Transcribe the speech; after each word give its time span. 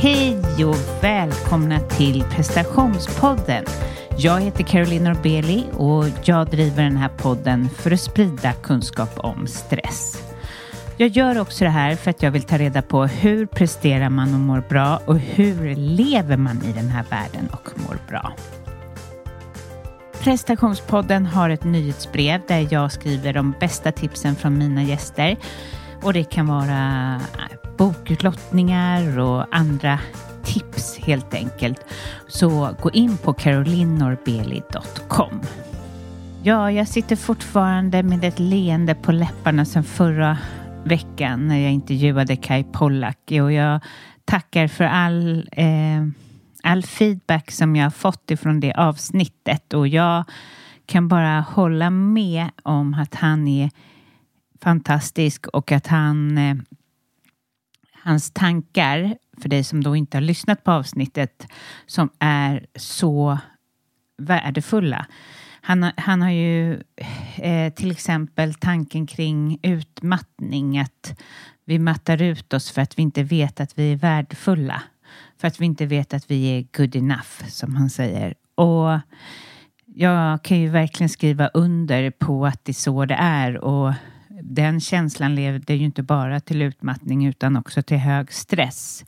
Hej 0.00 0.64
och 0.64 1.04
välkomna 1.04 1.80
till 1.80 2.22
prestationspodden. 2.22 3.64
Jag 4.16 4.40
heter 4.40 4.64
Caroline 4.64 5.04
Norbeli 5.04 5.64
och 5.72 6.04
jag 6.24 6.50
driver 6.50 6.82
den 6.82 6.96
här 6.96 7.08
podden 7.08 7.68
för 7.68 7.90
att 7.90 8.00
sprida 8.00 8.52
kunskap 8.52 9.10
om 9.16 9.46
stress. 9.46 10.22
Jag 10.96 11.08
gör 11.08 11.40
också 11.40 11.64
det 11.64 11.70
här 11.70 11.96
för 11.96 12.10
att 12.10 12.22
jag 12.22 12.30
vill 12.30 12.42
ta 12.42 12.58
reda 12.58 12.82
på 12.82 13.04
hur 13.04 13.46
presterar 13.46 14.08
man 14.08 14.34
och 14.34 14.40
mår 14.40 14.64
bra 14.68 15.00
och 15.06 15.18
hur 15.18 15.74
lever 15.76 16.36
man 16.36 16.62
i 16.64 16.72
den 16.72 16.88
här 16.88 17.04
världen 17.10 17.48
och 17.52 17.70
mår 17.74 17.98
bra. 18.08 18.32
Prestationspodden 20.20 21.26
har 21.26 21.50
ett 21.50 21.64
nyhetsbrev 21.64 22.40
där 22.48 22.68
jag 22.70 22.92
skriver 22.92 23.32
de 23.32 23.54
bästa 23.60 23.92
tipsen 23.92 24.36
från 24.36 24.58
mina 24.58 24.82
gäster. 24.82 25.36
Och 26.02 26.12
det 26.12 26.24
kan 26.24 26.46
vara 26.46 27.20
bokutlottningar 27.78 29.18
och 29.18 29.56
andra 29.56 30.00
tips 30.44 30.98
helt 30.98 31.34
enkelt. 31.34 31.84
Så 32.28 32.76
gå 32.80 32.90
in 32.90 33.16
på 33.16 33.32
carolinorbeli.com. 33.32 35.40
Ja, 36.42 36.72
jag 36.72 36.88
sitter 36.88 37.16
fortfarande 37.16 38.02
med 38.02 38.24
ett 38.24 38.38
leende 38.38 38.94
på 38.94 39.12
läpparna 39.12 39.64
sedan 39.64 39.84
förra 39.84 40.38
veckan 40.84 41.48
när 41.48 41.58
jag 41.58 41.72
intervjuade 41.72 42.36
Kai 42.36 42.64
Pollak 42.64 43.18
och 43.30 43.52
jag 43.52 43.80
tackar 44.24 44.68
för 44.68 44.84
all 44.84 45.48
eh, 45.52 46.06
all 46.62 46.82
feedback 46.82 47.50
som 47.50 47.76
jag 47.76 47.84
har 47.84 47.90
fått 47.90 48.30
ifrån 48.30 48.60
det 48.60 48.72
avsnittet 48.72 49.74
och 49.74 49.88
jag 49.88 50.24
kan 50.86 51.08
bara 51.08 51.40
hålla 51.40 51.90
med 51.90 52.50
om 52.62 52.94
att 52.94 53.14
han 53.14 53.48
är 53.48 53.70
fantastisk 54.62 55.46
och 55.46 55.72
att 55.72 55.86
han 55.86 56.38
eh, 56.38 56.56
hans 58.08 58.30
tankar, 58.30 59.16
för 59.42 59.48
dig 59.48 59.64
som 59.64 59.84
då 59.84 59.96
inte 59.96 60.16
har 60.16 60.22
lyssnat 60.22 60.64
på 60.64 60.70
avsnittet, 60.70 61.46
som 61.86 62.10
är 62.18 62.66
så 62.76 63.38
värdefulla. 64.18 65.06
Han, 65.60 65.90
han 65.96 66.22
har 66.22 66.30
ju 66.30 66.82
eh, 67.36 67.72
till 67.72 67.90
exempel 67.90 68.54
tanken 68.54 69.06
kring 69.06 69.58
utmattning, 69.62 70.78
att 70.78 71.20
vi 71.64 71.78
mattar 71.78 72.22
ut 72.22 72.54
oss 72.54 72.70
för 72.70 72.82
att 72.82 72.98
vi 72.98 73.02
inte 73.02 73.22
vet 73.22 73.60
att 73.60 73.78
vi 73.78 73.92
är 73.92 73.96
värdefulla. 73.96 74.82
För 75.40 75.48
att 75.48 75.60
vi 75.60 75.64
inte 75.64 75.86
vet 75.86 76.14
att 76.14 76.30
vi 76.30 76.58
är 76.58 76.66
good 76.76 76.96
enough, 76.96 77.48
som 77.48 77.76
han 77.76 77.90
säger. 77.90 78.34
Och 78.54 79.00
jag 79.86 80.42
kan 80.42 80.60
ju 80.60 80.68
verkligen 80.68 81.08
skriva 81.08 81.48
under 81.48 82.10
på 82.10 82.46
att 82.46 82.64
det 82.64 82.72
är 82.72 82.74
så 82.74 83.04
det 83.04 83.14
är. 83.14 83.58
Och 83.58 83.92
den 84.54 84.80
känslan 84.80 85.34
leder 85.34 85.74
ju 85.74 85.84
inte 85.84 86.02
bara 86.02 86.40
till 86.40 86.62
utmattning 86.62 87.26
utan 87.26 87.56
också 87.56 87.82
till 87.82 87.96
hög 87.96 88.32
stress. 88.32 89.04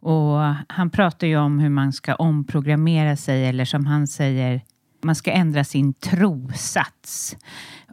Och 0.00 0.38
han 0.68 0.90
pratar 0.90 1.26
ju 1.26 1.36
om 1.36 1.58
hur 1.58 1.68
man 1.68 1.92
ska 1.92 2.14
omprogrammera 2.14 3.16
sig 3.16 3.46
eller 3.46 3.64
som 3.64 3.86
han 3.86 4.06
säger, 4.06 4.60
man 5.02 5.14
ska 5.14 5.32
ändra 5.32 5.64
sin 5.64 5.94
trosats 5.94 7.36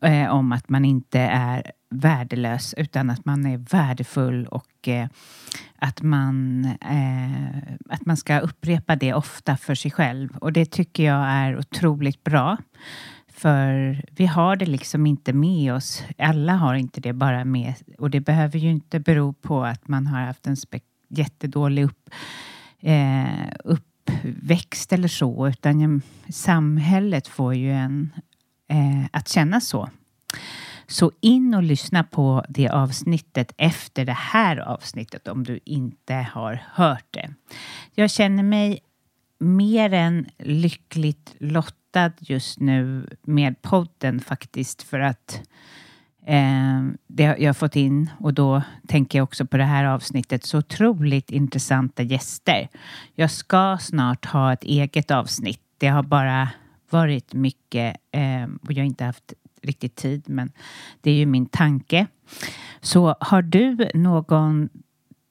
eh, 0.02 0.28
om 0.28 0.52
att 0.52 0.70
man 0.70 0.86
inte 0.86 1.20
är 1.20 1.72
värdelös 1.90 2.74
utan 2.78 3.10
att 3.10 3.26
man 3.26 3.46
är 3.46 3.58
värdefull 3.58 4.46
och 4.46 4.88
eh, 4.88 5.08
att, 5.80 6.02
man, 6.02 6.66
eh, 6.66 7.58
att 7.90 8.06
man 8.06 8.18
ska 8.18 8.40
upprepa 8.40 8.96
det 8.96 9.14
ofta 9.14 9.58
för 9.58 9.76
sig 9.76 9.92
själv. 9.92 10.38
Och 10.38 10.54
det 10.54 10.66
tycker 10.66 11.04
jag 11.04 11.26
är 11.28 11.58
otroligt 11.58 12.24
bra. 12.24 12.58
För 13.40 14.02
vi 14.12 14.26
har 14.26 14.56
det 14.56 14.66
liksom 14.66 15.06
inte 15.06 15.34
med 15.34 15.74
oss. 15.74 16.04
Alla 16.18 16.54
har 16.54 16.76
inte 16.76 17.02
det 17.02 17.14
bara 17.14 17.46
med. 17.46 17.74
Och 17.98 18.10
det 18.10 18.20
behöver 18.20 18.60
ju 18.60 18.70
inte 18.70 19.00
bero 19.00 19.34
på 19.34 19.64
att 19.64 19.88
man 19.88 20.08
har 20.08 20.22
haft 20.22 20.48
en 20.48 20.56
jättedålig 21.08 21.84
upp, 21.84 22.10
eh, 22.80 23.52
uppväxt 23.64 24.94
eller 24.94 25.08
så. 25.08 25.48
Utan 25.48 26.02
samhället 26.30 27.28
får 27.28 27.56
ju 27.56 27.72
en 27.72 28.14
eh, 28.68 29.06
att 29.12 29.28
känna 29.28 29.62
så. 29.62 29.90
Så 30.88 31.12
in 31.22 31.54
och 31.54 31.64
lyssna 31.64 32.04
på 32.04 32.46
det 32.50 32.70
avsnittet 32.70 33.54
efter 33.58 34.06
det 34.06 34.18
här 34.18 34.58
avsnittet 34.58 35.28
om 35.28 35.44
du 35.44 35.60
inte 35.66 36.14
har 36.14 36.64
hört 36.74 37.06
det. 37.12 37.34
Jag 37.96 38.12
känner 38.12 38.44
mig 38.44 38.80
mer 39.40 39.94
än 39.94 40.28
lyckligt 40.38 41.36
lottad 41.40 41.79
just 42.20 42.60
nu 42.60 43.10
med 43.24 43.62
podden 43.62 44.20
faktiskt 44.20 44.82
för 44.82 45.00
att 45.00 45.42
eh, 46.26 46.84
det 47.08 47.24
jag 47.24 47.50
har 47.50 47.54
fått 47.54 47.76
in 47.76 48.10
och 48.20 48.34
då 48.34 48.62
tänker 48.88 49.20
jag 49.20 49.24
också 49.24 49.46
på 49.46 49.58
det 49.58 49.64
här 49.64 49.86
avsnittet 49.86 50.44
så 50.44 50.58
otroligt 50.58 51.32
intressanta 51.32 52.04
gäster. 52.04 52.70
Jag 53.16 53.32
ska 53.32 53.78
snart 53.82 54.26
ha 54.26 54.54
ett 54.54 54.64
eget 54.64 55.12
avsnitt. 55.12 55.62
Det 55.78 55.88
har 55.88 56.04
bara 56.04 56.50
varit 56.90 57.34
mycket 57.34 57.98
eh, 58.12 58.44
och 58.62 58.72
jag 58.72 58.78
har 58.78 58.86
inte 58.86 59.06
haft 59.06 59.34
riktigt 59.62 59.96
tid, 59.96 60.24
men 60.28 60.52
det 61.02 61.12
är 61.12 61.16
ju 61.16 61.26
min 61.26 61.46
tanke. 61.46 62.08
Så 62.82 63.16
har 63.20 63.42
du 63.42 63.90
någon, 63.94 64.70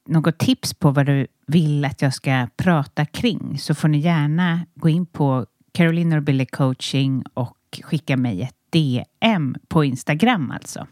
något 0.08 0.38
tips 0.38 0.74
på 0.74 0.90
vad 0.90 1.06
du 1.06 1.26
vill 1.46 1.84
att 1.84 2.02
jag 2.02 2.14
ska 2.14 2.48
prata 2.56 3.04
kring 3.04 3.58
så 3.58 3.74
får 3.74 3.88
ni 3.88 3.98
gärna 3.98 4.66
gå 4.74 4.88
in 4.88 5.06
på 5.06 5.46
Caroline 5.78 6.10
Norbille 6.10 6.46
coaching 6.46 7.24
och 7.34 7.80
skicka 7.82 8.16
mig 8.16 8.42
ett 8.42 8.56
DM 8.70 9.56
på 9.68 9.84
Instagram 9.84 10.50
alltså. 10.50 10.86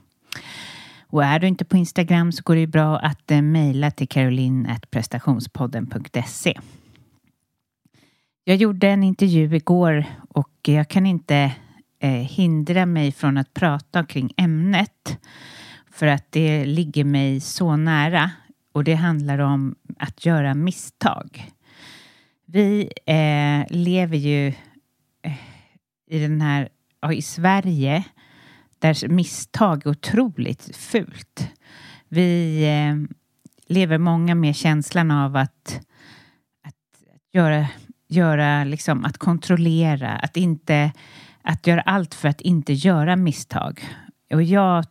Och 1.07 1.25
är 1.25 1.39
du 1.39 1.47
inte 1.47 1.65
på 1.65 1.77
Instagram 1.77 2.33
så 2.33 2.43
går 2.43 2.55
det 2.55 2.61
ju 2.61 2.67
bra 2.67 2.99
att 2.99 3.31
eh, 3.31 3.43
mejla 3.43 3.91
till 3.91 4.09
caroline.prestationspodden.se. 4.09 6.61
Jag 8.45 8.57
gjorde 8.57 8.89
en 8.89 9.03
intervju 9.03 9.57
igår 9.57 10.05
och 10.29 10.51
jag 10.63 10.89
kan 10.89 11.07
inte 11.07 11.53
eh, 12.01 12.11
hindra 12.11 12.87
mig 12.87 13.13
från 13.13 13.37
att 13.37 13.55
prata 13.55 14.05
kring 14.05 14.33
ämnet 14.37 15.19
för 15.91 16.07
att 16.07 16.33
det 16.33 16.65
ligger 16.65 17.05
mig 17.05 17.41
så 17.41 17.77
nära 17.77 18.31
och 18.73 18.85
det 18.85 18.95
handlar 18.95 19.39
om 19.39 19.75
att 19.99 20.27
göra 20.27 20.55
misstag. 20.55 21.53
Vi 22.45 22.91
eh, 23.07 23.65
lever 23.71 24.17
ju 24.17 24.53
i 26.07 26.19
den 26.19 26.41
här, 26.41 26.69
ja, 27.01 27.13
i 27.13 27.23
Sverige 27.23 28.05
där 28.79 29.09
misstag 29.09 29.87
är 29.87 29.91
otroligt 29.91 30.77
fult. 30.77 31.51
Vi 32.09 32.63
eh, 32.65 33.17
lever 33.67 33.99
många 33.99 34.35
med 34.35 34.57
känslan 34.57 35.11
av 35.11 35.37
att, 35.37 35.81
att 36.65 36.75
göra, 37.33 37.67
göra 38.09 38.65
liksom, 38.65 39.05
att 39.05 39.19
kontrollera, 39.19 40.13
att 40.13 40.37
inte 40.37 40.93
att 41.47 41.67
göra 41.67 41.81
allt 41.81 42.15
för 42.15 42.29
att 42.29 42.41
inte 42.41 42.73
göra 42.73 43.17
misstag. 43.17 43.85
Och 44.33 44.43
jag 44.43 44.85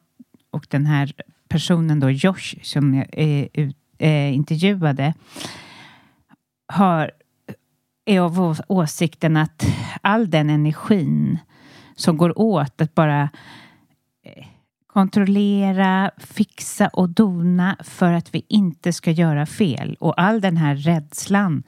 och 0.51 0.67
den 0.69 0.85
här 0.85 1.13
personen 1.49 1.99
då, 1.99 2.09
Josh, 2.09 2.55
som 2.61 2.93
jag 2.93 3.07
eh, 3.11 3.69
eh, 3.97 4.33
intervjuade, 4.33 5.13
har, 6.67 7.11
är 8.05 8.19
av 8.19 8.59
åsikten 8.67 9.37
att 9.37 9.65
all 10.01 10.29
den 10.29 10.49
energin 10.49 11.37
som 11.95 12.17
går 12.17 12.39
åt 12.39 12.81
att 12.81 12.95
bara 12.95 13.29
eh, 14.25 14.45
kontrollera, 14.87 16.11
fixa 16.17 16.87
och 16.87 17.09
dona 17.09 17.77
för 17.83 18.13
att 18.13 18.35
vi 18.35 18.45
inte 18.49 18.93
ska 18.93 19.11
göra 19.11 19.45
fel 19.45 19.97
och 19.99 20.21
all 20.21 20.41
den 20.41 20.57
här 20.57 20.75
rädslan 20.75 21.63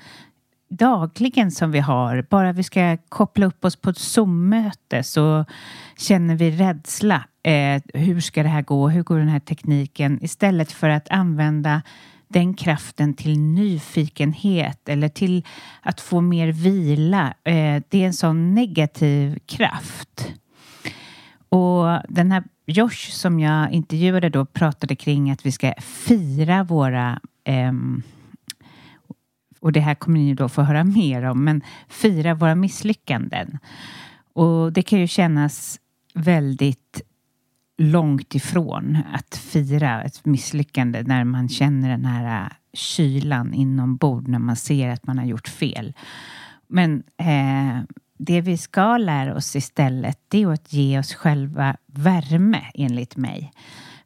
dagligen 0.70 1.52
som 1.52 1.72
vi 1.72 1.80
har. 1.80 2.26
Bara 2.30 2.52
vi 2.52 2.64
ska 2.64 2.98
koppla 3.10 3.46
upp 3.46 3.66
oss 3.66 3.76
på 3.76 3.90
ett 3.90 3.98
Zoom-möte 3.98 5.04
så 5.04 5.46
känner 5.98 6.36
vi 6.36 6.52
rädsla. 6.52 7.24
Eh, 7.44 7.82
hur 7.94 8.22
ska 8.22 8.44
det 8.44 8.50
här 8.50 8.62
gå? 8.62 8.90
Hur 8.90 9.04
går 9.04 9.20
den 9.20 9.28
här 9.28 9.40
tekniken? 9.40 10.20
Istället 10.24 10.72
för 10.72 10.90
att 10.90 11.10
använda 11.10 11.82
den 12.28 12.54
kraften 12.54 13.14
till 13.14 13.40
nyfikenhet 13.40 14.90
eller 14.90 15.10
till 15.10 15.46
att 15.82 16.02
få 16.02 16.22
mer 16.22 16.48
vila. 16.52 17.34
Eh, 17.44 17.84
det 17.90 18.04
är 18.04 18.08
en 18.08 18.14
sån 18.14 18.56
negativ 18.56 19.40
kraft. 19.46 20.34
Och 21.50 22.00
den 22.10 22.32
här 22.32 22.44
Josh 22.66 23.12
som 23.12 23.40
jag 23.40 23.72
intervjuade 23.72 24.30
då 24.30 24.46
pratade 24.46 24.96
kring 24.96 25.32
att 25.32 25.46
vi 25.46 25.52
ska 25.52 25.74
fira 25.82 26.64
våra 26.64 27.20
ehm, 27.44 28.04
och 29.60 29.72
det 29.72 29.80
här 29.80 29.96
kommer 29.96 30.20
ni 30.20 30.34
då 30.34 30.50
få 30.50 30.62
höra 30.62 30.84
mer 30.84 31.24
om, 31.24 31.44
men 31.44 31.62
fira 31.90 32.34
våra 32.34 32.56
misslyckanden. 32.56 33.58
Och 34.34 34.74
det 34.74 34.82
kan 34.82 35.00
ju 35.00 35.08
kännas 35.08 35.80
väldigt 36.14 37.02
långt 37.78 38.36
ifrån 38.36 38.98
att 39.14 39.36
fira 39.36 40.04
ett 40.04 40.26
misslyckande 40.26 41.04
när 41.04 41.24
man 41.24 41.50
känner 41.50 41.90
den 41.90 42.06
här 42.06 42.44
äh, 42.44 42.52
kylan 42.74 43.54
inombords 43.54 44.28
när 44.28 44.40
man 44.40 44.56
ser 44.56 44.90
att 44.90 45.08
man 45.08 45.18
har 45.18 45.26
gjort 45.26 45.48
fel. 45.48 45.94
Men 46.68 47.04
eh, 47.18 47.82
det 48.18 48.42
vi 48.42 48.58
ska 48.58 48.98
lära 48.98 49.36
oss 49.36 49.56
istället 49.56 50.20
det 50.28 50.44
är 50.44 50.48
att 50.48 50.74
ge 50.74 51.00
oss 51.00 51.14
själva 51.14 51.78
värme 51.86 52.62
enligt 52.74 53.18
mig. 53.18 53.52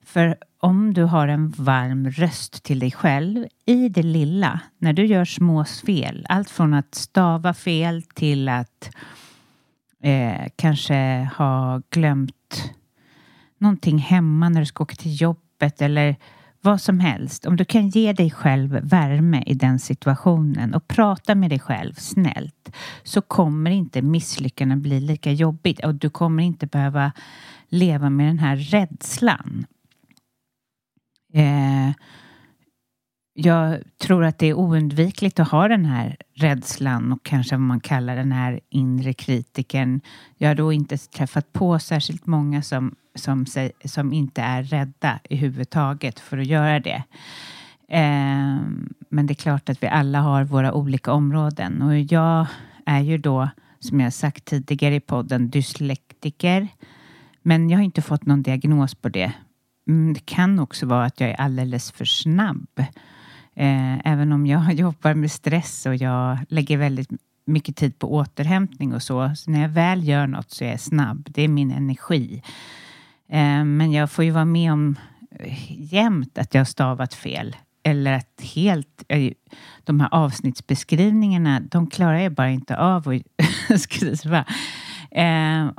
För 0.04 0.36
om 0.60 0.94
du 0.94 1.04
har 1.04 1.28
en 1.28 1.50
varm 1.50 2.10
röst 2.10 2.64
till 2.64 2.80
dig 2.80 2.92
själv 2.92 3.46
i 3.66 3.90
det 3.90 4.04
lilla, 4.04 4.60
när 4.78 4.94
du 4.94 5.06
gör 5.06 5.26
små 5.26 5.66
fel, 5.66 6.26
allt 6.30 6.50
från 6.50 6.74
att 6.74 6.96
stava 6.96 7.54
fel 7.54 8.04
till 8.04 8.50
att 8.50 8.96
eh, 10.04 10.48
kanske 10.56 11.30
ha 11.38 11.82
glömt 11.90 12.72
någonting 13.62 13.98
hemma 13.98 14.50
när 14.50 14.60
du 14.60 14.66
ska 14.66 14.84
åka 14.84 14.96
till 14.96 15.22
jobbet 15.22 15.82
eller 15.82 16.16
vad 16.62 16.82
som 16.82 17.00
helst. 17.00 17.46
Om 17.46 17.58
du 17.58 17.66
kan 17.66 17.90
ge 17.90 18.14
dig 18.14 18.32
själv 18.32 18.80
värme 18.84 19.44
i 19.46 19.54
den 19.54 19.80
situationen 19.80 20.74
och 20.74 20.88
prata 20.88 21.36
med 21.36 21.50
dig 21.50 21.60
själv 21.60 21.94
snällt 21.94 22.76
så 23.04 23.22
kommer 23.22 23.72
inte 23.72 24.02
misslyckandet 24.02 24.78
bli 24.78 25.00
lika 25.00 25.32
jobbigt 25.32 25.86
och 25.86 25.96
du 25.96 26.10
kommer 26.10 26.44
inte 26.44 26.68
behöva 26.68 27.12
leva 27.70 28.10
med 28.10 28.28
den 28.28 28.40
här 28.40 28.56
rädslan. 28.56 29.66
Eh, 31.34 31.92
jag 33.34 33.80
tror 33.98 34.24
att 34.24 34.38
det 34.38 34.48
är 34.48 34.54
oundvikligt 34.54 35.40
att 35.40 35.50
ha 35.50 35.68
den 35.68 35.86
här 35.86 36.18
rädslan 36.34 37.12
och 37.12 37.24
kanske 37.24 37.56
vad 37.56 37.62
man 37.62 37.80
kallar 37.80 38.16
den 38.16 38.32
här 38.32 38.60
inre 38.70 39.14
kritiken. 39.14 40.02
Jag 40.38 40.48
har 40.48 40.56
då 40.56 40.74
inte 40.74 40.98
träffat 40.98 41.54
på 41.54 41.80
särskilt 41.80 42.26
många 42.26 42.62
som, 42.62 42.96
som, 43.16 43.46
som 43.86 44.14
inte 44.14 44.42
är 44.42 44.64
rädda 44.64 45.20
i 45.30 45.36
huvudtaget 45.36 46.20
för 46.20 46.38
att 46.38 46.48
göra 46.48 46.80
det. 46.80 47.04
Eh, 47.88 48.62
men 49.10 49.28
det 49.28 49.32
är 49.32 49.36
klart 49.36 49.70
att 49.70 49.84
vi 49.84 49.88
alla 49.88 50.22
har 50.22 50.44
våra 50.44 50.74
olika 50.74 51.12
områden 51.12 51.82
och 51.82 52.00
jag 52.00 52.48
är 52.86 53.00
ju 53.00 53.18
då, 53.18 53.50
som 53.80 54.00
jag 54.00 54.14
sagt 54.14 54.46
tidigare 54.46 54.96
i 54.96 55.00
podden, 55.00 55.50
dyslektiker. 55.50 56.68
Men 57.42 57.70
jag 57.70 57.78
har 57.78 57.84
inte 57.84 58.02
fått 58.02 58.26
någon 58.26 58.42
diagnos 58.42 58.96
på 58.96 59.10
det. 59.10 59.34
Mm, 59.88 60.14
det 60.14 60.26
kan 60.26 60.60
också 60.60 60.86
vara 60.86 61.06
att 61.06 61.20
jag 61.20 61.30
är 61.30 61.42
alldeles 61.42 61.92
för 61.92 62.06
snabb 62.06 62.68
Eh, 63.56 64.08
även 64.08 64.32
om 64.32 64.46
jag 64.46 64.74
jobbar 64.80 65.14
med 65.14 65.32
stress 65.32 65.86
och 65.86 65.96
jag 65.96 66.38
lägger 66.50 66.78
väldigt 66.78 67.10
mycket 67.46 67.76
tid 67.76 68.00
på 68.00 68.14
återhämtning 68.14 68.94
och 68.94 69.04
så. 69.04 69.36
så 69.36 69.52
när 69.52 69.62
jag 69.62 69.70
väl 69.70 70.08
gör 70.08 70.28
något 70.28 70.52
så 70.52 70.64
är 70.64 70.70
jag 70.70 70.80
snabb. 70.80 71.28
Det 71.30 71.42
är 71.42 71.48
min 71.48 71.72
energi. 71.72 72.42
Eh, 73.32 73.64
men 73.66 73.92
jag 73.92 74.12
får 74.12 74.24
ju 74.26 74.32
vara 74.32 74.46
med 74.46 74.74
om 74.74 74.96
eh, 75.40 75.94
jämt 75.94 76.38
att 76.38 76.54
jag 76.54 76.60
har 76.60 76.66
stavat 76.66 77.14
fel. 77.14 77.56
Eller 77.84 78.14
att 78.14 78.42
helt... 78.56 79.04
Eh, 79.08 79.32
de 79.84 80.00
här 80.00 80.10
avsnittsbeskrivningarna, 80.12 81.60
de 81.60 81.88
klarar 81.88 82.18
jag 82.18 82.34
bara 82.34 82.50
inte 82.50 82.78
av 82.78 83.22
att 83.70 83.82
skriva. 83.82 84.46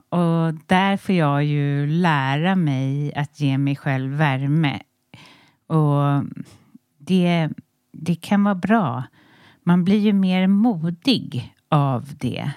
och 0.09 0.55
där 0.67 0.97
får 0.97 1.15
jag 1.15 1.45
ju 1.45 1.87
lära 1.87 2.57
mig 2.57 3.15
att 3.15 3.41
ge 3.41 3.59
mig 3.59 3.77
själv 3.77 4.13
värme. 4.13 4.81
Och 5.67 6.25
det, 6.99 7.49
det 7.93 8.15
kan 8.15 8.45
vara 8.45 8.55
bra. 8.55 9.05
Man 9.65 9.85
blir 9.85 9.99
ju 9.99 10.13
mer 10.13 10.47
modig 10.47 11.55
av 11.69 12.09
det. 12.19 12.51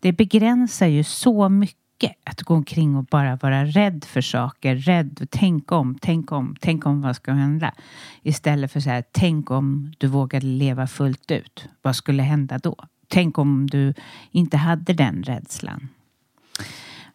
Det 0.00 0.12
begränsar 0.12 0.86
ju 0.86 1.04
så 1.04 1.48
mycket 1.48 1.79
att 2.24 2.42
gå 2.42 2.54
omkring 2.54 2.96
och 2.96 3.04
bara 3.04 3.36
vara 3.36 3.64
rädd 3.64 4.04
för 4.04 4.20
saker, 4.20 4.76
rädd, 4.76 5.26
tänk 5.30 5.72
om, 5.72 5.98
tänk 6.00 6.32
om, 6.32 6.56
tänk 6.60 6.86
om 6.86 7.00
vad 7.00 7.16
ska 7.16 7.32
hända? 7.32 7.74
Istället 8.22 8.72
för 8.72 8.80
så 8.80 8.90
här, 8.90 9.04
tänk 9.12 9.50
om 9.50 9.92
du 9.98 10.06
vågade 10.06 10.46
leva 10.46 10.86
fullt 10.86 11.30
ut, 11.30 11.68
vad 11.82 11.96
skulle 11.96 12.22
hända 12.22 12.58
då? 12.58 12.76
Tänk 13.08 13.38
om 13.38 13.66
du 13.66 13.94
inte 14.30 14.56
hade 14.56 14.92
den 14.92 15.22
rädslan. 15.22 15.88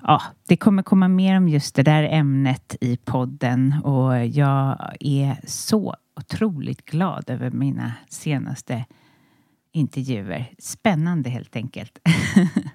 Ja, 0.02 0.22
det 0.48 0.58
kommer 0.58 0.84
komma 0.84 1.08
mer 1.08 1.38
om 1.38 1.50
just 1.50 1.76
det 1.76 1.84
där 1.84 2.04
ämnet 2.04 2.76
i 2.82 2.98
podden 2.98 3.76
och 3.84 4.26
jag 4.26 4.96
är 5.00 5.38
så 5.48 5.96
otroligt 6.16 6.86
glad 6.86 7.30
över 7.30 7.52
mina 7.52 7.94
senaste 8.10 8.86
intervjuer. 9.72 10.52
Spännande 10.60 11.30
helt 11.30 11.56
enkelt. 11.56 12.00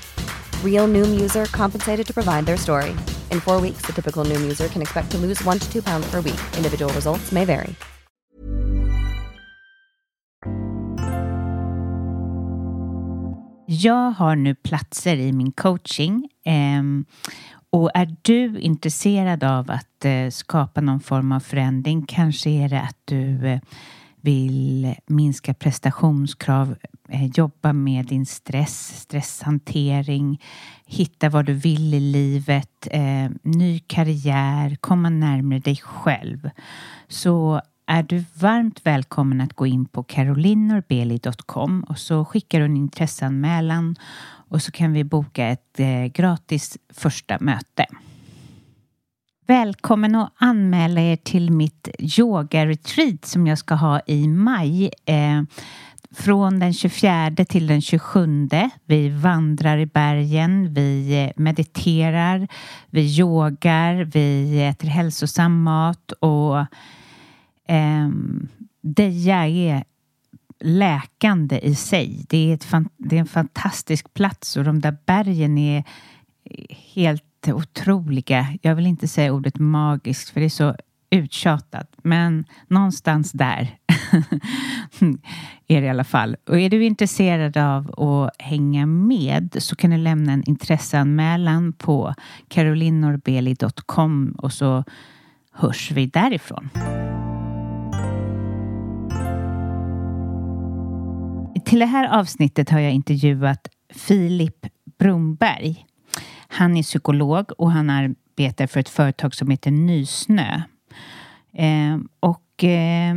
Real 0.65 0.87
Noom 0.87 1.21
user 1.21 1.45
compensated 1.45 2.07
to 2.07 2.13
provide 2.13 2.45
their 2.45 2.57
story. 2.57 2.89
In 3.31 3.39
four 3.39 3.61
weeks, 3.61 3.85
the 3.85 3.93
typical 3.93 4.25
Noom 4.25 4.41
user 4.41 4.67
can 4.67 4.81
expect 4.81 5.11
to 5.11 5.17
lose 5.17 5.45
one 5.45 5.59
to 5.59 5.71
two 5.71 5.81
pounds 5.83 6.09
per 6.11 6.21
week. 6.21 6.39
Individual 6.57 6.91
results 6.93 7.31
may 7.31 7.45
vary. 7.45 7.75
Jag 13.65 14.11
har 14.11 14.35
nu 14.35 14.55
platser 14.55 15.15
i 15.15 15.31
min 15.31 15.51
coaching. 15.51 16.29
Um, 16.45 17.05
Och 17.73 17.91
är 17.93 18.15
du 18.21 18.59
intresserad 18.59 19.43
av 19.43 19.71
att 19.71 20.05
eh, 20.05 20.29
skapa 20.29 20.81
någon 20.81 20.99
form 20.99 21.31
av 21.31 21.39
förändring, 21.39 22.05
kanske 22.07 22.49
är 22.49 22.69
det 22.69 22.81
att 22.81 22.97
du 23.05 23.47
eh, 23.47 23.59
vill 24.21 24.95
minska 25.07 25.53
prestationskrav, 25.53 26.75
eh, 27.09 27.25
jobba 27.25 27.73
med 27.73 28.05
din 28.05 28.25
stress, 28.25 29.01
stresshantering, 29.01 30.41
hitta 30.85 31.29
vad 31.29 31.45
du 31.45 31.53
vill 31.53 31.93
i 31.93 31.99
livet, 31.99 32.87
eh, 32.91 33.29
ny 33.43 33.79
karriär, 33.79 34.77
komma 34.81 35.09
närmare 35.09 35.59
dig 35.59 35.75
själv. 35.75 36.49
Så 37.07 37.61
är 37.85 38.03
du 38.03 38.23
varmt 38.33 38.81
välkommen 38.83 39.41
att 39.41 39.53
gå 39.53 39.67
in 39.67 39.85
på 39.85 40.03
carolinorbeli.com 40.03 41.83
och 41.83 41.97
så 41.97 42.25
skickar 42.25 42.59
du 42.59 42.65
en 42.65 42.77
intresseanmälan 42.77 43.95
och 44.49 44.61
så 44.61 44.71
kan 44.71 44.93
vi 44.93 45.03
boka 45.03 45.47
ett 45.47 45.79
eh, 45.79 46.05
gratis 46.05 46.77
första 46.93 47.37
möte. 47.39 47.85
Välkommen 49.47 50.15
att 50.15 50.33
anmäla 50.35 51.01
er 51.01 51.15
till 51.15 51.51
mitt 51.51 51.89
yoga-retreat 51.99 53.25
som 53.25 53.47
jag 53.47 53.57
ska 53.57 53.75
ha 53.75 54.01
i 54.07 54.27
maj. 54.27 54.91
Eh, 55.05 55.43
från 56.11 56.59
den 56.59 56.73
24 56.73 57.31
till 57.49 57.67
den 57.67 57.81
27. 57.81 58.49
Vi 58.85 59.09
vandrar 59.09 59.77
i 59.77 59.85
bergen, 59.85 60.73
vi 60.73 61.23
eh, 61.23 61.41
mediterar, 61.41 62.47
vi 62.89 63.19
yogar, 63.19 64.03
vi 64.03 64.61
äter 64.63 64.87
hälsosam 64.87 65.63
mat 65.63 66.11
och 66.11 66.59
eh, 67.67 68.09
Deja 68.81 69.47
är 69.47 69.83
läkande 70.59 71.59
i 71.59 71.75
sig. 71.75 72.25
Det 72.29 72.51
är, 72.51 72.53
ett, 72.53 72.67
det 72.97 73.15
är 73.15 73.19
en 73.19 73.25
fantastisk 73.25 74.13
plats 74.13 74.57
och 74.57 74.63
de 74.63 74.79
där 74.79 74.97
bergen 75.05 75.57
är 75.57 75.83
eh, 76.43 76.77
helt 76.93 77.23
otroliga. 77.47 78.47
Jag 78.61 78.75
vill 78.75 78.87
inte 78.87 79.07
säga 79.07 79.33
ordet 79.33 79.59
magiskt 79.59 80.29
för 80.29 80.39
det 80.39 80.45
är 80.45 80.49
så 80.49 80.75
uttjatat, 81.09 81.95
men 82.03 82.45
någonstans 82.67 83.31
där 83.31 83.77
är 85.67 85.81
det 85.81 85.87
i 85.87 85.89
alla 85.89 86.03
fall. 86.03 86.35
Och 86.47 86.59
är 86.59 86.69
du 86.69 86.85
intresserad 86.85 87.57
av 87.57 87.99
att 87.99 88.41
hänga 88.41 88.85
med 88.85 89.55
så 89.59 89.75
kan 89.75 89.89
du 89.89 89.97
lämna 89.97 90.33
en 90.33 90.43
intresseanmälan 90.43 91.73
på 91.73 92.13
carolinorbeli.com 92.47 94.35
och 94.37 94.53
så 94.53 94.83
hörs 95.51 95.91
vi 95.91 96.05
därifrån. 96.05 96.69
Till 101.65 101.79
det 101.79 101.85
här 101.85 102.19
avsnittet 102.19 102.69
har 102.69 102.79
jag 102.79 102.91
intervjuat 102.91 103.67
Filip 103.93 104.65
Bromberg 104.99 105.85
han 106.51 106.77
är 106.77 106.83
psykolog 106.83 107.51
och 107.57 107.71
han 107.71 107.89
arbetar 107.89 108.67
för 108.67 108.79
ett 108.79 108.89
företag 108.89 109.35
som 109.35 109.49
heter 109.49 109.71
Nysnö. 109.71 110.61
Eh, 111.53 111.97
och 112.19 112.63
eh, 112.63 113.15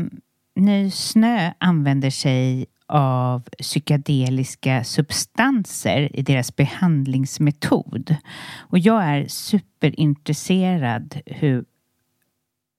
Nysnö 0.57 1.53
använder 1.59 2.11
sig 2.11 2.67
av 2.87 3.49
psykedeliska 3.59 4.85
substanser 4.85 6.17
i 6.17 6.23
deras 6.23 6.57
behandlingsmetod. 6.57 8.17
Och 8.59 8.79
jag 8.79 9.05
är 9.05 9.29
superintresserad 9.29 11.21
hur, 11.27 11.65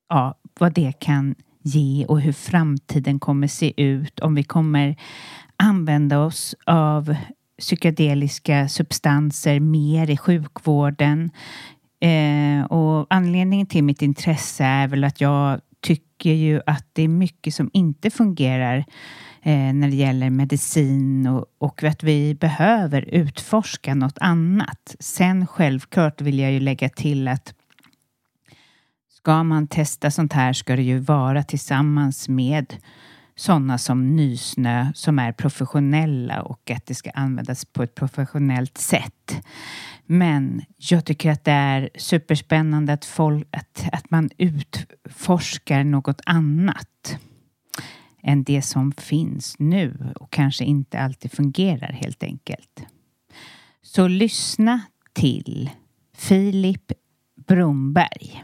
ja, 0.10 0.36
vad 0.60 0.74
det 0.74 1.00
kan 1.00 1.36
ge 1.62 2.06
och 2.06 2.22
hur 2.22 2.34
framtiden 2.34 3.20
kommer 3.20 3.48
se 3.48 3.74
ut 3.84 4.20
om 4.20 4.36
vi 4.36 4.44
kommer 4.44 4.96
använda 5.58 6.20
oss 6.20 6.56
av 6.66 7.16
psykedeliska 7.60 8.70
substanser 8.70 9.60
mer 9.60 10.10
i 10.10 10.18
sjukvården. 10.18 11.32
Eh, 12.00 12.66
och 12.66 13.08
anledningen 13.10 13.68
till 13.68 13.84
mitt 13.84 14.02
intresse 14.02 14.64
är 14.64 14.88
väl 14.88 15.04
att 15.04 15.22
jag 15.22 15.62
tycker 15.82 16.34
ju 16.34 16.62
att 16.66 16.86
det 16.94 17.02
är 17.02 17.08
mycket 17.08 17.54
som 17.54 17.70
inte 17.74 18.10
fungerar 18.10 18.78
eh, 19.42 19.74
när 19.74 19.88
det 19.88 19.96
gäller 19.96 20.30
medicin 20.30 21.28
och, 21.28 21.46
och 21.58 21.84
att 21.84 22.04
vi 22.04 22.36
behöver 22.36 23.02
utforska 23.02 23.96
något 23.96 24.18
annat. 24.18 24.96
Sen 25.00 25.48
självklart 25.48 26.22
vill 26.22 26.40
jag 26.40 26.52
ju 26.52 26.60
lägga 26.60 26.90
till 26.90 27.28
att 27.28 27.54
ska 29.10 29.44
man 29.44 29.68
testa 29.68 30.12
sånt 30.12 30.34
här 30.34 30.54
ska 30.54 30.76
det 30.76 30.84
ju 30.84 31.00
vara 31.00 31.44
tillsammans 31.44 32.30
med 32.30 32.74
sådana 33.36 33.78
som 33.78 34.16
Nysnö 34.16 34.88
som 34.94 35.20
är 35.20 35.32
professionella 35.32 36.42
och 36.42 36.72
att 36.72 36.86
det 36.86 36.96
ska 36.96 37.12
användas 37.12 37.66
på 37.66 37.84
ett 37.84 37.96
professionellt 37.96 38.78
sätt. 38.78 39.46
Men 40.06 40.62
jag 40.78 41.06
tycker 41.06 41.32
att 41.32 41.44
det 41.44 41.52
är 41.52 41.90
superspännande 41.96 42.94
att, 42.94 43.06
folk, 43.06 43.48
att, 43.52 43.90
att 43.92 44.12
man 44.12 44.30
utforskar 44.38 45.84
något 45.84 46.22
annat 46.26 47.18
än 48.24 48.44
det 48.44 48.62
som 48.62 48.92
finns 48.92 49.60
nu 49.60 50.14
och 50.16 50.32
kanske 50.32 50.64
inte 50.64 51.00
alltid 51.00 51.32
fungerar 51.32 51.92
helt 51.92 52.24
enkelt. 52.24 52.86
Så 53.82 54.08
lyssna 54.08 54.82
till 55.14 55.70
Filip 56.18 56.92
Bromberg. 57.48 58.44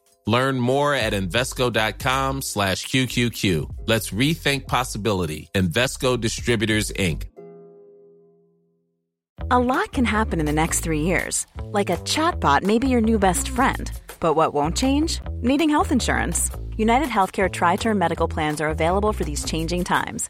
Learn 0.31 0.61
more 0.61 0.95
at 0.95 1.11
Invesco.com 1.11 2.41
slash 2.41 2.87
QQQ. 2.87 3.69
Let's 3.85 4.11
rethink 4.11 4.65
possibility. 4.65 5.49
Investco 5.53 6.17
Distributors, 6.19 6.89
Inc. 6.93 7.23
A 9.49 9.59
lot 9.59 9.91
can 9.91 10.05
happen 10.05 10.39
in 10.39 10.45
the 10.45 10.53
next 10.53 10.79
three 10.79 11.01
years. 11.01 11.45
Like 11.77 11.89
a 11.89 11.97
chatbot 12.13 12.63
may 12.63 12.79
be 12.79 12.87
your 12.87 13.01
new 13.01 13.19
best 13.19 13.49
friend. 13.49 13.91
But 14.21 14.35
what 14.35 14.53
won't 14.53 14.77
change? 14.77 15.19
Needing 15.41 15.69
health 15.69 15.91
insurance. 15.91 16.49
United 16.77 17.09
Healthcare 17.09 17.51
Tri 17.51 17.75
Term 17.75 17.97
Medical 17.99 18.29
Plans 18.29 18.61
are 18.61 18.69
available 18.69 19.11
for 19.11 19.25
these 19.25 19.43
changing 19.43 19.83
times 19.83 20.29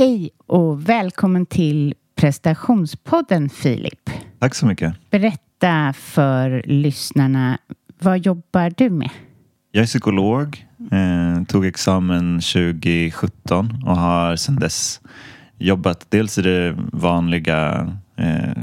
Hej 0.00 0.30
och 0.46 0.88
välkommen 0.88 1.46
till 1.46 1.94
prestationspodden 2.16 3.48
Filip. 3.48 4.10
Tack 4.38 4.54
så 4.54 4.66
mycket. 4.66 5.10
Berätta 5.10 5.92
för 5.92 6.62
lyssnarna, 6.66 7.58
vad 7.98 8.18
jobbar 8.18 8.72
du 8.76 8.90
med? 8.90 9.10
Jag 9.72 9.82
är 9.82 9.86
psykolog, 9.86 10.66
eh, 10.90 11.44
tog 11.44 11.66
examen 11.66 12.40
2017 12.40 13.82
och 13.86 13.96
har 13.96 14.36
sedan 14.36 14.56
dess 14.56 15.00
jobbat 15.58 16.06
dels 16.08 16.38
i 16.38 16.42
det 16.42 16.76
vanliga 16.92 17.92
eh, 18.16 18.62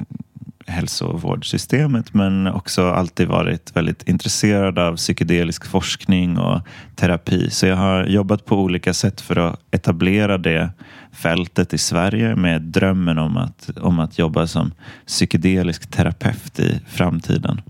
hälsovårdssystemet 0.67 2.13
men 2.13 2.47
också 2.47 2.89
alltid 2.89 3.27
varit 3.27 3.75
väldigt 3.75 4.07
intresserad 4.07 4.79
av 4.79 4.95
psykedelisk 4.95 5.65
forskning 5.65 6.37
och 6.37 6.61
terapi. 6.95 7.49
Så 7.49 7.65
jag 7.65 7.75
har 7.75 8.05
jobbat 8.05 8.45
på 8.45 8.55
olika 8.55 8.93
sätt 8.93 9.21
för 9.21 9.35
att 9.35 9.59
etablera 9.71 10.37
det 10.37 10.69
fältet 11.11 11.73
i 11.73 11.77
Sverige 11.77 12.35
med 12.35 12.61
drömmen 12.61 13.17
om 13.17 13.37
att, 13.37 13.69
om 13.81 13.99
att 13.99 14.19
jobba 14.19 14.47
som 14.47 14.71
psykedelisk 15.05 15.91
terapeut 15.91 16.59
i 16.59 16.81
framtiden. 16.87 17.61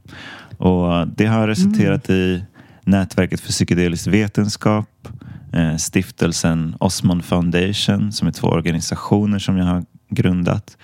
Och 0.58 1.08
det 1.08 1.26
har 1.26 1.48
resulterat 1.48 2.10
mm. 2.10 2.22
i 2.22 2.44
Nätverket 2.88 3.40
för 3.40 3.52
psykedelisk 3.52 4.08
vetenskap, 4.08 5.08
eh, 5.54 5.76
stiftelsen 5.76 6.76
Osmond 6.80 7.26
Foundation 7.26 8.12
som 8.12 8.28
är 8.28 8.32
två 8.32 8.48
organisationer 8.48 9.40
som 9.40 9.58
jag 9.58 9.66
har 9.66 9.86
grundat 10.10 10.78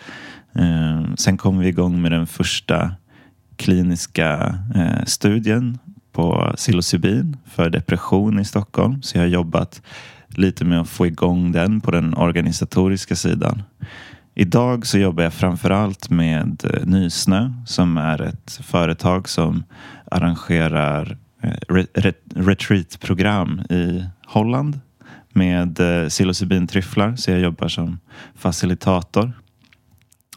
Eh, 0.55 1.13
sen 1.15 1.37
kom 1.37 1.59
vi 1.59 1.67
igång 1.67 2.01
med 2.01 2.11
den 2.11 2.27
första 2.27 2.91
kliniska 3.55 4.59
eh, 4.75 5.05
studien 5.05 5.77
på 6.11 6.53
psilocybin 6.55 7.37
för 7.45 7.69
depression 7.69 8.39
i 8.39 8.45
Stockholm. 8.45 9.01
Så 9.01 9.17
jag 9.17 9.23
har 9.23 9.27
jobbat 9.27 9.81
lite 10.27 10.65
med 10.65 10.81
att 10.81 10.89
få 10.89 11.07
igång 11.07 11.51
den 11.51 11.81
på 11.81 11.91
den 11.91 12.13
organisatoriska 12.13 13.15
sidan. 13.15 13.63
Idag 14.35 14.85
så 14.85 14.97
jobbar 14.97 15.23
jag 15.23 15.33
framförallt 15.33 16.09
med 16.09 16.65
eh, 16.73 16.85
Nysnö 16.85 17.53
som 17.65 17.97
är 17.97 18.21
ett 18.21 18.59
företag 18.63 19.29
som 19.29 19.63
arrangerar 20.11 21.17
eh, 21.41 21.83
retreatprogram 22.35 23.59
i 23.59 24.05
Holland 24.25 24.79
med 25.33 25.79
psilocybintryfflar. 26.09 27.15
Så 27.15 27.31
jag 27.31 27.39
jobbar 27.39 27.67
som 27.67 27.99
facilitator. 28.35 29.33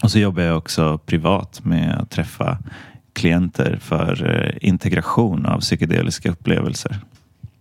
Och 0.02 0.10
så 0.10 0.18
jobbar 0.18 0.42
jag 0.42 0.58
också 0.58 0.98
privat 0.98 1.64
med 1.64 1.98
att 2.00 2.10
träffa 2.10 2.58
klienter 3.12 3.78
för 3.80 4.42
eh, 4.44 4.68
integration 4.68 5.46
av 5.46 5.60
psykedeliska 5.60 6.30
upplevelser. 6.30 7.00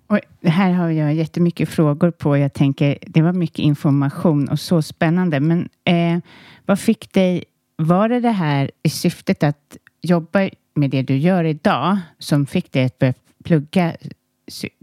Och 0.08 0.20
här 0.44 0.72
har 0.72 0.90
jag 0.90 1.14
jättemycket 1.14 1.70
frågor 1.70 2.12
på. 2.12 2.38
Jag 2.38 2.54
tänker, 2.54 2.98
det 3.08 3.22
var 3.22 3.34
mycket 3.34 3.60
information 3.60 4.50
och 4.50 4.60
så 4.60 4.82
spännande. 4.82 5.40
Men 5.40 5.70
eh, 5.84 6.20
vad 6.66 6.80
fick 6.80 7.14
dig... 7.14 7.44
Var 7.78 8.10
det 8.10 8.20
det 8.20 8.32
här 8.32 8.72
i 8.84 8.90
syftet 8.90 9.44
att 9.44 9.78
jobba 10.02 10.50
med 10.76 10.90
det 10.90 11.02
du 11.02 11.18
gör 11.18 11.44
idag 11.44 11.98
som 12.20 12.46
fick 12.46 12.72
dig 12.72 12.86
att 12.86 13.00
börja 13.00 13.14
plugga 13.44 13.96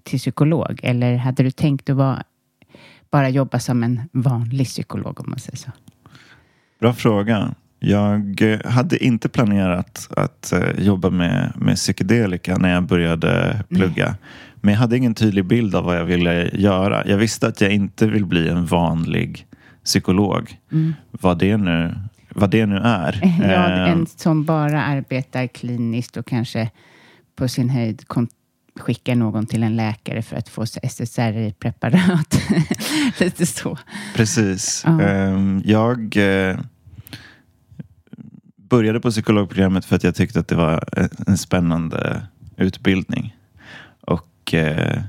till 0.03 0.19
psykolog? 0.19 0.81
Eller 0.83 1.17
hade 1.17 1.43
du 1.43 1.51
tänkt 1.51 1.91
att 1.91 1.97
vara, 1.97 2.23
bara 3.11 3.29
jobba 3.29 3.59
som 3.59 3.83
en 3.83 4.01
vanlig 4.13 4.67
psykolog 4.67 5.21
om 5.21 5.31
man 5.31 5.39
säger 5.39 5.57
så? 5.57 5.71
Bra 6.83 6.93
fråga. 6.93 7.55
Jag 7.79 8.43
hade 8.65 9.05
inte 9.05 9.29
planerat 9.29 10.09
att 10.17 10.53
eh, 10.53 10.85
jobba 10.85 11.11
med, 11.11 11.53
med 11.57 11.77
psykedelika 11.77 12.59
när 12.59 12.75
jag 12.75 12.83
började 12.83 13.65
plugga. 13.69 14.07
Nej. 14.07 14.15
Men 14.55 14.75
jag 14.75 14.81
hade 14.81 14.97
ingen 14.97 15.15
tydlig 15.15 15.45
bild 15.45 15.75
av 15.75 15.85
vad 15.85 15.97
jag 15.97 16.05
ville 16.05 16.51
göra. 16.53 17.07
Jag 17.07 17.17
visste 17.17 17.47
att 17.47 17.61
jag 17.61 17.73
inte 17.73 18.07
vill 18.07 18.27
bli 18.27 18.49
en 18.49 18.67
vanlig 18.67 19.47
psykolog. 19.85 20.59
Mm. 20.73 20.95
Vad, 21.11 21.39
det 21.39 21.57
nu, 21.57 21.95
vad 22.29 22.51
det 22.51 22.67
nu 22.67 22.77
är. 22.77 23.21
Ja, 23.43 23.69
en 23.69 23.93
ehm. 23.93 24.07
som 24.17 24.45
bara 24.45 24.83
arbetar 24.83 25.47
kliniskt 25.47 26.17
och 26.17 26.27
kanske 26.27 26.71
på 27.37 27.49
sin 27.49 27.71
höjd 27.71 28.05
skickar 28.81 29.15
någon 29.15 29.47
till 29.47 29.63
en 29.63 29.77
läkare 29.77 30.23
för 30.23 30.37
att 30.37 30.49
få 30.49 30.67
SSRI-preparat. 30.67 32.39
Lite 33.19 33.47
så. 33.47 33.79
Precis. 34.15 34.83
Ja. 34.87 35.01
Ehm, 35.01 35.63
jag 35.65 36.17
eh, 36.17 36.59
började 38.73 39.01
på 39.01 39.11
psykologprogrammet 39.11 39.85
för 39.85 39.97
att 39.97 40.05
jag 40.05 40.15
tyckte 40.15 40.41
att 40.41 40.49
det 40.49 40.55
var 40.55 40.85
en 41.27 41.39
spännande 41.39 42.23
utbildning. 42.57 43.37
Och 44.01 44.55
eh, 44.55 45.03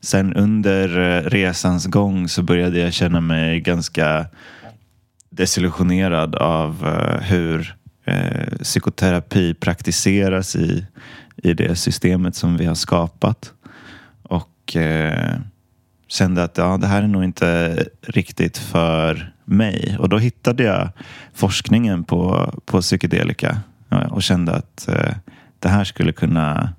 sen 0.00 0.34
under 0.34 0.98
eh, 0.98 1.22
resans 1.22 1.86
gång 1.86 2.28
så 2.28 2.42
började 2.42 2.78
jag 2.78 2.92
känna 2.92 3.20
mig 3.20 3.60
ganska 3.60 4.26
desillusionerad 5.30 6.34
av 6.34 6.86
eh, 6.86 7.22
hur 7.22 7.76
eh, 8.04 8.58
psykoterapi 8.62 9.54
praktiseras 9.54 10.56
i, 10.56 10.86
i 11.36 11.54
det 11.54 11.76
systemet 11.76 12.36
som 12.36 12.56
vi 12.56 12.64
har 12.66 12.74
skapat. 12.74 13.52
Och 14.22 14.76
eh, 14.76 15.38
kände 16.08 16.44
att 16.44 16.58
ja, 16.58 16.76
det 16.76 16.86
här 16.86 17.02
är 17.02 17.06
nog 17.06 17.24
inte 17.24 17.78
riktigt 18.02 18.58
för 18.58 19.32
mig. 19.44 19.96
Och 19.98 20.08
då 20.08 20.18
hittade 20.18 20.62
jag 20.62 20.88
forskningen 21.34 22.04
på, 22.04 22.52
på 22.64 22.80
psykedelika 22.80 23.58
och 24.10 24.22
kände 24.22 24.52
att 24.52 24.88
eh, 24.88 25.14
det 25.58 25.68
här 25.68 25.84
skulle 25.84 26.12
kunna 26.12 26.72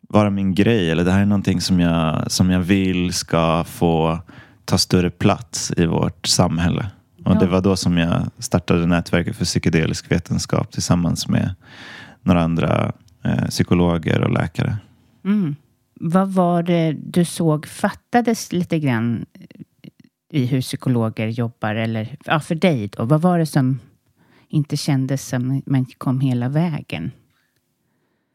vara 0.00 0.30
min 0.30 0.54
grej. 0.54 0.90
Eller 0.90 1.04
det 1.04 1.12
här 1.12 1.20
är 1.20 1.26
någonting 1.26 1.60
som 1.60 1.80
jag, 1.80 2.30
som 2.30 2.50
jag 2.50 2.60
vill 2.60 3.12
ska 3.12 3.64
få 3.64 4.18
ta 4.64 4.78
större 4.78 5.10
plats 5.10 5.72
i 5.76 5.86
vårt 5.86 6.26
samhälle. 6.26 6.86
Och 7.24 7.34
ja. 7.34 7.38
Det 7.40 7.46
var 7.46 7.60
då 7.60 7.76
som 7.76 7.98
jag 7.98 8.30
startade 8.38 8.86
nätverket 8.86 9.36
för 9.36 9.44
psykedelisk 9.44 10.10
vetenskap 10.10 10.72
tillsammans 10.72 11.28
med 11.28 11.54
några 12.22 12.42
andra 12.42 12.92
eh, 13.24 13.46
psykologer 13.48 14.20
och 14.20 14.32
läkare. 14.32 14.76
Mm. 15.24 15.56
Vad 16.06 16.28
var 16.28 16.62
det 16.62 16.92
du 16.92 17.24
såg 17.24 17.66
fattades 17.66 18.52
lite 18.52 18.78
grann 18.78 19.26
i 20.32 20.46
hur 20.46 20.60
psykologer 20.60 21.26
jobbar? 21.26 21.74
Eller 21.74 22.16
ja, 22.24 22.40
för 22.40 22.54
dig 22.54 22.88
då, 22.96 23.04
vad 23.04 23.22
var 23.22 23.38
det 23.38 23.46
som 23.46 23.80
inte 24.48 24.76
kändes 24.76 25.28
som 25.28 25.62
man 25.66 25.86
kom 25.98 26.20
hela 26.20 26.48
vägen? 26.48 27.10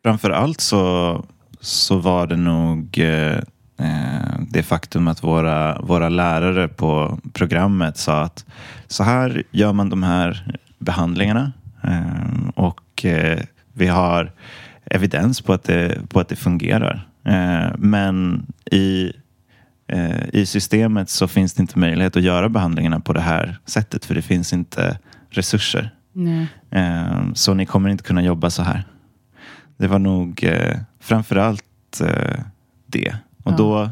Framför 0.04 0.30
allt 0.30 0.62
så 0.62 1.26
så 1.60 1.98
var 1.98 2.28
det 2.28 2.36
nog 2.36 3.00
eh, 3.00 3.38
eh, 3.78 4.40
det 4.50 4.64
faktum 4.64 5.08
att 5.08 5.24
våra, 5.24 5.82
våra 5.82 6.10
lärare 6.10 6.68
på 6.68 7.20
programmet 7.34 7.98
sa 7.98 8.22
att 8.22 8.46
så 8.88 9.04
här 9.04 9.44
gör 9.52 9.74
man 9.74 9.90
de 9.90 10.04
här 10.04 10.58
behandlingarna 10.80 11.52
eh, 11.84 12.50
och 12.56 13.06
eh, 13.06 13.40
vi 13.74 13.88
har 13.88 14.32
evidens 14.86 15.42
på 15.42 15.54
att 15.54 15.64
det, 15.64 16.10
på 16.10 16.20
att 16.20 16.30
det 16.30 16.36
fungerar. 16.36 17.09
Eh, 17.30 17.72
men 17.78 18.46
i 18.72 19.14
eh, 19.88 20.30
i 20.34 20.46
systemet 20.46 21.10
så 21.10 21.28
finns 21.28 21.54
det 21.54 21.62
inte 21.62 21.80
möjlighet 21.80 22.16
att 22.16 22.24
göra 22.24 22.50
behandlingarna 22.50 23.00
på 23.00 23.14
det 23.14 23.22
här 23.22 23.58
sättet 23.66 24.06
för 24.06 24.16
det 24.16 24.22
finns 24.22 24.54
inte 24.54 25.00
resurser. 25.30 25.90
Nej. 26.14 26.48
Så 27.34 27.54
ni 27.54 27.66
kommer 27.66 27.90
inte 27.90 28.04
kunna 28.04 28.22
jobba 28.22 28.50
så 28.50 28.64
här. 28.64 28.84
Det 29.80 29.88
var 29.88 30.00
nog 30.00 30.44
eh, 30.44 30.78
framförallt 31.00 32.02
eh, 32.02 32.40
det. 32.86 33.16
Och 33.44 33.52
ja. 33.52 33.58
då 33.58 33.90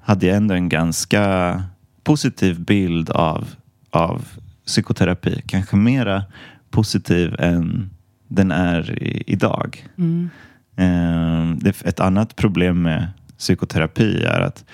hade 0.00 0.26
jag 0.26 0.36
ändå 0.36 0.54
en 0.54 0.68
ganska 0.68 1.62
positiv 2.02 2.60
bild 2.60 3.10
av, 3.10 3.48
av 3.90 4.28
psykoterapi. 4.66 5.42
Kanske 5.46 5.76
mera 5.76 6.24
positiv 6.70 7.36
än 7.38 7.90
den 8.28 8.50
är 8.50 9.02
i, 9.02 9.24
idag. 9.26 9.88
Mm. 9.98 10.30
Eh, 10.76 11.50
ett 11.84 12.00
annat 12.00 12.36
problem 12.36 12.82
med 12.82 13.08
psykoterapi 13.38 14.24
är 14.24 14.40
att 14.40 14.64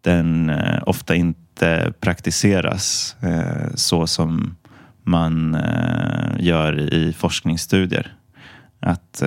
den 0.00 0.50
eh, 0.50 0.82
ofta 0.86 1.14
inte 1.14 1.92
praktiseras 2.00 3.16
eh, 3.20 3.74
så 3.74 4.06
som 4.06 4.56
man 5.02 5.54
eh, 5.54 6.30
gör 6.38 6.94
i 6.94 7.12
forskningsstudier. 7.12 8.12
Att 8.80 9.22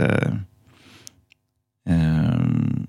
Ehm, 1.88 2.88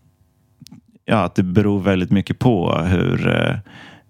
ja, 1.04 1.24
att 1.24 1.34
det 1.34 1.42
beror 1.42 1.80
väldigt 1.80 2.10
mycket 2.10 2.38
på 2.38 2.78
hur 2.78 3.60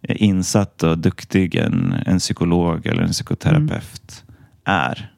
insatt 0.03 0.83
och 0.83 0.99
duktig 0.99 1.55
en, 1.55 1.95
en 2.07 2.19
psykolog 2.19 2.87
eller 2.87 3.03
en 3.03 3.11
psykoterapeut 3.11 4.25
mm. 4.27 4.81
är. 4.81 5.13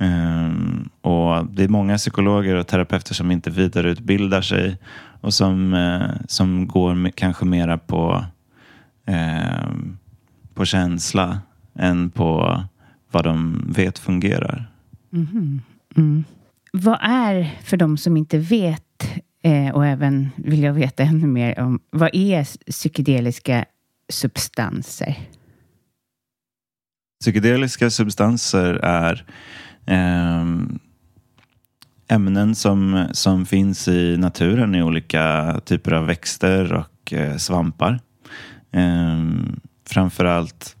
Um, 0.00 0.88
och 1.00 1.46
Det 1.46 1.64
är 1.64 1.68
många 1.68 1.96
psykologer 1.96 2.54
och 2.54 2.66
terapeuter 2.66 3.14
som 3.14 3.30
inte 3.30 3.50
vidareutbildar 3.50 4.42
sig 4.42 4.78
och 5.20 5.34
som, 5.34 5.74
uh, 5.74 6.10
som 6.28 6.66
går 6.66 7.10
kanske 7.10 7.44
mera 7.44 7.78
på, 7.78 8.24
uh, 9.10 9.70
på 10.54 10.64
känsla 10.64 11.40
än 11.74 12.10
på 12.10 12.62
vad 13.10 13.24
de 13.24 13.64
vet 13.76 13.98
fungerar. 13.98 14.70
Mm. 15.12 15.60
Mm. 15.96 16.24
Vad 16.72 16.98
är, 17.00 17.58
för 17.64 17.76
de 17.76 17.96
som 17.96 18.16
inte 18.16 18.38
vet, 18.38 19.14
eh, 19.42 19.74
och 19.74 19.86
även 19.86 20.30
vill 20.36 20.62
jag 20.62 20.72
veta 20.72 21.02
ännu 21.02 21.26
mer 21.26 21.60
om, 21.60 21.80
vad 21.90 22.10
är 22.12 22.70
psykedeliska 22.70 23.64
substanser? 24.08 25.18
Psykedeliska 27.20 27.90
substanser 27.90 28.74
är 28.74 29.12
eh, 29.12 29.20
ämnen 32.08 32.54
som, 32.54 33.08
som 33.12 33.46
finns 33.46 33.88
i 33.88 34.16
naturen 34.16 34.74
i 34.74 34.82
olika 34.82 35.54
typer 35.64 35.92
av 35.92 36.06
växter 36.06 36.72
och 36.72 37.12
eh, 37.12 37.36
svampar. 37.36 38.00
Eh, 38.72 39.24
framförallt 39.88 40.76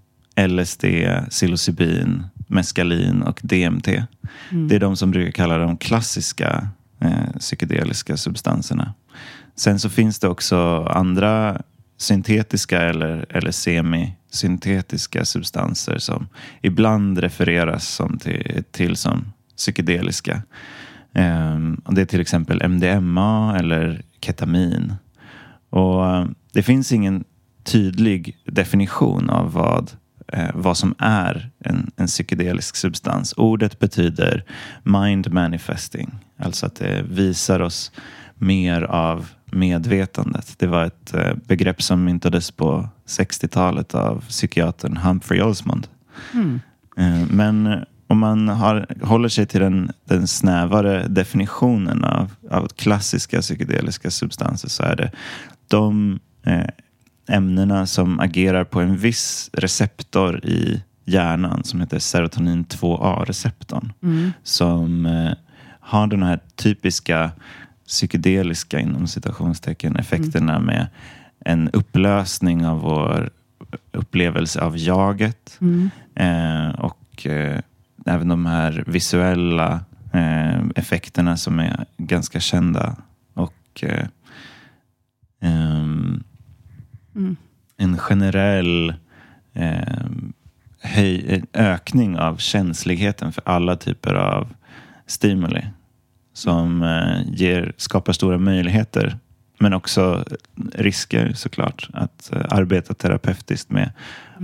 LSD, 0.48 0.84
psilocybin, 1.30 2.24
meskalin 2.46 3.22
och 3.22 3.40
DMT. 3.42 3.88
Mm. 3.88 4.68
Det 4.68 4.74
är 4.74 4.80
de 4.80 4.96
som 4.96 5.10
brukar 5.10 5.32
kalla 5.32 5.58
de 5.58 5.76
klassiska 5.76 6.68
eh, 7.00 7.38
psykedeliska 7.38 8.16
substanserna. 8.16 8.94
Sen 9.56 9.78
så 9.78 9.88
finns 9.88 10.18
det 10.18 10.28
också 10.28 10.84
andra 10.84 11.62
syntetiska 11.98 12.82
eller, 12.82 13.26
eller 13.28 13.50
syntetiska 14.30 15.24
substanser 15.24 15.98
som 15.98 16.28
ibland 16.62 17.18
refereras 17.18 17.88
som 17.88 18.18
till, 18.18 18.64
till 18.70 18.96
som 18.96 19.32
psykedeliska. 19.56 20.42
Um, 21.14 21.80
det 21.90 22.00
är 22.00 22.06
till 22.06 22.20
exempel 22.20 22.62
MDMA 22.62 23.58
eller 23.58 24.02
ketamin. 24.20 24.94
Och 25.70 26.04
um, 26.04 26.34
Det 26.52 26.62
finns 26.62 26.92
ingen 26.92 27.24
tydlig 27.64 28.36
definition 28.44 29.30
av 29.30 29.52
vad 29.52 29.90
eh, 30.32 30.50
vad 30.54 30.76
som 30.76 30.94
är 30.98 31.50
en, 31.64 31.90
en 31.96 32.06
psykedelisk 32.06 32.76
substans. 32.76 33.34
Ordet 33.36 33.78
betyder 33.78 34.44
mind 34.82 35.32
manifesting, 35.32 36.10
alltså 36.36 36.66
att 36.66 36.74
det 36.74 37.02
visar 37.02 37.60
oss 37.60 37.92
mer 38.40 38.82
av 38.82 39.28
medvetandet. 39.44 40.54
Det 40.58 40.66
var 40.66 40.84
ett 40.84 41.14
eh, 41.14 41.34
begrepp 41.46 41.82
som 41.82 42.04
myntades 42.04 42.50
på 42.50 42.88
60-talet 43.06 43.94
av 43.94 44.24
psykiatern 44.28 44.96
Humphrey 44.96 45.40
Osmond. 45.40 45.86
Mm. 46.34 46.60
Eh, 46.96 47.26
Men 47.30 47.84
om 48.06 48.18
man 48.18 48.48
har, 48.48 48.86
håller 49.02 49.28
sig 49.28 49.46
till 49.46 49.60
den, 49.60 49.92
den 50.04 50.26
snävare 50.26 51.08
definitionen 51.08 52.04
av, 52.04 52.32
av 52.50 52.68
klassiska 52.68 53.40
psykedeliska 53.40 54.10
substanser 54.10 54.68
så 54.68 54.82
är 54.82 54.96
det 54.96 55.10
de 55.68 56.18
eh, 56.46 56.66
ämnena 57.28 57.86
som 57.86 58.20
agerar 58.20 58.64
på 58.64 58.80
en 58.80 58.96
viss 58.96 59.50
receptor 59.52 60.44
i 60.44 60.82
hjärnan 61.04 61.64
som 61.64 61.80
heter 61.80 61.98
serotonin 61.98 62.64
2A-receptorn. 62.64 63.92
Mm. 64.02 64.32
Som 64.42 65.06
eh, 65.06 65.32
har 65.80 66.06
den 66.06 66.22
här 66.22 66.40
typiska 66.56 67.30
psykedeliska 67.90 68.80
inom 68.80 69.06
citationstecken 69.06 69.96
effekterna 69.96 70.58
med 70.58 70.86
en 71.44 71.70
upplösning 71.70 72.66
av 72.66 72.80
vår 72.80 73.30
upplevelse 73.92 74.60
av 74.60 74.78
jaget. 74.78 75.58
Mm. 75.60 75.90
Eh, 76.14 76.80
och 76.80 77.26
eh, 77.26 77.60
även 78.06 78.28
de 78.28 78.46
här 78.46 78.84
visuella 78.86 79.80
eh, 80.12 80.60
effekterna 80.74 81.36
som 81.36 81.58
är 81.60 81.84
ganska 81.96 82.40
kända. 82.40 82.96
Och 83.34 83.82
eh, 83.82 84.06
ehm, 85.40 86.22
Mm. 87.14 87.36
en 87.76 87.98
generell 87.98 88.94
ehm, 89.54 90.32
höj, 90.82 91.42
ökning 91.54 92.18
av 92.18 92.36
känsligheten 92.36 93.32
för 93.32 93.42
alla 93.46 93.76
typer 93.76 94.14
av 94.14 94.54
stimuli. 95.06 95.64
Som 96.32 96.82
eh, 96.82 97.22
ger, 97.34 97.72
skapar 97.76 98.12
stora 98.12 98.38
möjligheter 98.38 99.18
men 99.62 99.72
också 99.72 100.24
risker 100.74 101.32
såklart 101.34 101.88
att 101.92 102.32
eh, 102.32 102.42
arbeta 102.50 102.94
terapeutiskt 102.94 103.70
med 103.70 103.92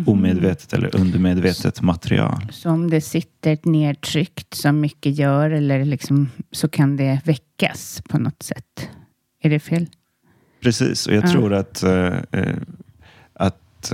omedvetet 0.07 0.72
eller 0.72 0.96
undermedvetet 1.01 1.83
material. 1.83 2.46
Så 2.51 2.70
om 2.70 2.90
det 2.90 3.01
sitter 3.01 3.59
nedtryckt 3.62 4.55
som 4.55 4.81
mycket 4.81 5.16
gör 5.18 5.51
eller 5.51 5.85
liksom, 5.85 6.31
så 6.53 6.68
kan 6.68 6.96
det 6.96 7.20
väckas 7.25 8.03
på 8.09 8.18
något 8.18 8.42
sätt. 8.42 8.88
Är 9.40 9.51
det 9.51 9.61
fel? 9.61 9.87
Precis, 10.61 11.07
och 11.07 11.14
jag 11.14 11.25
Ja. 11.25 11.29
tror 11.33 11.53
att, 11.55 11.83
eh, 11.83 12.14
att 13.33 13.92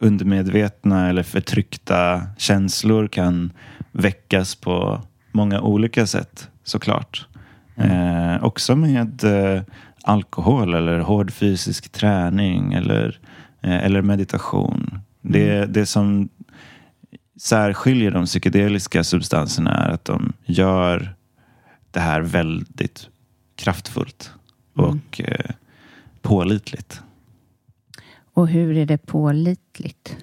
undermedvetna 0.00 1.08
eller 1.08 1.22
förtryckta 1.22 2.22
känslor 2.38 3.08
kan 3.08 3.52
väckas 3.92 4.54
på 4.54 5.02
många 5.36 5.60
olika 5.60 6.06
sätt 6.06 6.48
såklart. 6.64 7.26
Eh, 7.76 8.44
också 8.44 8.76
med 8.76 9.24
eh, 9.24 9.62
alkohol 10.02 10.74
eller 10.74 10.98
hård 10.98 11.32
fysisk 11.32 11.92
träning 11.92 12.72
eller, 12.72 13.18
eh, 13.60 13.84
eller 13.84 14.02
meditation. 14.02 15.00
Det, 15.20 15.66
det 15.66 15.86
som 15.86 16.28
särskiljer 17.40 18.10
de 18.10 18.24
psykedeliska 18.24 19.04
substanserna 19.04 19.74
är 19.74 19.90
att 19.90 20.04
de 20.04 20.32
gör 20.44 21.14
det 21.90 22.00
här 22.00 22.20
väldigt 22.20 23.08
kraftfullt 23.56 24.32
och 24.74 25.20
eh, 25.20 25.50
pålitligt. 26.22 27.02
Och 28.34 28.48
hur 28.48 28.76
är 28.76 28.86
det 28.86 28.98
pålitligt? 28.98 30.16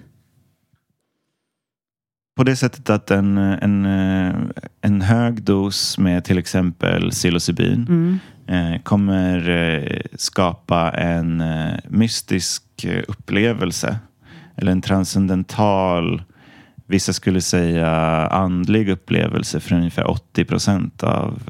På 2.36 2.44
det 2.44 2.56
sättet 2.56 2.90
att 2.90 3.10
en, 3.10 3.38
en, 3.38 3.84
eh, 3.86 4.34
en 4.80 5.00
hög 5.00 5.42
dos 5.42 5.98
med 5.98 6.24
till 6.24 6.38
exempel 6.38 7.10
psilocybin 7.10 7.86
Mm. 7.88 8.18
eh, 8.46 8.82
kommer 8.82 9.48
eh, 9.50 10.00
skapa 10.18 10.90
en 10.90 11.42
mystisk 11.88 12.62
upplevelse. 13.08 13.98
Eller 14.56 14.72
en 14.72 14.82
transcendental, 14.82 16.22
vissa 16.86 17.12
skulle 17.12 17.40
säga 17.40 17.90
andlig 18.26 18.88
upplevelse 18.88 19.60
för 19.60 19.74
ungefär 19.74 20.10
80 20.10 20.44
procent 20.44 21.02
av 21.02 21.42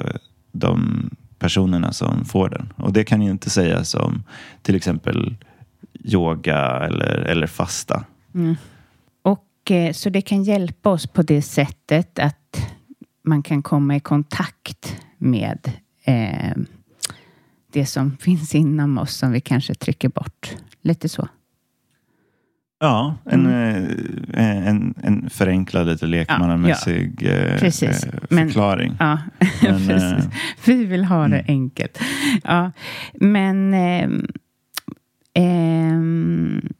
de 0.52 1.10
personerna 1.38 1.92
som 1.92 2.24
får 2.24 2.48
den. 2.48 2.72
Och 2.76 2.92
det 2.92 3.04
kan 3.04 3.22
ju 3.22 3.30
inte 3.30 3.50
sägas 3.50 3.94
om 3.94 4.22
till 4.62 4.74
exempel 4.76 5.36
yoga 6.04 6.58
eller, 6.86 7.16
eller 7.16 7.46
fasta. 7.46 8.04
Mm. 8.34 8.56
Eh, 9.70 9.92
så 9.92 10.10
det 10.10 10.20
kan 10.22 10.42
hjälpa 10.42 10.90
oss 10.90 11.06
på 11.06 11.22
det 11.22 11.42
sättet 11.42 12.18
att 12.18 12.70
man 13.24 13.42
kan 13.42 13.62
komma 13.62 13.96
i 13.96 14.00
kontakt 14.00 14.96
med 15.18 15.70
eh, 16.04 16.56
det 17.72 17.86
som 17.86 18.16
finns 18.20 18.54
inom 18.54 18.98
oss 18.98 19.14
som 19.14 19.32
vi 19.32 19.40
kanske 19.40 19.74
trycker 19.74 20.08
bort. 20.08 20.56
Lite 20.82 21.08
så. 21.08 21.28
Ja, 22.80 23.16
en, 23.24 23.46
eh, 23.46 24.68
en, 24.68 24.94
en 25.02 25.30
förenklad, 25.30 25.86
lite 25.86 26.06
lekmannamässig 26.06 27.22
eh, 27.26 27.58
Precis. 27.58 28.04
eh, 28.04 28.12
Men- 28.30 28.46
förklaring. 28.48 28.96
Ja, 28.98 29.18
Men, 29.62 29.86
precis. 29.88 30.02
eh, 30.26 30.30
Vi 30.64 30.84
vill 30.84 31.04
ha 31.04 31.28
det 31.28 31.38
mm. 31.40 31.44
enkelt. 31.48 31.98
Ja, 32.44 32.72
men... 33.14 33.74
ehm, 33.74 34.26
ehm, 35.34 36.72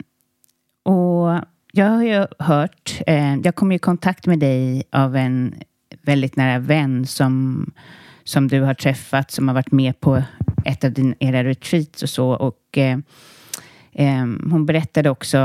och 0.83 1.40
jag 1.77 1.87
har 1.87 2.03
ju 2.03 2.27
hört... 2.39 3.01
Eh, 3.07 3.37
jag 3.37 3.55
kom 3.55 3.73
i 3.73 3.79
kontakt 3.79 4.27
med 4.27 4.39
dig 4.39 4.83
av 4.91 5.17
en 5.17 5.55
väldigt 6.03 6.37
nära 6.37 6.59
vän 6.59 7.07
som, 7.07 7.67
som 8.25 8.49
du 8.49 8.61
har 8.61 8.75
träffat, 8.75 9.31
som 9.31 9.49
har 9.49 9.55
varit 9.55 9.73
med 9.73 10.01
på 10.01 10.23
ett 10.65 10.85
av 10.85 10.93
din, 10.93 11.15
era 11.21 11.45
retreats 11.45 12.03
och 12.03 12.11
så. 12.11 12.31
Och 12.31 12.79
eh, 12.79 12.99
eh, 13.93 14.27
hon 14.51 14.67
berättade 14.67 15.11
också 15.11 15.39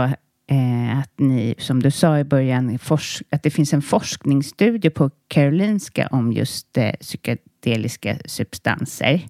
eh, 0.48 1.00
att 1.00 1.14
ni, 1.20 1.56
som 1.58 1.84
du 1.84 1.92
sa 1.92 2.20
i 2.20 2.24
början, 2.24 2.78
forsk- 2.80 3.24
att 3.30 3.44
det 3.44 3.50
finns 3.50 3.74
en 3.74 3.82
forskningsstudie 3.82 4.90
på 4.90 5.10
Karolinska 5.28 6.08
om 6.12 6.34
just 6.34 6.78
eh, 6.78 6.94
psykedeliska 7.02 8.18
substanser. 8.26 9.22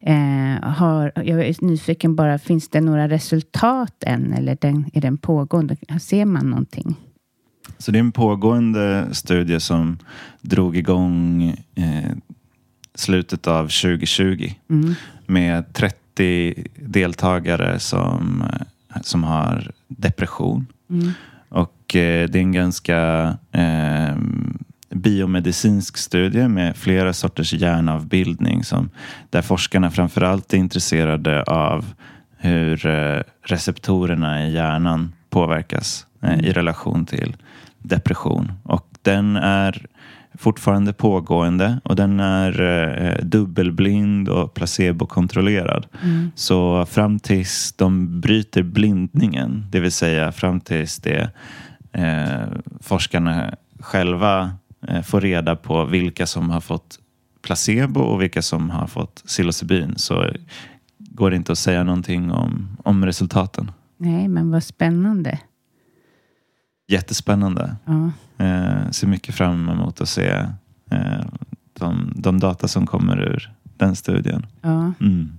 Eh, 0.00 0.68
har, 0.68 1.12
jag 1.14 1.28
är 1.46 1.64
nyfiken 1.64 2.16
bara, 2.16 2.38
finns 2.38 2.68
det 2.68 2.80
några 2.80 3.08
resultat 3.08 4.04
än 4.06 4.32
eller 4.32 4.58
den, 4.60 4.90
är 4.92 5.00
den 5.00 5.18
pågående? 5.18 5.76
Ser 6.00 6.24
man 6.24 6.50
någonting? 6.50 6.96
Så 7.78 7.90
det 7.90 7.98
är 7.98 8.00
en 8.00 8.12
pågående 8.12 9.08
studie 9.12 9.60
som 9.60 9.98
drog 10.40 10.76
igång 10.76 11.42
eh, 11.74 12.12
slutet 12.94 13.46
av 13.46 13.62
2020 13.64 14.50
Mm. 14.70 14.94
med 15.26 15.72
30 15.72 16.54
deltagare 16.76 17.78
som, 17.78 18.42
eh, 18.94 19.00
som 19.02 19.24
har 19.24 19.70
depression. 19.88 20.66
Mm. 20.90 21.10
Och 21.48 21.96
eh, 21.96 22.28
det 22.28 22.38
är 22.38 22.42
en 22.42 22.52
ganska 22.52 22.98
eh, 23.52 24.16
biomedicinsk 24.90 25.96
studie 25.96 26.48
med 26.48 26.76
flera 26.76 27.12
sorters 27.12 27.52
hjärnavbildning 27.52 28.64
som, 28.64 28.90
där 29.30 29.42
forskarna 29.42 29.90
framförallt 29.90 30.52
är 30.52 30.58
intresserade 30.58 31.42
av 31.42 31.84
hur 32.36 32.86
eh, 32.86 33.22
receptorerna 33.42 34.46
i 34.46 34.52
hjärnan 34.52 35.12
påverkas 35.30 36.06
eh, 36.22 36.38
i 36.38 36.52
relation 36.52 37.06
till 37.06 37.36
depression. 37.78 38.52
Och 38.62 38.86
den 39.02 39.36
är 39.36 39.86
fortfarande 40.34 40.92
pågående 40.92 41.80
och 41.84 41.96
den 41.96 42.20
är 42.20 42.60
eh, 42.60 43.24
dubbelblind 43.24 44.28
och 44.28 44.54
placebokontrollerad. 44.54 45.86
Så 46.34 46.86
fram 46.86 47.18
tills 47.18 47.72
de 47.72 48.20
bryter 48.20 48.62
blindningen, 48.62 49.66
det 49.70 49.80
vill 49.80 49.92
säga 49.92 50.32
fram 50.32 50.60
tills 50.60 50.98
det 50.98 51.30
eh, 51.92 52.48
forskarna 52.80 53.54
själva 53.80 54.50
eh, 54.88 55.02
får 55.02 55.20
reda 55.20 55.56
på 55.56 55.84
vilka 55.84 56.26
som 56.26 56.50
har 56.50 56.60
fått 56.60 56.98
placebo 57.42 58.00
och 58.00 58.22
vilka 58.22 58.42
som 58.42 58.70
har 58.70 58.86
fått 58.86 59.22
psilocybin 59.26 59.94
så 59.96 60.30
går 60.98 61.30
det 61.30 61.36
inte 61.36 61.52
att 61.52 61.58
säga 61.58 61.84
någonting 61.84 62.30
om, 62.30 62.76
om 62.84 63.06
resultaten. 63.06 63.70
Nej, 63.96 64.28
men 64.28 64.50
vad 64.50 64.64
spännande. 64.64 65.38
Jättespännande. 66.88 67.76
Ja. 67.84 68.10
Eh, 68.44 68.90
ser 68.90 69.06
mycket 69.06 69.34
fram 69.34 69.68
emot 69.68 70.00
att 70.00 70.08
se 70.08 70.28
eh, 70.90 71.24
de, 71.72 72.12
de 72.16 72.40
data 72.40 72.68
som 72.68 72.86
kommer 72.86 73.20
ur 73.20 73.52
den 73.76 73.96
studien. 73.96 74.46
Ja. 74.60 74.92
Mm. 75.00 75.38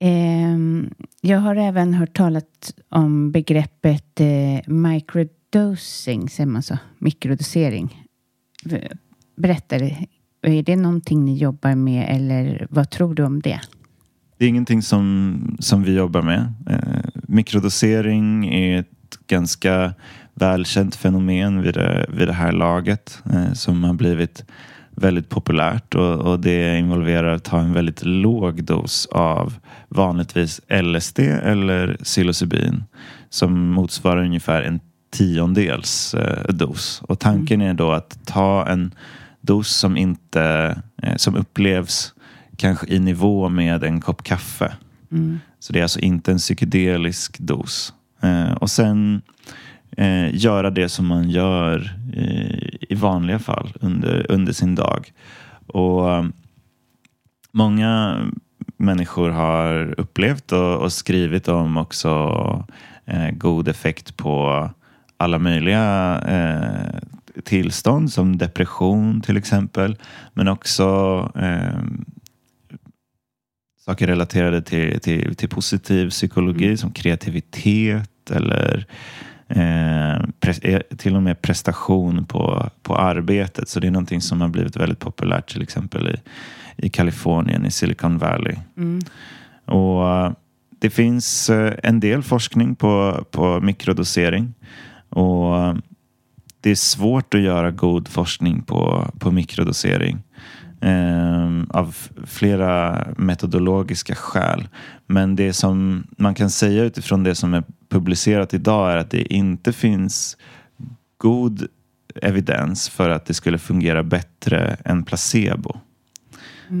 Ehm, 0.00 0.90
jag 1.20 1.38
har 1.38 1.56
även 1.56 1.94
hört 1.94 2.16
talat 2.16 2.74
om 2.88 3.32
begreppet 3.32 4.20
eh, 4.20 4.60
Dosing, 5.50 6.28
säger 6.28 6.46
man 6.46 6.62
så? 6.62 6.78
Mikrodosering. 6.98 8.04
Berätta, 9.36 9.76
är 10.42 10.62
det 10.62 10.76
någonting 10.76 11.24
ni 11.24 11.36
jobbar 11.36 11.74
med 11.74 12.16
eller 12.16 12.66
vad 12.70 12.90
tror 12.90 13.14
du 13.14 13.24
om 13.24 13.40
det? 13.40 13.60
Det 14.38 14.44
är 14.44 14.48
ingenting 14.48 14.82
som, 14.82 15.56
som 15.60 15.82
vi 15.82 15.94
jobbar 15.94 16.22
med. 16.22 16.54
Eh, 16.70 17.10
mikrodosering 17.14 18.54
är 18.54 18.80
ett 18.80 19.26
ganska 19.26 19.94
välkänt 20.34 20.96
fenomen 20.96 21.62
vid 21.62 21.74
det, 21.74 22.06
vid 22.08 22.28
det 22.28 22.32
här 22.32 22.52
laget 22.52 23.22
eh, 23.32 23.52
som 23.52 23.84
har 23.84 23.94
blivit 23.94 24.44
väldigt 24.90 25.28
populärt 25.28 25.94
och, 25.94 26.14
och 26.14 26.40
det 26.40 26.78
involverar 26.78 27.34
att 27.34 27.44
ta 27.44 27.60
en 27.60 27.72
väldigt 27.72 28.04
låg 28.04 28.64
dos 28.64 29.06
av 29.06 29.54
vanligtvis 29.88 30.60
LSD 30.82 31.18
eller 31.18 31.96
psilocybin 32.02 32.84
som 33.30 33.68
motsvarar 33.68 34.24
ungefär 34.24 34.62
en 34.62 34.80
tiondels 35.10 36.14
eh, 36.14 36.54
dos. 36.54 37.02
Och 37.08 37.18
tanken 37.18 37.60
är 37.60 37.74
då 37.74 37.92
att 37.92 38.26
ta 38.26 38.66
en 38.66 38.94
dos 39.40 39.68
som 39.68 39.96
inte 39.96 40.42
eh, 41.02 41.16
som 41.16 41.36
upplevs 41.36 42.14
kanske 42.56 42.86
i 42.86 42.98
nivå 42.98 43.48
med 43.48 43.84
en 43.84 44.00
kopp 44.00 44.22
kaffe. 44.22 44.72
Mm. 45.12 45.40
Så 45.58 45.72
det 45.72 45.78
är 45.78 45.82
alltså 45.82 46.00
inte 46.00 46.32
en 46.32 46.38
psykedelisk 46.38 47.38
dos. 47.38 47.92
Eh, 48.22 48.52
och 48.52 48.70
sen 48.70 49.22
eh, 49.96 50.34
göra 50.34 50.70
det 50.70 50.88
som 50.88 51.06
man 51.06 51.30
gör 51.30 51.96
eh, 52.14 52.68
i 52.88 52.94
vanliga 52.94 53.38
fall 53.38 53.72
under, 53.80 54.26
under 54.28 54.52
sin 54.52 54.74
dag. 54.74 55.12
Och 55.66 56.10
eh, 56.10 56.24
Många 57.52 58.22
människor 58.76 59.30
har 59.30 59.94
upplevt 60.00 60.52
och, 60.52 60.76
och 60.76 60.92
skrivit 60.92 61.48
om 61.48 61.76
också 61.76 62.64
god 63.32 63.68
effekt 63.68 64.16
på 64.16 64.70
alla 65.20 65.38
möjliga 65.38 66.18
eh, 66.26 67.00
tillstånd 67.44 68.12
som 68.12 68.38
depression 68.38 69.20
till 69.20 69.36
exempel. 69.36 69.96
Men 70.34 70.48
också 70.48 70.84
eh, 71.34 71.82
saker 73.84 74.06
relaterade 74.06 74.62
till, 74.62 75.00
till, 75.00 75.34
till 75.36 75.48
positiv 75.48 76.10
psykologi 76.10 76.64
Mm. 76.64 76.76
som 76.76 76.92
kreativitet 76.92 78.30
eller 78.30 78.86
eh, 79.48 80.14
eh, 80.62 80.80
till 80.96 81.16
och 81.16 81.22
med 81.22 81.42
prestation 81.42 82.24
på, 82.24 82.70
på 82.82 82.96
arbetet. 82.96 83.68
Så 83.68 83.80
det 83.80 83.86
är 83.86 83.90
någonting 83.90 84.20
som 84.20 84.40
har 84.40 84.48
blivit 84.48 84.76
väldigt 84.76 84.98
populärt 84.98 85.52
till 85.52 85.62
exempel 85.62 86.08
i, 86.08 86.16
i 86.86 86.88
Kalifornien, 86.88 87.66
i 87.66 87.70
Silicon 87.70 88.18
Valley. 88.18 88.56
Mm. 88.76 89.00
Och 89.64 90.10
eh, 90.10 90.32
det 90.80 90.90
finns 90.90 91.50
eh, 91.50 91.74
en 91.82 92.00
del 92.00 92.22
forskning 92.22 92.74
på, 92.74 93.24
på 93.30 93.60
mikrodosering. 93.60 94.54
Och 95.08 95.56
eh, 95.56 95.74
det 96.60 96.70
är 96.70 96.74
svårt 96.74 97.34
att 97.34 97.40
göra 97.40 97.70
god 97.70 98.08
forskning 98.08 98.62
på, 98.62 99.10
på 99.18 99.30
mikrodosering. 99.30 100.22
Eh, 100.80 101.62
av 101.68 101.96
flera 102.26 103.06
metodologiska 103.16 104.14
skäl. 104.14 104.68
Men 105.06 105.36
det 105.36 105.52
som 105.52 106.06
man 106.18 106.34
kan 106.34 106.50
säga 106.50 106.84
utifrån 106.84 107.22
det 107.22 107.34
som 107.34 107.54
är 107.54 107.62
publicerat 107.88 108.54
idag 108.54 108.92
är 108.92 108.96
att 108.96 109.10
det 109.10 109.34
inte 109.34 109.72
finns 109.72 110.36
god 111.18 111.66
evidens 112.22 112.88
för 112.88 113.10
att 113.10 113.26
det 113.26 113.34
skulle 113.34 113.58
fungera 113.58 114.02
bättre 114.02 114.76
än 114.84 115.04
placebo. 115.04 115.76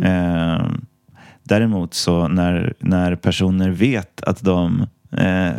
Eh, 0.02 0.66
däremot 1.42 1.94
så 1.94 2.28
när, 2.28 2.74
när 2.80 3.16
personer 3.16 3.70
vet 3.70 4.22
att 4.22 4.40
de 4.40 4.86
eh, 5.12 5.52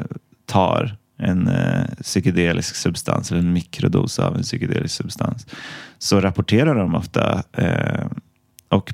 tar 0.45 0.97
en 1.19 1.47
eh, 1.47 1.85
psykedelisk 2.01 2.75
substans 2.75 3.31
eller 3.31 3.41
en 3.41 3.53
mikrodos 3.53 4.19
av 4.19 4.35
en 4.35 4.43
psykedelisk 4.43 4.95
substans 4.95 5.47
så 5.97 6.21
rapporterar 6.21 6.75
de 6.75 6.95
ofta 6.95 7.43
eh, 7.53 8.05
och 8.69 8.93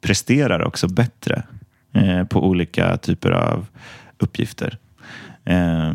presterar 0.00 0.64
också 0.64 0.88
bättre 0.88 1.42
eh, 1.92 2.24
på 2.24 2.48
olika 2.48 2.96
typer 2.96 3.30
av 3.30 3.66
uppgifter. 4.18 4.78
Eh, 5.44 5.94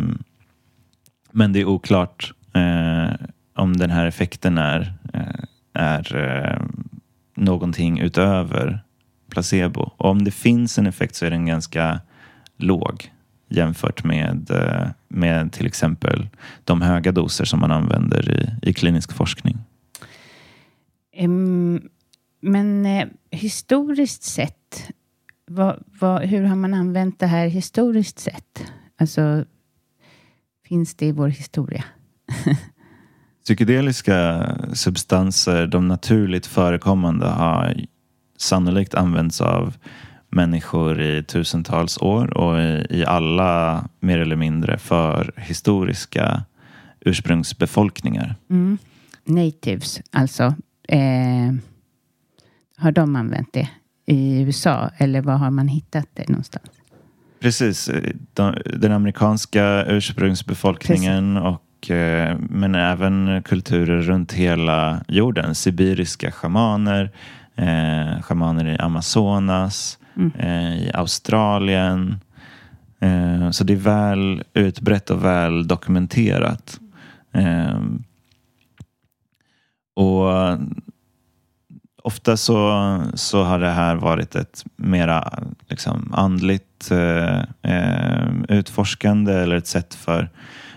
men 1.31 1.53
det 1.53 1.59
är 1.59 1.65
oklart 1.65 2.33
eh, 2.53 3.13
om 3.55 3.77
den 3.77 3.89
här 3.89 4.05
effekten 4.05 4.57
är, 4.57 4.93
eh, 5.13 5.43
är 5.73 6.15
eh, 6.15 6.65
någonting 7.35 7.99
utöver 7.99 8.83
placebo. 9.29 9.81
Och 9.97 10.09
om 10.09 10.23
det 10.23 10.31
finns 10.31 10.77
en 10.77 10.87
effekt 10.87 11.15
så 11.15 11.25
är 11.25 11.29
den 11.29 11.45
ganska 11.45 11.99
låg 12.57 13.12
jämfört 13.53 14.03
med, 14.03 14.51
eh, 14.51 14.87
med 15.07 15.51
till 15.51 15.65
exempel 15.65 16.27
de 16.63 16.81
höga 16.81 17.11
doser 17.11 17.45
som 17.45 17.59
man 17.59 17.71
använder 17.71 18.31
i, 18.31 18.69
i 18.69 18.73
klinisk 18.73 19.13
forskning. 19.13 19.57
Em, 21.13 21.81
men 22.41 22.85
eh, 22.85 23.07
historiskt 23.31 24.23
sett, 24.23 24.91
vad, 25.47 25.83
vad, 25.99 26.21
hur 26.21 26.43
har 26.43 26.55
man 26.55 26.73
använt 26.73 27.19
det 27.19 27.27
här 27.27 27.47
historiskt 27.47 28.19
sett? 28.19 28.63
Alltså, 28.97 29.45
finns 30.67 30.95
det 30.95 31.05
i 31.05 31.11
vår 31.11 31.27
historia? 31.27 31.83
Psykedeliska 33.43 34.47
substanser, 34.73 35.67
de 35.67 35.87
naturligt 35.87 36.45
förekommande, 36.45 37.25
har 37.25 37.85
sannolikt 38.37 38.93
använts 38.93 39.41
av 39.41 39.73
människor 40.33 41.01
i 41.01 41.23
tusentals 41.23 41.97
år 41.97 42.37
och 42.37 42.59
i, 42.59 42.85
i 42.89 43.05
alla 43.05 43.83
mer 43.99 44.17
eller 44.17 44.35
mindre 44.35 44.77
för 44.77 45.31
historiska 45.37 46.43
ursprungsbefolkningar. 46.99 48.35
Mm. 48.49 48.77
Natives, 49.25 50.01
alltså. 50.11 50.55
Eh, 50.87 51.53
har 52.77 52.91
de 52.91 53.15
använt 53.15 53.53
det 53.53 53.69
i 54.05 54.41
USA? 54.41 54.89
Eller 54.97 55.21
var 55.21 55.35
har 55.35 55.51
man 55.51 55.67
hittat 55.67 56.07
det 56.13 56.29
någonstans? 56.29 56.69
Precis, 57.39 57.89
de, 58.33 58.57
den 58.65 58.91
amerikanska 58.91 59.85
ursprungsbefolkningen 59.85 61.37
och 61.37 61.91
eh, 61.91 62.37
men 62.39 62.75
även 62.75 63.43
kulturer 63.43 64.01
runt 64.01 64.33
hela 64.33 65.03
jorden. 65.07 65.55
Sibiriska 65.55 66.31
schamaner, 66.31 67.11
eh, 67.55 68.21
schamaner 68.21 68.65
i 68.65 68.77
Amazonas, 68.77 69.99
Mm. 70.15 70.31
eh, 70.39 70.83
i 70.83 70.91
Australien. 70.93 72.19
Eh, 72.99 73.49
så 73.49 73.63
det 73.63 73.73
är 73.73 73.77
väl 73.77 74.43
utbrett 74.53 75.09
och 75.09 75.25
väl 75.25 75.67
dokumenterat. 75.67 76.79
Eh, 77.33 77.79
och 79.95 80.57
ofta 82.03 82.37
så, 82.37 83.01
så 83.13 83.43
har 83.43 83.59
det 83.59 83.69
här 83.69 83.95
varit 83.95 84.35
ett 84.35 84.65
mera 84.75 85.43
liksom, 85.67 86.13
andligt 86.13 86.91
eh, 86.91 87.39
eh, 87.61 88.27
utforskande 88.49 89.33
eller 89.33 89.55
ett 89.55 89.67
sätt 89.67 89.93
för, 89.93 90.29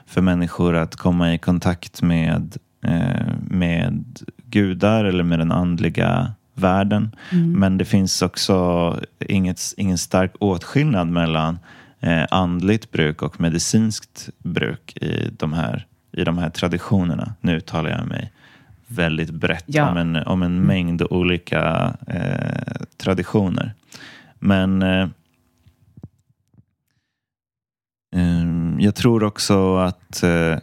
för 0.07 0.21
människor 0.21 0.77
att 0.77 0.97
komma 0.97 1.35
i 1.35 1.39
kontakt 1.39 2.03
med, 2.03 2.57
eh, 2.85 3.33
med 3.41 4.05
gudar 4.45 5.05
eller 5.05 5.25
med 5.25 5.39
den 5.39 5.53
andliga 5.53 6.35
världen. 6.59 7.17
Men 7.31 7.79
det 7.79 7.85
finns 7.85 8.23
också 8.23 9.01
inget, 9.19 9.61
ingen 9.77 9.99
stark 9.99 10.33
åtskillnad 10.41 11.09
mellan 11.09 11.59
eh, 12.01 12.25
andligt 12.31 12.91
bruk 12.93 13.23
och 13.23 13.41
medicinskt 13.41 14.29
bruk 14.39 14.97
i 14.97 15.31
de 15.39 15.53
här, 15.53 15.87
i 16.13 16.25
de 16.25 16.39
här 16.39 16.51
traditionerna. 16.51 17.35
Nu 17.41 17.61
talar 17.61 17.91
jag 17.91 18.07
mig 18.07 18.33
väldigt 18.87 19.31
brett 19.31 19.65
Ja. 19.67 19.91
om 19.91 19.97
en, 19.97 20.17
om 20.17 20.43
en 20.43 20.63
mängd 20.63 21.03
olika 21.11 21.95
eh, 22.07 22.77
traditioner. 22.97 23.75
Men 24.39 24.83
eh, 24.83 25.09
eh, 28.17 28.47
jag 28.79 28.95
tror 28.95 29.25
också 29.25 29.77
att, 29.77 30.23
eh, 30.23 30.57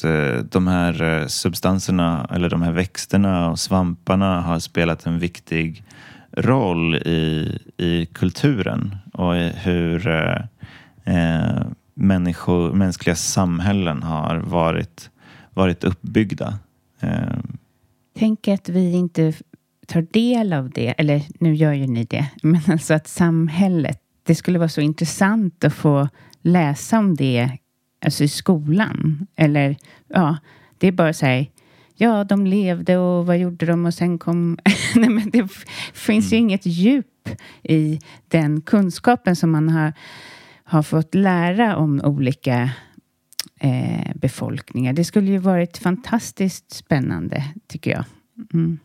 att 0.00 0.04
eh, 0.04 0.44
de 0.44 0.66
här 0.66 1.02
eh, 1.02 1.26
substanserna 1.26 2.28
eller 2.30 2.50
de 2.50 2.62
här 2.62 2.72
växterna 2.72 3.50
och 3.50 3.58
svamparna 3.58 4.40
har 4.40 4.58
spelat 4.58 5.06
en 5.06 5.18
viktig 5.18 5.84
roll 6.32 6.94
i, 6.94 7.58
i 7.76 8.06
kulturen 8.06 8.96
och 9.12 9.36
i 9.36 9.52
hur 9.56 10.06
eh, 10.06 10.42
eh 11.04 11.62
människor, 11.94 12.72
mänskliga 12.72 13.16
samhällen 13.16 14.02
har 14.02 14.36
varit, 14.36 15.10
varit 15.54 15.84
uppbyggda. 15.84 16.58
Eh, 17.00 17.38
Tänk 18.18 18.48
att 18.48 18.68
vi 18.68 18.92
inte 18.92 19.32
tar 19.86 20.02
del 20.02 20.52
av 20.52 20.70
det, 20.70 20.94
eller 20.98 21.22
nu 21.40 21.54
gör 21.54 21.72
ju 21.72 21.86
ni 21.86 22.04
det, 22.04 22.26
men 22.42 22.60
alltså 22.68 22.94
att 22.94 23.08
samhället, 23.08 23.98
det 24.22 24.34
skulle 24.34 24.58
vara 24.58 24.68
så 24.68 24.80
intressant 24.80 25.64
att 25.64 25.74
få 25.74 26.08
läsa 26.42 26.98
om 26.98 27.16
det 27.16 27.58
alltså 28.04 28.24
i 28.24 28.28
skolan. 28.28 29.26
Eller 29.36 29.76
ja, 30.08 30.36
det 30.78 30.86
är 30.86 30.92
bara 30.92 31.12
så 31.12 31.26
här, 31.26 31.46
ja, 31.94 32.24
de 32.24 32.46
levde 32.46 32.96
och 32.96 33.26
vad 33.26 33.38
gjorde 33.38 33.66
de 33.66 33.86
och 33.86 33.94
sen 33.94 34.18
kom... 34.18 34.58
Nej, 34.94 35.08
men 35.08 35.30
det 35.30 35.48
finns 35.92 36.32
ju 36.32 36.36
inget 36.36 36.66
djup 36.66 37.06
i 37.62 38.00
den 38.28 38.60
kunskapen 38.60 39.36
som 39.36 39.50
man 39.50 39.68
har, 39.68 39.92
har 40.64 40.82
fått 40.82 41.14
lära 41.14 41.76
om 41.76 42.00
olika 42.04 42.70
eh, 43.60 44.14
befolkningar. 44.14 44.92
Det 44.92 45.04
skulle 45.04 45.30
ju 45.30 45.38
varit 45.38 45.78
fantastiskt 45.78 46.70
spännande, 46.70 47.44
tycker 47.68 47.90
jag. 47.90 48.04
Mm. 48.54 48.78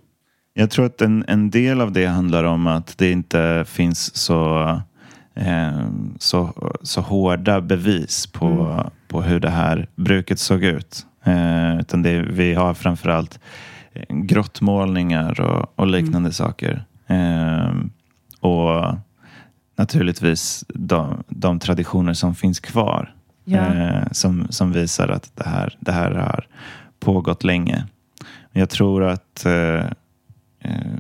Jag 0.54 0.72
tror 0.72 0.86
att 0.86 1.02
en, 1.02 1.26
en 1.28 1.50
del 1.50 1.82
av 1.82 1.92
det 1.92 2.06
handlar 2.06 2.44
om 2.44 2.68
att 2.68 2.98
det 2.98 3.12
inte 3.12 3.66
finns 3.68 4.16
så, 4.16 4.82
så, 6.20 6.54
så 6.82 7.02
hårda 7.02 7.62
bevis 7.62 8.28
på, 8.28 8.84
på 9.08 9.22
hur 9.22 9.40
det 9.40 9.50
här 9.50 9.88
bruket 9.96 10.40
såg 10.40 10.64
ut. 10.64 11.06
Eh, 11.24 11.80
utan 11.80 12.02
det, 12.02 12.22
vi 12.22 12.54
har 12.54 12.74
framförallt 12.74 13.40
grottmålningar 14.10 15.42
och, 15.42 15.80
och 15.80 15.88
liknande 15.88 16.18
mm. 16.18 16.32
saker. 16.32 16.86
Eh, 17.08 17.74
och 18.40 18.96
naturligtvis 19.76 20.66
de, 20.68 21.24
de, 21.28 21.60
traditioner 21.60 22.14
som 22.14 22.36
finns 22.36 22.60
kvar. 22.60 23.16
Ja. 23.44 23.58
Eh, 23.58 24.04
som, 24.12 24.48
som 24.50 24.72
visar 24.72 25.08
att 25.08 25.32
det 25.36 25.50
här, 25.50 25.78
det 25.80 25.92
här 25.92 26.12
har 26.12 26.48
pågått 27.00 27.44
länge. 27.44 27.86
Jag 28.52 28.70
tror 28.70 29.04
att 29.04 29.46
eh, 29.46 29.86
eh 30.60 30.98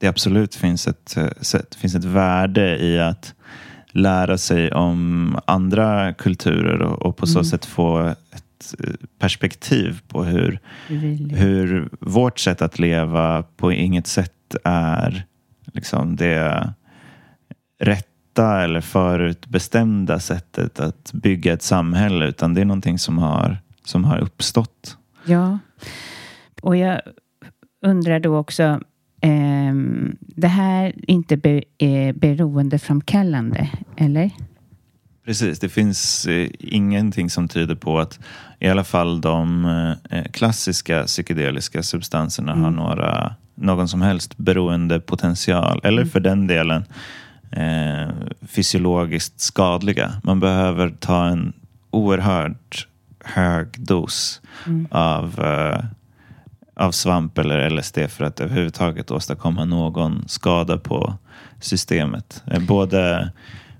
det 0.00 0.06
absolut 0.06 0.54
finns 0.54 0.88
ett, 0.88 1.16
eh, 1.16 1.60
finns 1.76 1.94
ett 1.94 2.04
värde 2.04 2.78
i 2.78 3.00
att 3.00 3.34
lära 3.92 4.38
sig 4.38 4.72
om 4.72 5.38
andra 5.44 6.14
kulturer 6.14 6.82
och, 6.82 7.16
på 7.16 7.26
så 7.26 7.38
mm. 7.38 7.44
sätt 7.44 7.64
få 7.64 8.06
ett 8.06 8.74
eh, 8.78 8.94
perspektiv 9.18 10.00
på 10.08 10.24
hur, 10.24 10.58
hur 11.34 11.88
vårt 12.00 12.38
sätt 12.38 12.62
att 12.62 12.78
leva 12.78 13.42
på 13.42 13.72
inget 13.72 14.06
sätt 14.06 14.56
är 14.64 15.24
liksom 15.72 16.16
det 16.16 16.74
rätta 17.80 18.62
eller 18.62 18.80
förutbestämda 18.80 20.18
sättet 20.20 20.80
att 20.80 21.12
bygga 21.12 21.52
ett 21.52 21.62
samhälle 21.62 22.26
utan 22.26 22.54
det 22.54 22.60
är 22.60 22.64
någonting 22.64 22.98
som 22.98 23.18
har, 23.18 23.58
som 23.84 24.04
har 24.04 24.18
uppstått. 24.18 24.96
Ja, 25.24 25.58
och 26.62 26.76
jag 26.76 27.00
undrar 27.82 28.20
då 28.20 28.36
också 28.36 28.80
det 30.18 30.48
här 30.48 30.84
är 30.84 31.10
inte 31.10 31.36
be, 31.36 31.62
eh, 31.78 32.14
beroendeframkallande, 32.14 33.70
eller? 33.96 34.30
Precis, 35.24 35.58
det 35.58 35.68
finns 35.68 36.26
eh, 36.26 36.48
ingenting 36.58 37.30
som 37.30 37.48
tyder 37.48 37.74
på 37.74 37.98
att 37.98 38.18
i 38.58 38.68
alla 38.68 38.84
fall 38.84 39.20
de 39.20 39.64
eh, 40.10 40.24
klassiska 40.24 41.04
psykedeliska 41.04 41.82
substanserna 41.82 42.52
mm. 42.52 42.64
har 42.64 42.70
några, 42.70 43.34
någon 43.54 43.88
som 43.88 44.02
helst 44.02 44.36
beroendepotential. 44.36 45.80
Eller 45.84 46.02
mm. 46.02 46.10
för 46.10 46.20
den 46.20 46.46
delen 46.46 46.84
eh, 47.50 48.08
fysiologiskt 48.46 49.40
skadliga. 49.40 50.12
Man 50.22 50.40
behöver 50.40 50.88
ta 50.88 51.26
en 51.26 51.52
oerhört 51.90 52.86
hög 53.24 53.66
dos 53.78 54.40
mm. 54.66 54.88
av 54.90 55.40
eh, 55.40 55.84
av 56.80 56.92
svamp 56.92 57.38
eller 57.38 57.70
LSD 57.70 57.98
för 58.08 58.24
att 58.24 58.40
överhuvudtaget 58.40 59.10
åstadkomma 59.10 59.64
någon 59.64 60.28
skada 60.28 60.78
på 60.78 61.14
systemet. 61.60 62.42
Eh, 62.46 62.62
både, 62.62 63.32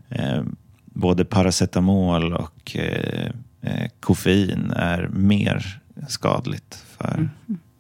eh, 0.08 0.42
både 0.84 1.24
paracetamol 1.24 2.32
och 2.32 2.76
eh, 2.76 3.30
eh, 3.60 3.90
koffein 4.00 4.72
är 4.76 5.08
mer 5.08 5.80
skadligt 6.08 6.84
för, 6.98 7.14
mm. 7.14 7.30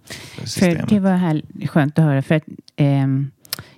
för 0.04 0.46
systemet. 0.46 0.80
För 0.80 0.86
det 0.86 1.00
var 1.00 1.16
här, 1.16 1.42
skönt 1.66 1.98
att 1.98 2.04
höra 2.04 2.22
för 2.22 2.34
att 2.34 2.44
eh, 2.76 3.06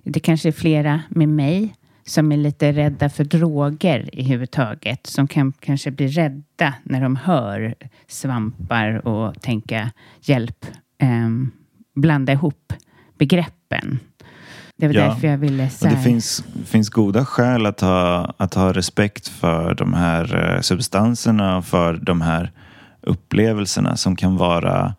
det 0.03 0.21
kanske 0.21 0.49
är 0.49 0.53
flera 0.53 1.03
med 1.09 1.29
mig 1.29 1.75
som 2.05 2.33
är 2.33 2.37
lite 2.37 2.73
rädda 2.73 3.11
för 3.11 3.25
droger 3.25 4.11
i 4.13 4.23
huvudtaget. 4.23 5.07
Som 5.07 5.29
kan 5.29 5.53
kanske 5.53 5.91
bli 5.91 6.07
rädda 6.07 6.75
när 6.83 7.01
de 7.01 7.17
hör 7.17 7.75
svampar 8.09 9.09
och 9.09 9.43
tänka 9.43 9.91
hjälp, 10.21 10.67
eh, 11.03 11.29
blanda 11.95 12.33
ihop 12.33 12.73
begreppen. 13.19 13.99
Det 14.77 14.87
var 14.87 14.95
ja, 14.95 15.05
därför 15.05 15.29
jag 15.29 15.39
ville 15.39 15.71
säga. 15.71 15.91
Det 15.91 16.03
finns, 16.03 16.45
finns 16.65 16.89
goda 16.89 17.25
skäl 17.25 17.67
att 17.67 17.81
ha, 17.81 18.35
att 18.37 18.55
ha 18.55 18.73
respekt 18.73 19.29
för 19.29 19.75
de 19.75 19.95
här 19.95 20.55
eh, 20.55 20.61
substanserna 20.61 21.57
och 21.57 21.65
för 21.65 21.95
de 21.95 22.21
här 22.21 22.53
upplevelserna 23.01 23.97
som 23.97 24.17
kan 24.17 24.37
vara 24.37 24.95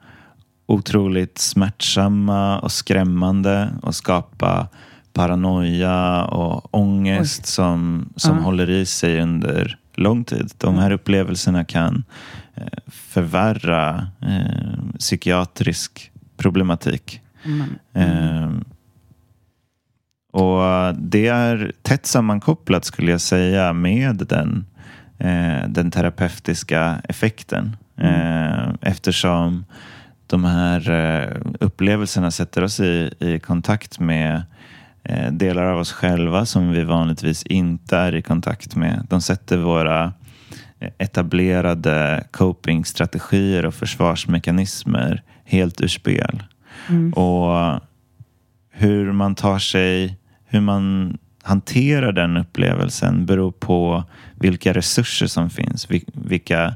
otroligt 0.65 1.37
smärtsamma 1.37 2.59
och 2.59 2.71
skrämmande 2.71 3.69
och 3.81 3.95
skapa 3.95 4.67
paranoia 5.13 6.25
och 6.25 6.75
ångest 6.75 7.41
Oj. 7.43 7.47
som, 7.47 8.09
som 8.15 8.37
ja. 8.37 8.43
håller 8.43 8.69
i 8.69 8.85
sig 8.85 9.21
under 9.21 9.77
lång 9.95 10.23
tid. 10.23 10.51
De 10.57 10.77
här 10.77 10.91
upplevelserna 10.91 11.65
kan 11.65 12.03
förvärra 12.87 14.07
eh, 14.21 14.97
psykiatrisk 14.99 16.11
problematik. 16.37 17.21
Mm. 17.45 17.75
Mm. 17.93 18.63
och 20.31 20.95
det 20.95 21.27
är 21.27 21.71
tätt 21.81 22.05
sammankopplat 22.05 22.85
skulle 22.85 23.11
jag 23.11 23.21
säga 23.21 23.73
med 23.73 24.15
den, 24.15 24.65
eh, 25.17 25.67
den 25.67 25.91
terapeutiska 25.91 27.01
effekten. 27.03 27.77
Mm. 27.97 28.13
Eh, 28.13 28.73
eftersom 28.81 29.65
de 30.27 30.45
här 30.45 30.89
eh, 30.89 31.37
upplevelserna 31.59 32.31
sätter 32.31 32.63
oss 32.63 32.79
i, 32.79 33.13
i 33.19 33.39
kontakt 33.39 33.99
med 33.99 34.43
eh, 35.03 35.31
delar 35.31 35.65
av 35.65 35.79
oss 35.79 35.91
själva 35.91 36.45
som 36.45 36.71
vi 36.71 36.83
vanligtvis 36.83 37.43
inte 37.43 37.97
är 37.97 38.15
i 38.15 38.21
kontakt 38.21 38.75
med. 38.75 39.07
De 39.09 39.21
sätter 39.21 39.57
våra 39.57 40.13
etablerade 40.97 42.23
copingstrategier 42.31 43.65
och 43.65 43.73
försvarsmekanismer 43.73 45.23
helt 45.45 45.81
ur 45.81 45.87
spel. 45.87 46.43
Mm. 46.89 47.13
Och 47.13 47.79
hur 48.71 49.11
man 49.11 49.35
tar 49.35 49.59
sig, 49.59 50.17
hur 50.45 50.61
man 50.61 51.17
hanterar 51.43 52.11
den 52.11 52.37
upplevelsen 52.37 53.25
beror 53.25 53.51
på 53.51 54.03
vilka 54.35 54.73
resurser 54.73 55.27
som 55.27 55.49
finns. 55.49 55.87
Vilka, 56.13 56.73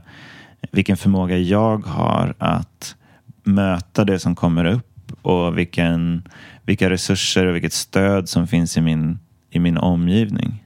vilken 0.72 0.98
förmåga 0.98 1.38
jag 1.38 1.86
har 1.86 2.34
att 2.38 2.96
möta 3.44 4.06
det 4.06 4.20
som 4.20 4.36
kommer 4.36 4.66
upp 4.66 5.12
och 5.22 5.58
vilken, 5.58 6.24
vilka 6.66 6.90
resurser 6.90 7.46
och 7.46 7.56
vilket 7.56 7.74
stöd 7.74 8.30
som 8.30 8.48
finns 8.48 8.78
i 8.78 8.82
min, 8.82 9.20
i 9.50 9.60
min 9.60 9.78
omgivning. 9.78 10.64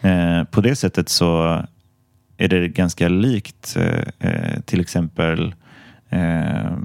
Eh, 0.00 0.44
på 0.44 0.60
det 0.60 0.76
sättet 0.76 1.08
så 1.08 1.62
är 2.40 2.48
det 2.48 2.68
ganska 2.68 3.08
likt 3.08 3.76
eh, 3.76 4.28
eh 4.30 4.60
till 4.60 4.80
exempel 4.80 5.54
eh, 6.10 6.76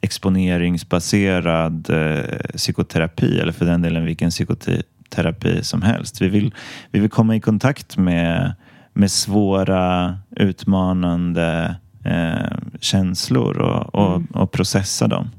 exponeringsbaserad 0.00 1.90
eh, 1.90 2.38
psykoterapi 2.56 3.38
eller 3.40 3.52
för 3.52 3.64
den 3.64 3.82
delen 3.82 4.04
vilken 4.04 4.30
psykoterapi 4.30 5.62
som 5.62 5.82
helst. 5.82 6.20
Vi 6.20 6.28
vill, 6.28 6.54
vi 6.90 7.00
vill 7.00 7.10
komma 7.10 7.36
i 7.36 7.40
kontakt 7.40 7.96
med, 7.96 8.54
med 8.92 9.10
svåra, 9.10 10.18
utmanande 10.30 11.76
eh, 12.04 12.58
känslor 12.80 13.58
och, 13.58 13.94
och, 13.94 14.16
mm. 14.16 14.26
och 14.26 14.52
processa 14.52 15.08
dem. 15.08 15.30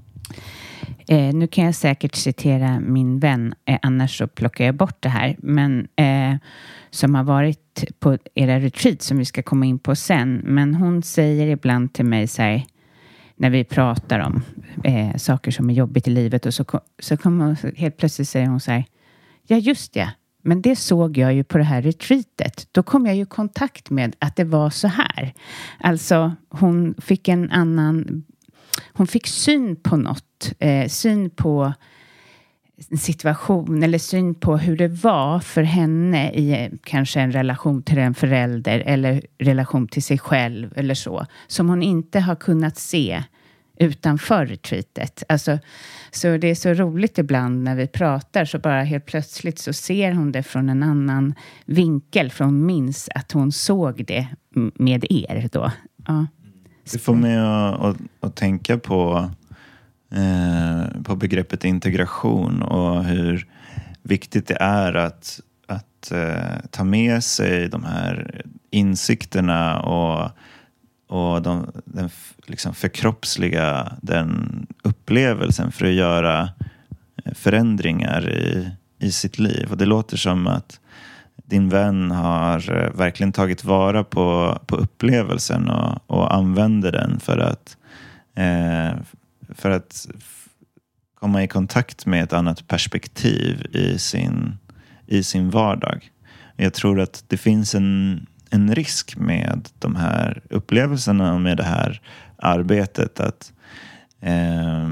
Eh, 1.08 1.34
nu 1.34 1.48
kan 1.48 1.66
jag 1.66 1.76
säkert 1.76 2.16
citera 2.16 2.80
min 2.80 3.20
vän, 3.20 3.54
eh, 3.66 3.80
annars 3.82 4.18
så 4.18 4.28
plockar 4.28 4.66
jag 4.66 4.76
bort 4.76 4.98
det 5.00 5.10
här, 5.10 5.36
men 5.40 5.88
eh, 5.96 6.36
som 6.90 7.16
har 7.16 7.24
varit 7.24 7.84
på 8.00 8.18
era 8.36 8.60
retreat 8.60 9.02
som 9.02 9.18
vi 9.18 9.26
ska 9.26 9.44
komma 9.44 9.66
in 9.66 9.80
på 9.80 9.96
sen. 9.96 10.42
Men 10.44 10.76
hon 10.76 11.04
säger 11.04 11.48
ibland 11.48 11.94
till 11.94 12.06
mig 12.06 12.28
så 12.28 12.42
här, 12.42 12.64
när 13.36 13.50
vi 13.50 13.64
pratar 13.64 14.20
om 14.20 14.44
eh, 14.84 15.16
saker 15.16 15.52
som 15.52 15.70
är 15.70 15.74
jobbigt 15.74 16.08
i 16.08 16.12
livet 16.12 16.46
och 16.46 16.54
så, 16.54 16.66
så 17.00 17.18
kommer 17.18 17.46
hon, 17.46 17.56
helt 17.76 17.98
plötsligt 17.98 18.30
säger 18.30 18.48
hon 18.48 18.60
så 18.60 18.72
här, 18.72 18.86
ja 19.48 19.58
just 19.58 19.94
det, 19.94 20.10
men 20.48 20.62
det 20.62 20.76
såg 20.76 21.18
jag 21.18 21.34
ju 21.34 21.44
på 21.44 21.58
det 21.58 21.64
här 21.64 21.82
retreatet. 21.82 22.68
Då 22.72 22.84
kom 22.84 23.06
jag 23.06 23.16
ju 23.16 23.22
i 23.22 23.26
kontakt 23.26 23.90
med 23.90 24.16
att 24.20 24.36
det 24.36 24.44
var 24.44 24.70
så 24.70 24.88
här. 24.88 25.34
Alltså, 25.80 26.36
hon 26.50 26.96
fick 27.02 27.28
en 27.28 27.52
annan... 27.52 28.24
Hon 28.98 29.08
fick 29.08 29.28
syn 29.28 29.76
på 29.76 29.98
något. 29.98 30.54
Eh, 30.60 30.88
syn 30.88 31.30
på 31.30 31.74
en 32.90 32.98
situation 32.98 33.84
eller 33.84 33.98
syn 33.98 34.36
på 34.36 34.58
hur 34.58 34.78
det 34.78 34.88
var 34.88 35.40
för 35.40 35.64
henne 35.64 36.32
i 36.32 36.52
eh, 36.52 36.72
kanske 36.84 37.20
en 37.20 37.32
relation 37.32 37.84
till 37.84 37.98
en 37.98 38.14
förälder 38.14 38.80
eller 38.80 39.22
relation 39.38 39.88
till 39.88 40.04
sig 40.04 40.20
själv 40.20 40.74
eller 40.76 40.94
så. 40.94 41.26
Som 41.48 41.70
hon 41.70 41.84
inte 41.84 42.20
har 42.20 42.36
kunnat 42.36 42.78
se 42.78 43.24
utanför 43.80 44.46
retreatet. 44.46 45.24
Alltså, 45.30 45.60
så 46.12 46.38
det 46.38 46.48
är 46.48 46.56
så 46.56 46.74
roligt 46.74 47.18
ibland 47.18 47.64
när 47.64 47.76
vi 47.76 47.88
pratar 47.88 48.46
så 48.46 48.60
bara 48.60 48.84
helt 48.84 49.06
plötsligt 49.06 49.60
så 49.60 49.74
ser 49.74 50.12
hon 50.12 50.32
det 50.32 50.44
från 50.44 50.70
en 50.70 50.84
annan 50.84 51.34
vinkel. 51.66 52.32
För 52.32 52.46
hon 52.46 52.66
minns 52.66 53.10
att 53.16 53.32
hon 53.32 53.52
såg 53.52 54.06
det 54.06 54.28
med 54.76 55.06
er 55.10 55.50
då. 55.52 55.72
Ja. 56.08 56.26
Det 56.92 57.00
får 57.00 57.16
mig 57.16 57.38
att, 57.38 57.82
att, 57.82 57.98
att 58.20 58.36
tänka 58.36 58.78
på 58.78 59.30
Eh, 60.10 61.02
på 61.04 61.16
begreppet 61.16 61.64
integration 61.64 62.62
och 62.62 63.04
hur 63.04 63.48
viktigt 64.04 64.48
det 64.48 64.58
är 64.60 64.94
att, 64.94 65.40
att 65.68 66.12
eh, 66.12 66.60
ta 66.72 66.84
med 66.84 67.24
sig 67.24 67.70
de 67.70 67.84
här 67.84 68.42
insikterna 68.72 69.80
och, 69.80 70.32
och 71.08 71.42
de, 71.42 71.72
den 71.86 72.10
liksom 72.46 72.74
förkroppsliga 72.74 73.94
den 74.02 74.68
upplevelsen 74.84 75.72
för 75.72 75.86
att 75.86 75.94
göra 75.94 76.50
eh, 77.26 77.34
förändringar 77.34 78.30
i, 78.30 78.72
i 79.00 79.12
sitt 79.12 79.40
liv. 79.40 79.72
Och 79.72 79.78
det 79.78 79.86
låter 79.86 80.18
som 80.18 80.48
att 80.48 80.80
din 81.50 81.70
vän 81.70 82.12
har 82.12 82.72
eh, 82.72 82.92
verkligen 82.98 83.32
tagit 83.32 83.64
vara 83.64 84.04
på, 84.04 84.60
på 84.66 84.76
upplevelsen 84.76 85.70
och, 85.70 86.02
och 86.08 86.34
använder 86.36 86.92
den 86.92 87.20
för 87.20 87.38
att 87.38 87.78
eh, 88.36 89.00
för 89.56 89.72
att 89.72 90.08
komma 91.20 91.44
i 91.44 91.48
kontakt 91.48 92.06
med 92.06 92.24
ett 92.24 92.34
annat 92.34 92.68
perspektiv 92.68 93.66
i 93.76 94.00
sin, 94.00 94.58
i 95.06 95.24
sin 95.24 95.50
vardag. 95.50 96.10
Jag 96.56 96.74
tror 96.74 97.00
att 97.00 97.24
det 97.28 97.38
finns 97.38 97.76
en, 97.76 98.26
en 98.50 98.76
risk 98.76 99.18
med 99.18 99.70
de 99.80 99.96
här 99.96 100.42
upplevelserna 100.50 101.34
och 101.34 101.42
med 101.42 101.58
det 101.58 101.64
här 101.64 102.02
arbetet. 102.38 103.20
att 103.20 103.54
eh, 104.22 104.88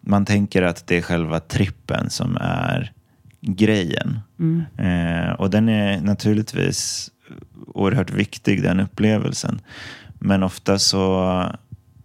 Man 0.00 0.24
tänker 0.24 0.62
att 0.62 0.86
det 0.86 0.96
är 0.96 1.02
själva 1.02 1.40
trippen 1.40 2.10
som 2.10 2.36
är 2.40 2.92
grejen. 3.40 4.20
Mm. 4.38 4.64
Eh, 4.76 5.32
och 5.32 5.50
den 5.50 5.68
är 5.68 6.00
naturligtvis 6.00 7.10
oerhört 7.66 8.10
viktig, 8.10 8.62
den 8.62 8.80
upplevelsen. 8.80 9.60
Men 10.18 10.42
ofta 10.42 10.78
så 10.78 11.44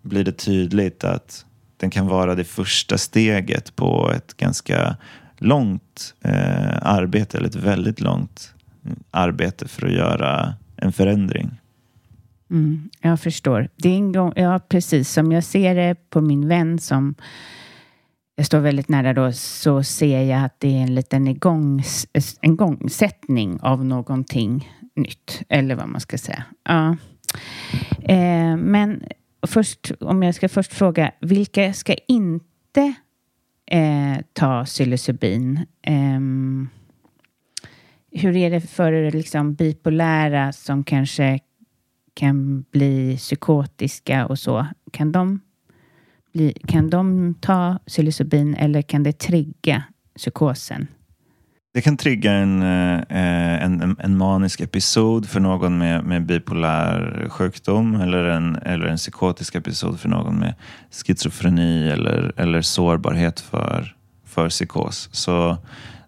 blir 0.01 0.23
det 0.23 0.37
tydligt 0.37 1.03
att 1.03 1.45
den 1.77 1.89
kan 1.89 2.07
vara 2.07 2.35
det 2.35 2.43
första 2.43 2.97
steget 2.97 3.75
på 3.75 4.11
ett 4.15 4.37
ganska 4.37 4.97
långt 5.37 6.13
eh, 6.21 6.77
arbete, 6.81 7.37
eller 7.37 7.47
ett 7.47 7.55
väldigt 7.55 8.01
långt 8.01 8.53
arbete 9.11 9.67
för 9.67 9.87
att 9.87 9.93
göra 9.93 10.53
en 10.75 10.93
förändring. 10.93 11.51
Mm, 12.49 12.89
jag 13.01 13.19
förstår. 13.19 13.69
Det 13.75 13.89
är 13.89 13.95
en 13.95 14.11
gång, 14.11 14.33
ja, 14.35 14.59
precis 14.59 15.11
som 15.11 15.31
jag 15.31 15.43
ser 15.43 15.75
det 15.75 15.95
på 16.09 16.21
min 16.21 16.47
vän 16.47 16.79
som 16.79 17.15
jag 18.35 18.45
står 18.45 18.59
väldigt 18.59 18.89
nära 18.89 19.13
då, 19.13 19.31
så 19.31 19.83
ser 19.83 20.21
jag 20.21 20.43
att 20.43 20.59
det 20.59 20.77
är 20.77 20.81
en 20.81 20.95
liten 20.95 21.27
igångs, 21.27 22.07
en 22.41 22.55
gångsättning 22.55 23.59
av 23.61 23.85
någonting 23.85 24.69
nytt, 24.95 25.41
eller 25.49 25.75
vad 25.75 25.89
man 25.89 26.01
ska 26.01 26.17
säga. 26.17 26.43
Ja. 26.63 26.97
Eh, 28.01 28.57
men 28.57 29.03
först, 29.47 29.91
om 29.99 30.23
jag 30.23 30.35
ska 30.35 30.49
först 30.49 30.73
fråga, 30.73 31.11
vilka 31.21 31.73
ska 31.73 31.93
inte 32.07 32.93
eh, 33.71 34.17
ta 34.33 34.65
psilocybin? 34.65 35.59
Eh, 35.81 36.19
hur 38.21 38.35
är 38.35 38.49
det 38.49 38.61
för 38.61 39.11
liksom, 39.11 39.53
bipolära 39.53 40.53
som 40.53 40.83
kanske 40.83 41.39
kan 42.13 42.61
bli 42.61 43.17
psykotiska 43.17 44.25
och 44.25 44.39
så? 44.39 44.67
Kan 44.91 45.11
de, 45.11 45.41
bli, 46.35 46.53
kan 46.67 46.89
de 46.89 47.35
ta 47.41 47.79
psilocybin 47.87 48.55
eller 48.55 48.81
kan 48.81 49.03
det 49.03 49.19
trigga 49.19 49.83
psykosen? 50.17 50.87
Det 51.73 51.81
kan 51.81 51.97
trigga 51.97 52.31
eh, 52.33 53.63
en, 53.63 53.81
en, 53.81 53.95
en 53.99 54.17
manisk 54.17 54.61
episod 54.61 55.29
för 55.29 55.39
någon 55.39 55.77
med, 55.77 56.03
med 56.03 56.25
bipolär 56.25 57.27
sjukdom 57.29 57.95
eller 57.95 58.23
en, 58.23 58.55
eller 58.55 58.85
en 58.85 58.97
psykotisk 58.97 59.55
episod 59.55 59.99
för 59.99 60.09
någon 60.09 60.39
med 60.39 60.53
schizofreni 60.91 61.89
eller, 61.89 62.33
eller 62.37 62.61
sårbarhet 62.61 63.39
för, 63.39 63.95
för 64.25 64.49
psykos. 64.49 65.09
Så 65.11 65.57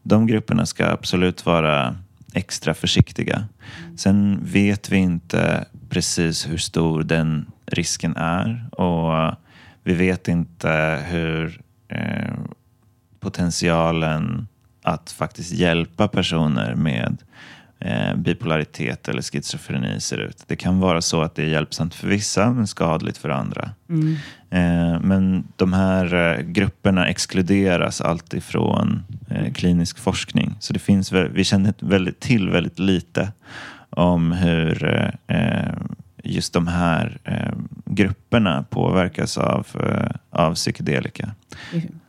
de 0.04 0.28
grupperna 0.28 0.66
ska 0.66 0.86
absolut 0.86 1.46
vara 1.46 1.96
extra 2.34 2.74
försiktiga. 2.74 3.48
Sen 3.96 4.40
vet 4.44 4.92
vi 4.92 4.98
inte 4.98 5.66
precis 5.90 6.50
hur 6.50 6.58
stor 6.58 7.04
den 7.04 7.46
risken 7.66 8.18
är 8.18 8.70
och 8.72 9.38
vi 9.88 9.94
vet 9.94 10.28
inte 10.28 11.00
hur 11.08 11.62
eh, 11.88 12.34
potentialen 13.20 14.48
att 14.84 15.12
faktiskt 15.12 15.52
hjälpa 15.52 16.08
personer 16.08 16.76
med 16.76 17.18
eh, 17.80 18.16
bipolaritet 18.16 19.08
eller 19.08 19.22
schizofreni 19.22 20.00
ser 20.00 20.18
ut. 20.18 20.44
Det 20.48 20.56
kan 20.56 20.80
vara 20.80 21.02
så 21.02 21.22
att 21.22 21.36
det 21.36 21.44
är 21.44 21.48
hjälpsamt 21.48 21.96
för 21.96 22.08
vissa 22.08 22.52
men 22.52 22.68
skadligt 22.68 23.18
för 23.18 23.30
andra. 23.30 23.72
Mm. 23.90 24.16
Eh, 24.50 25.02
men 25.02 25.48
de 25.56 25.74
här 25.74 26.14
eh, 26.14 26.42
grupperna 26.42 27.08
exkluderas 27.08 28.02
alltid 28.02 28.44
från 28.44 29.04
eh, 29.30 29.54
klinisk 29.54 30.00
forskning. 30.00 30.56
Så 30.60 30.74
det 30.74 30.80
finns, 30.80 31.12
vi 31.12 31.44
känner 31.44 31.74
väldigt, 31.80 32.20
till 32.20 32.50
väldigt 32.50 32.80
lite 32.80 33.32
om 33.90 34.32
hur 34.32 34.84
eh, 35.28 35.74
just 36.24 36.54
de 36.54 36.68
här 36.68 37.20
eh, 37.24 37.54
grupperna 37.86 38.66
påverkas 38.70 39.38
av, 39.38 39.68
av 40.30 40.56
psykedelika. 40.56 41.36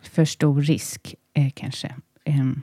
För 0.02 0.24
stor 0.24 0.62
risk 0.62 1.14
kanske? 1.54 1.94
Um. 2.26 2.62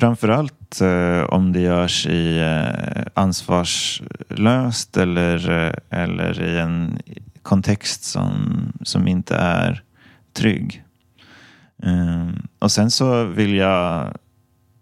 Framförallt 0.00 0.80
eh, 0.80 1.22
om 1.22 1.52
det 1.52 1.60
görs 1.60 2.06
i 2.06 2.38
eh, 2.38 3.02
ansvarslöst 3.14 4.96
eller, 4.96 5.50
eh, 5.50 6.00
eller 6.00 6.42
i 6.42 6.58
en 6.58 6.98
kontext 7.42 8.04
som, 8.04 8.72
som 8.82 9.08
inte 9.08 9.36
är 9.36 9.82
trygg. 10.32 10.84
Um, 11.82 12.48
och 12.58 12.72
sen 12.72 12.90
så 12.90 13.24
vill 13.24 13.54
jag 13.54 14.14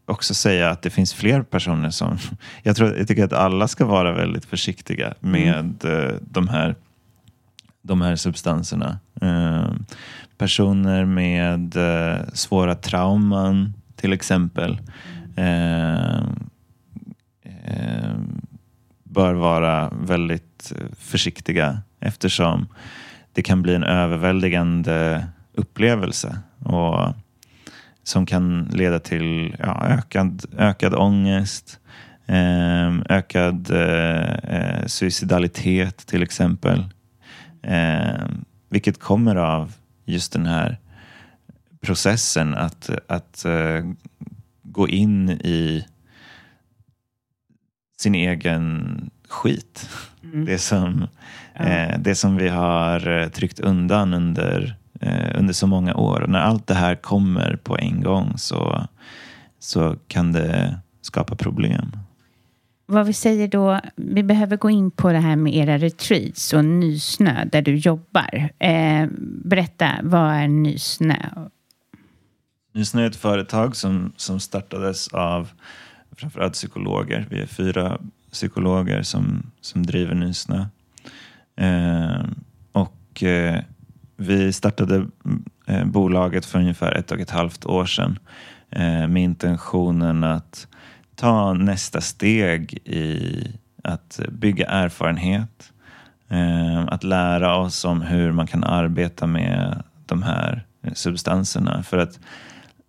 också 0.08 0.34
säga 0.34 0.70
att 0.70 0.82
det 0.82 0.90
finns 0.90 1.14
fler 1.14 1.42
personer 1.42 1.90
som... 1.90 2.18
Jag, 2.62 2.76
tror, 2.76 2.96
jag 2.96 3.08
tycker 3.08 3.24
att 3.24 3.32
alla 3.32 3.68
ska 3.68 3.84
vara 3.86 4.12
väldigt 4.12 4.44
försiktiga 4.44 5.14
med 5.20 5.84
mm. 5.84 6.18
de, 6.20 6.48
här, 6.48 6.74
de 7.82 8.00
här 8.00 8.16
substanserna. 8.16 8.98
Um, 9.20 9.86
personer 10.38 11.04
med 11.04 11.76
uh, 11.76 12.28
svåra 12.32 12.74
trauman 12.74 13.72
till 13.98 14.12
exempel 14.12 14.80
eh, 15.36 16.18
eh, 17.42 18.14
bör 19.02 19.34
vara 19.34 19.92
väldigt 20.02 20.72
försiktiga 20.98 21.82
eftersom 22.00 22.68
det 23.32 23.42
kan 23.42 23.62
bli 23.62 23.74
en 23.74 23.84
överväldigande 23.84 25.26
upplevelse 25.52 26.38
och 26.64 27.14
som 28.08 28.26
kan 28.26 28.64
leda 28.72 28.98
till 28.98 29.56
ja, 29.58 29.86
ökad, 29.86 30.44
ökad 30.58 30.94
ångest, 30.94 31.80
eh, 32.26 32.98
ökad 33.08 33.70
eh, 33.70 34.86
suicidalitet 34.86 35.96
till 36.06 36.22
exempel. 36.22 36.84
Eh, 37.62 38.26
vilket 38.68 39.00
kommer 39.00 39.36
av 39.36 39.72
just 40.04 40.32
den 40.32 40.46
här 40.46 40.78
processen 41.80 42.54
att, 42.54 42.90
att 43.06 43.44
uh, 43.46 43.92
gå 44.62 44.88
in 44.88 45.30
i 45.30 45.86
sin 48.00 48.14
egen 48.14 49.10
skit. 49.28 49.88
Mm. 50.24 50.44
Det, 50.44 50.58
som, 50.58 51.06
eh, 51.54 51.98
det 51.98 52.14
som 52.14 52.36
vi 52.36 52.48
har 52.48 53.08
eh, 53.08 53.28
tryckt 53.28 53.60
undan 53.60 54.14
under, 54.14 54.77
eh, 55.00 55.38
under 55.38 55.52
så 55.52 55.66
många 55.66 55.94
år. 55.94 56.20
Och 56.20 56.30
när 56.30 56.40
allt 56.40 56.66
det 56.66 56.74
här 56.74 56.94
kommer 56.94 57.56
på 57.56 57.78
en 57.78 58.02
gång 58.02 58.32
så, 58.38 58.86
så 59.58 59.96
kan 60.08 60.32
det 60.32 60.78
skapa 61.00 61.36
problem. 61.36 61.96
Vad 62.86 63.06
vi 63.06 63.12
säger 63.12 63.48
då, 63.48 63.80
vi 63.96 64.22
behöver 64.22 64.56
gå 64.56 64.70
in 64.70 64.90
på 64.90 65.12
det 65.12 65.18
här 65.18 65.36
med 65.36 65.54
era 65.54 65.78
retreats 65.78 66.52
och 66.52 66.64
Nysnö 66.64 67.44
där 67.44 67.62
du 67.62 67.76
jobbar. 67.76 68.50
Eh, 68.58 69.06
berätta, 69.44 69.90
vad 70.02 70.30
är 70.30 70.48
Nysnö? 70.48 71.16
Nysnö 72.74 73.02
är 73.02 73.06
ett 73.06 73.16
företag 73.16 73.76
som, 73.76 74.12
som 74.16 74.40
startades 74.40 75.08
av 75.08 75.50
framförallt 76.16 76.52
psykologer. 76.52 77.26
Vi 77.30 77.40
är 77.40 77.46
fyra 77.46 77.98
psykologer 78.32 79.02
som, 79.02 79.50
som 79.60 79.86
driver 79.86 80.14
Nysnö. 80.14 80.66
Eh, 81.56 82.24
och 82.72 83.22
eh, 83.22 83.62
vi 84.20 84.52
startade 84.52 85.06
eh, 85.66 85.84
bolaget 85.84 86.46
för 86.46 86.58
ungefär 86.58 86.92
ett 86.92 87.12
och 87.12 87.20
ett 87.20 87.30
halvt 87.30 87.66
år 87.66 87.86
sedan 87.86 88.18
eh, 88.70 89.06
med 89.08 89.22
intentionen 89.22 90.24
att 90.24 90.66
ta 91.14 91.52
nästa 91.52 92.00
steg 92.00 92.74
i 92.84 93.42
att 93.84 94.20
bygga 94.28 94.66
erfarenhet. 94.66 95.72
Eh, 96.28 96.84
att 96.88 97.04
lära 97.04 97.56
oss 97.56 97.84
om 97.84 98.02
hur 98.02 98.32
man 98.32 98.46
kan 98.46 98.64
arbeta 98.64 99.26
med 99.26 99.82
de 100.06 100.22
här 100.22 100.64
substanserna. 100.92 101.82
För 101.82 101.98
att 101.98 102.20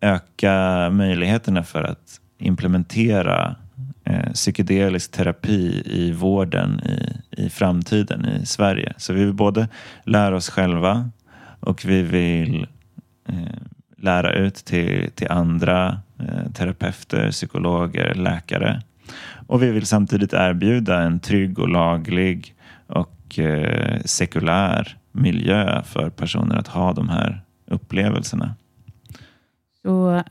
öka 0.02 0.90
möjligheterna 0.90 1.64
för 1.64 1.84
att 1.84 2.20
implementera 2.38 3.56
eh, 4.04 4.32
psykedelisk 4.34 5.12
terapi 5.12 5.84
i 5.86 6.12
vården 6.12 6.80
i, 6.80 7.18
i 7.44 7.50
framtiden 7.50 8.26
i 8.26 8.46
Sverige. 8.46 8.94
Så 8.98 9.14
vi 9.14 9.26
vill 9.26 9.34
både 9.34 9.68
lära 10.04 10.36
oss 10.36 10.50
själva 10.50 11.10
och 11.60 11.86
vi 11.86 12.01
vill 12.01 12.68
eh, 13.28 13.36
lära 13.97 14.34
ut 14.34 14.55
till, 14.55 15.12
till 15.16 15.28
andra 15.32 15.99
eh, 16.20 16.51
terapeuter, 16.53 17.32
psykologer, 17.32 18.14
läkare. 18.16 18.82
Och 19.47 19.64
vi 19.64 19.72
vill 19.72 19.86
samtidigt 19.86 20.34
erbjuda 20.34 21.01
en 21.01 21.20
trygg 21.20 21.60
och 21.60 21.70
laglig 21.70 22.55
och 22.88 23.39
eh, 23.39 24.01
sekulär 24.05 24.97
miljö 25.12 25.84
för 25.84 26.10
personer 26.10 26.55
att 26.55 26.68
ha 26.68 26.93
de 26.93 27.10
här 27.10 27.41
upplevelserna. 27.66 28.55
Så 29.82 30.24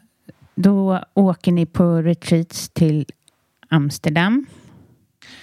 då 0.55 1.05
åker 1.15 1.53
ni 1.53 1.67
på 1.67 2.03
retreats 2.03 2.69
till 2.69 3.07
Amsterdam? 3.69 4.47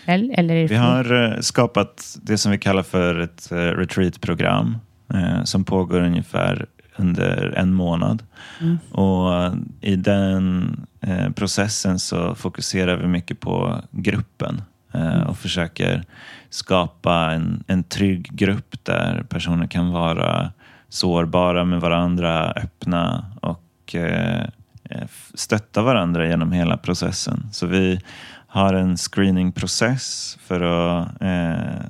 Eller, 0.06 0.68
vi 0.68 0.76
har 0.76 1.24
eh, 1.24 1.40
skapat 1.40 2.18
det 2.22 2.38
som 2.38 2.52
vi 2.52 2.58
kallar 2.58 2.84
för 2.84 3.20
ett 3.20 3.52
eh, 3.52 3.56
retreatprogram 3.56 4.78
eh, 5.14 5.44
som 5.44 5.64
pågår 5.64 6.02
ungefär 6.02 6.66
under 6.98 7.54
en 7.58 7.74
månad. 7.74 8.24
Mm. 8.62 8.78
Och 8.92 9.54
i 9.82 9.96
den 9.96 10.76
eh, 11.02 11.30
processen 11.30 12.00
så 12.00 12.36
fokuserar 12.36 12.98
vi 12.98 13.08
mycket 13.08 13.40
på 13.40 13.82
gruppen 13.92 14.62
eh, 14.94 15.22
och 15.22 15.38
försöker 15.38 16.04
skapa 16.50 17.32
en, 17.32 17.64
en 17.68 17.84
trygg 17.84 18.30
grupp 18.36 18.76
där 18.84 19.24
personer 19.30 19.68
kan 19.68 19.92
vara 19.92 20.52
sårbara 20.90 21.66
med 21.66 21.82
varandra, 21.82 22.52
öppna 22.52 23.26
och 23.42 23.96
eh, 23.96 24.44
f- 24.90 25.32
stötta 25.34 25.82
varandra 25.82 26.28
genom 26.28 26.52
hela 26.52 26.78
processen. 26.78 27.50
Så 27.52 27.68
vi 27.68 28.00
har 28.48 28.74
en 28.74 28.98
screeningprocess 28.98 30.38
för 30.42 30.62
att 30.62 31.22
eh, 31.22 31.86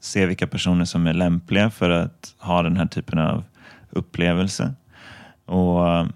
se 0.00 0.26
vilka 0.26 0.46
personer 0.46 0.84
som 0.84 1.06
är 1.06 1.14
lämpliga 1.14 1.70
för 1.70 1.90
att 1.90 2.34
ha 2.38 2.62
den 2.62 2.76
här 2.76 2.86
typen 2.86 3.18
av 3.18 3.44
upplevelse. 3.90 4.74
Och 5.44 5.88
eh, 5.88 6.06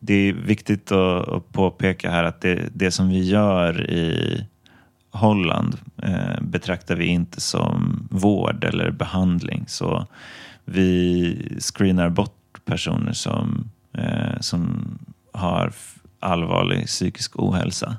det 0.00 0.14
är 0.14 0.32
viktigt 0.32 0.92
att, 0.92 1.52
påpeka 1.52 2.10
här 2.10 2.24
att 2.24 2.40
det, 2.40 2.68
det 2.74 2.90
som 2.90 3.08
vi 3.08 3.22
gör 3.22 3.90
i 3.90 4.46
Holland 5.10 5.76
eh, 6.02 6.40
betraktar 6.40 6.96
vi 6.96 7.06
inte 7.06 7.40
som 7.40 8.08
vård 8.10 8.64
eller 8.64 8.90
behandling. 8.90 9.64
Så 9.68 10.06
vi 10.64 11.58
screenar 11.60 12.08
bort 12.08 12.64
personer 12.64 13.12
som, 13.12 13.70
eh, 13.92 14.40
som 14.40 14.98
har 15.32 15.72
allvarlig 16.20 16.86
psykisk 16.86 17.38
ohälsa. 17.38 17.96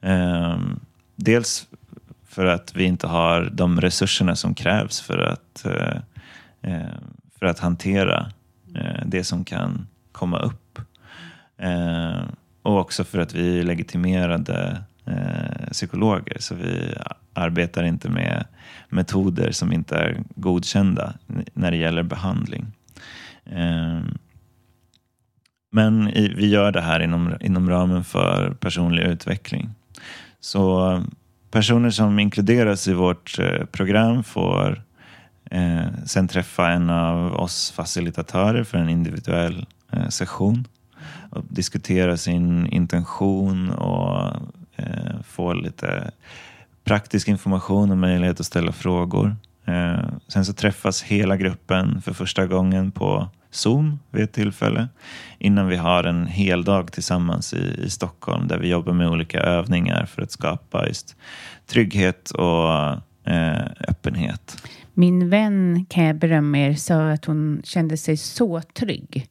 Eh, 0.00 0.58
dels 1.16 1.66
för 2.28 2.46
att 2.46 2.76
vi 2.76 2.84
inte 2.84 3.06
har 3.06 3.50
de 3.52 3.80
resurserna 3.80 4.36
som 4.36 4.54
krävs 4.54 5.00
för 5.00 5.18
att, 5.18 5.64
eh, 5.64 5.96
eh, 6.62 6.94
för 7.38 7.46
att 7.46 7.58
hantera 7.58 8.30
eh, 8.74 9.02
det 9.06 9.24
som 9.24 9.44
kan 9.44 9.86
komma 10.12 10.38
upp. 10.38 10.78
Och 12.62 12.78
också 12.78 13.04
för 13.04 13.18
att 13.18 13.34
vi 13.34 13.58
är 13.58 13.62
legitimerade 13.62 14.82
psykologer. 15.72 16.36
Så 16.40 16.54
vi 16.54 16.94
arbetar 17.34 17.84
inte 17.84 18.08
med 18.08 18.44
metoder 18.88 19.52
som 19.52 19.72
inte 19.72 19.96
är 19.96 20.22
godkända 20.34 21.14
när 21.54 21.70
det 21.70 21.76
gäller 21.76 22.02
behandling. 22.02 22.66
Men 25.70 26.06
vi 26.14 26.48
gör 26.48 26.72
det 26.72 26.80
här 26.80 27.00
inom, 27.00 27.34
inom 27.40 27.70
ramen 27.70 28.04
för 28.04 28.50
personlig 28.50 29.02
utveckling. 29.02 29.70
Så 30.40 31.02
personer 31.50 31.90
som 31.90 32.18
inkluderas 32.18 32.88
i 32.88 32.92
vårt 32.92 33.38
eh, 33.38 33.64
program 33.64 34.24
får 34.24 34.82
eh, 35.50 35.86
sen 36.06 36.28
träffa 36.28 36.70
en 36.70 36.90
av 36.90 37.34
oss 37.34 37.70
facilitatörer 37.70 38.64
för 38.64 38.78
en 38.78 38.88
individuell 38.88 39.66
eh, 39.92 40.08
session 40.08 40.64
och 41.30 41.44
diskutera 41.48 42.16
sin 42.16 42.66
intention 42.66 43.70
och 43.70 44.36
eh, 44.76 45.20
få 45.24 45.52
lite 45.52 46.10
praktisk 46.84 47.28
information 47.28 47.90
och 47.90 47.98
möjlighet 47.98 48.40
att 48.40 48.46
ställa 48.46 48.72
frågor. 48.72 49.36
Eh, 49.64 50.08
sen 50.28 50.44
så 50.44 50.52
träffas 50.52 51.02
hela 51.02 51.36
gruppen 51.36 52.02
för 52.02 52.12
första 52.12 52.46
gången 52.46 52.90
på 52.90 53.28
Zoom 53.50 53.98
vid 54.10 54.24
ett 54.24 54.32
tillfälle 54.32 54.88
innan 55.38 55.66
vi 55.66 55.76
har 55.76 56.04
en 56.04 56.26
hel 56.26 56.64
dag 56.64 56.92
tillsammans 56.92 57.54
i, 57.54 57.84
i 57.84 57.90
Stockholm 57.90 58.48
där 58.48 58.58
vi 58.58 58.68
jobbar 58.68 58.92
med 58.92 59.08
olika 59.08 59.40
övningar 59.40 60.06
för 60.06 60.22
att 60.22 60.30
skapa 60.30 60.86
just 60.86 61.16
trygghet 61.66 62.30
och 62.30 62.70
eh, 63.32 63.66
öppenhet. 63.88 64.68
Min 64.94 65.30
vän, 65.30 65.86
kan 65.88 66.04
jag 66.04 66.16
berömma 66.16 66.58
er, 66.58 66.74
sa 66.74 67.10
att 67.10 67.24
hon 67.24 67.60
kände 67.64 67.96
sig 67.96 68.16
så 68.16 68.60
trygg. 68.60 69.28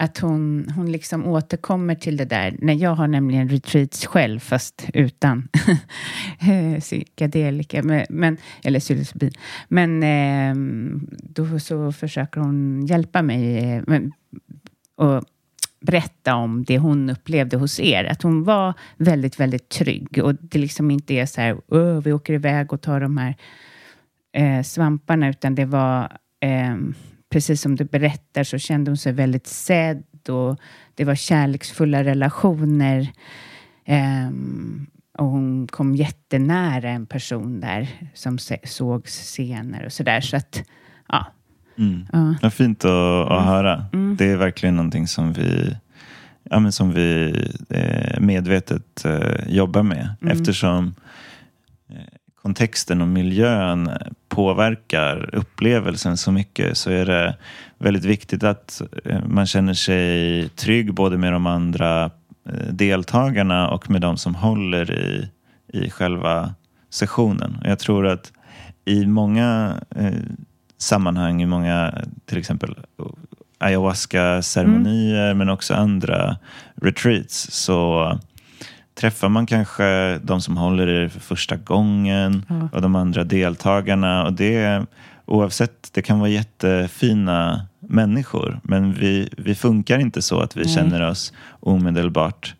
Att 0.00 0.18
hon, 0.18 0.72
hon 0.76 0.92
liksom 0.92 1.26
återkommer 1.26 1.94
till 1.94 2.16
det 2.16 2.24
där. 2.24 2.56
När 2.58 2.74
jag 2.74 2.94
har 2.94 3.08
nämligen 3.08 3.48
retreats 3.48 4.06
själv, 4.06 4.38
fast 4.38 4.86
utan 4.94 5.48
eh, 6.40 6.80
psykedelika, 6.80 7.82
men, 7.82 8.06
men, 8.10 8.36
eller 8.64 8.80
psilocybin. 8.80 9.32
Men 9.68 10.02
eh, 10.02 10.54
då 11.22 11.58
så 11.58 11.92
försöker 11.92 12.40
hon 12.40 12.86
hjälpa 12.86 13.22
mig 13.22 13.58
eh, 13.58 13.82
men, 13.86 14.12
och 14.96 15.24
berätta 15.80 16.34
om 16.34 16.64
det 16.64 16.78
hon 16.78 17.10
upplevde 17.10 17.56
hos 17.56 17.80
er. 17.80 18.04
Att 18.04 18.22
hon 18.22 18.44
var 18.44 18.74
väldigt, 18.96 19.40
väldigt 19.40 19.68
trygg 19.68 20.18
och 20.22 20.34
det 20.34 20.58
liksom 20.58 20.90
inte 20.90 21.14
är 21.14 21.26
så 21.26 21.40
här, 21.40 22.00
vi 22.00 22.12
åker 22.12 22.34
iväg 22.34 22.72
och 22.72 22.80
tar 22.80 23.00
de 23.00 23.16
här 23.16 23.36
eh, 24.32 24.62
svamparna, 24.62 25.28
utan 25.28 25.54
det 25.54 25.64
var 25.64 26.18
eh, 26.40 26.76
precis 27.30 27.62
som 27.62 27.76
du 27.76 27.84
berättar 27.84 28.44
så 28.44 28.58
kände 28.58 28.90
hon 28.90 28.96
sig 28.96 29.12
väldigt 29.12 29.46
sedd 29.46 30.28
och 30.28 30.60
det 30.94 31.04
var 31.04 31.14
kärleksfulla 31.14 32.04
relationer. 32.04 33.12
Ehm, 33.84 34.86
och 35.18 35.26
hon 35.26 35.66
kom 35.66 35.96
jättenära 35.96 36.90
en 36.90 37.06
person 37.06 37.60
där 37.60 37.88
som 38.14 38.38
sågs 38.64 39.14
senare 39.14 39.86
och 39.86 39.92
sådär. 39.92 40.20
Så 40.20 40.36
att, 40.36 40.62
ja. 41.08 41.26
Mm. 41.78 42.06
ja. 42.12 42.34
Vad 42.42 42.52
fint 42.52 42.84
att, 42.84 43.30
att 43.30 43.44
höra. 43.44 43.84
Mm. 43.92 44.16
Det 44.16 44.30
är 44.30 44.36
verkligen 44.36 44.76
någonting 44.76 45.06
som 45.06 45.32
vi, 45.32 45.76
ja, 46.42 46.58
men 46.58 46.72
som 46.72 46.92
vi 46.92 47.34
eh, 47.68 48.20
medvetet 48.20 49.04
eh, 49.04 49.48
jobbar 49.48 49.82
med. 49.82 50.14
Mm. 50.22 50.38
Eftersom 50.38 50.94
kontexten 52.42 53.02
och 53.02 53.08
miljön 53.08 53.90
påverkar 54.28 55.34
upplevelsen 55.34 56.16
så 56.16 56.32
mycket 56.32 56.78
så 56.78 56.90
är 56.90 57.06
det 57.06 57.36
väldigt 57.78 58.04
viktigt 58.04 58.44
att 58.44 58.82
eh, 59.04 59.24
man 59.26 59.46
känner 59.46 59.74
sig 59.74 60.48
trygg 60.48 60.94
både 60.94 61.18
med 61.18 61.32
de 61.32 61.46
andra 61.46 62.04
eh, 62.48 62.72
deltagarna 62.72 63.70
och 63.70 63.90
med 63.90 64.00
de 64.00 64.16
som 64.16 64.34
håller 64.34 64.90
i, 64.90 65.30
i 65.72 65.90
själva 65.90 66.54
sessionen. 66.90 67.58
Och 67.60 67.70
jag 67.70 67.78
tror 67.78 68.06
att 68.06 68.32
i 68.84 69.06
många 69.06 69.74
eh, 69.96 70.12
sammanhang, 70.78 71.42
i 71.42 71.46
många 71.46 71.94
till 72.26 72.38
exempel 72.38 72.76
ayahuasca-ceremonier 73.58 75.34
men 75.34 75.48
också 75.48 75.74
andra 75.74 76.36
retreats 76.74 77.50
så 77.50 78.18
träffar 79.00 79.28
man 79.28 79.46
kanske 79.46 80.18
de 80.18 80.40
som 80.40 80.56
håller 80.56 80.88
i 80.88 81.02
det 81.02 81.08
för 81.08 81.20
första 81.20 81.56
gången 81.56 82.46
Ja. 82.48 82.68
och 82.72 82.82
de 82.82 82.96
andra 82.96 83.24
deltagarna. 83.24 84.24
Och 84.24 84.32
det, 84.32 84.86
oavsett, 85.26 85.88
det 85.92 86.02
kan 86.02 86.18
vara 86.18 86.28
jättefina 86.28 87.66
människor 87.80 88.60
men 88.62 88.92
vi, 88.92 89.28
vi 89.36 89.54
funkar 89.54 89.98
inte 89.98 90.22
så 90.22 90.40
att 90.40 90.56
vi 90.56 90.64
Nej. 90.64 90.74
känner 90.74 91.08
oss 91.08 91.32
omedelbart 91.60 92.54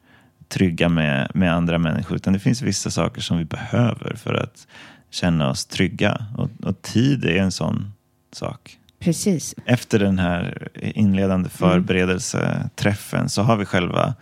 trygga 0.48 0.88
med, 0.88 1.30
med 1.34 1.54
andra 1.54 1.78
människor 1.78 2.16
utan 2.16 2.32
det 2.32 2.38
finns 2.38 2.62
vissa 2.62 2.90
saker 2.90 3.20
som 3.20 3.38
vi 3.38 3.44
behöver 3.44 4.16
för 4.16 4.34
att 4.34 4.66
känna 5.10 5.50
oss 5.50 5.66
trygga 5.66 6.26
och, 6.36 6.50
och 6.62 6.82
tid 6.82 7.24
är 7.24 7.36
en 7.36 7.52
sån 7.52 7.92
sak. 8.32 8.76
Precis. 9.00 9.54
Efter 9.64 9.98
den 9.98 10.18
här 10.18 10.68
inledande 10.74 11.48
förberedelseträffen 11.48 13.28
så 13.28 13.42
har 13.42 13.56
vi 13.56 13.64
själva 13.64 14.14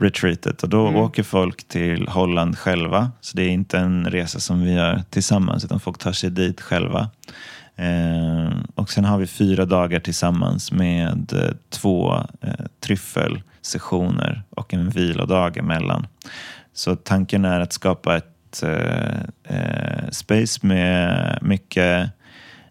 retreatet 0.00 0.62
och 0.62 0.68
då 0.68 0.86
Mm. 0.88 1.00
åker 1.00 1.22
folk 1.22 1.68
till 1.68 2.08
Holland 2.08 2.58
själva. 2.58 3.10
Så 3.20 3.36
det 3.36 3.42
är 3.42 3.48
inte 3.48 3.78
en 3.78 4.04
resa 4.10 4.40
som 4.40 4.62
vi 4.62 4.72
gör 4.72 5.02
tillsammans 5.10 5.64
utan 5.64 5.80
folk 5.80 5.98
tar 5.98 6.12
sig 6.12 6.30
dit 6.30 6.60
själva. 6.60 7.10
Eh, 7.76 8.50
och 8.74 8.90
sen 8.90 9.04
har 9.04 9.18
vi 9.18 9.26
fyra 9.26 9.64
dagar 9.64 10.00
tillsammans 10.00 10.72
med 10.72 11.32
eh, 11.32 11.50
två 11.70 12.14
eh, 12.40 12.52
tryffelsessioner 12.80 14.42
och 14.50 14.74
en 14.74 14.90
vilodag 14.90 15.56
emellan. 15.56 16.06
Så 16.74 16.96
tanken 16.96 17.44
är 17.44 17.60
att 17.60 17.72
skapa 17.72 18.16
ett 18.16 18.62
eh, 18.62 19.20
eh, 19.56 20.08
space 20.10 20.66
med 20.66 21.38
mycket 21.42 22.10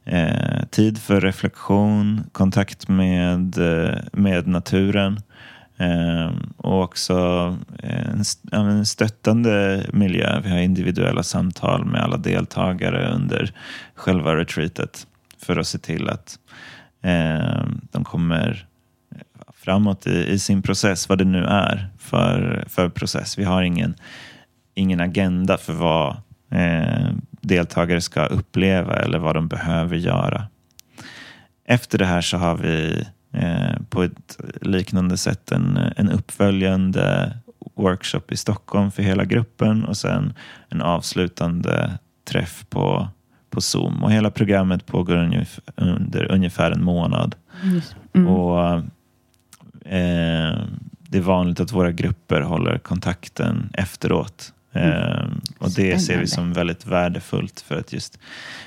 eh, 0.06 0.64
tid 0.72 0.98
för 0.98 1.22
reflektion, 1.22 2.24
kontakt 2.32 2.88
med, 2.88 3.58
eh, 3.58 3.98
med 4.14 4.48
naturen 4.48 5.22
Ehm, 5.82 6.54
och 6.58 6.84
också 6.84 7.16
eh, 7.84 8.10
en, 8.10 8.24
en 8.52 8.86
stöttande 8.86 9.86
miljö. 9.94 10.42
Vi 10.44 10.50
har 10.50 10.58
individuella 10.58 11.24
samtal 11.24 11.86
med 11.86 12.02
alla 12.02 12.18
deltagare 12.18 13.14
under 13.14 13.54
själva 13.96 14.36
retreatet 14.36 15.08
för 15.38 15.58
att 15.58 15.68
se 15.68 15.78
till 15.78 16.10
att 16.10 16.40
eh, 17.04 17.66
de 17.92 18.04
kommer 18.04 18.66
framåt 19.54 20.08
i, 20.08 20.32
i 20.32 20.40
sin 20.40 20.62
process, 20.62 21.10
vad 21.10 21.18
det 21.18 21.26
nu 21.26 21.46
är 21.46 21.90
för, 21.98 22.66
för 22.68 22.90
process. 22.90 23.38
Vi 23.38 23.44
har 23.44 23.62
ingen, 23.62 23.96
ingen 24.74 25.00
agenda 25.00 25.58
för 25.58 25.74
vad 25.74 26.16
eh, 26.52 27.10
deltagare 27.42 28.02
ska 28.02 28.26
uppleva 28.26 28.96
eller 28.96 29.20
vad 29.20 29.36
de 29.36 29.48
behöver 29.48 29.96
göra. 29.96 30.48
Efter 31.66 31.98
det 31.98 32.06
här 32.06 32.22
så 32.22 32.38
har 32.38 32.56
vi 32.56 33.08
på 33.90 34.04
ett 34.04 34.38
liknande 34.62 35.18
sätt 35.18 35.52
en, 35.52 35.78
en 35.96 36.10
uppföljande 36.10 37.34
workshop 37.76 38.22
i 38.32 38.38
Stockholm 38.38 38.92
för 38.92 39.04
hela 39.04 39.26
gruppen 39.26 39.84
och 39.84 39.98
sen 39.98 40.34
en 40.70 40.82
avslutande 40.82 41.98
träff 42.26 42.66
på, 42.70 43.08
på 43.50 43.62
Zoom. 43.62 44.04
Och 44.04 44.12
hela 44.12 44.32
programmet 44.32 44.86
pågår 44.86 45.16
ungef- 45.16 45.60
under 45.76 46.32
ungefär 46.32 46.72
en 46.72 46.84
månad. 46.84 47.36
Mm. 48.14 48.28
Och 48.28 48.74
eh, 49.86 50.60
det 51.00 51.18
är 51.18 51.22
vanligt 51.22 51.60
att 51.60 51.72
våra 51.72 51.92
grupper 51.92 52.42
håller 52.42 52.78
kontakten 52.78 53.70
efteråt. 53.74 54.54
Eh, 54.74 55.26
och 55.60 55.70
det 55.70 55.74
ser 55.76 55.94
vi 55.94 56.00
Spännande. 56.00 56.28
som 56.28 56.54
väldigt 56.54 56.86
värdefullt 56.86 57.62
för 57.62 57.80
att 57.80 57.94
just 57.94 58.20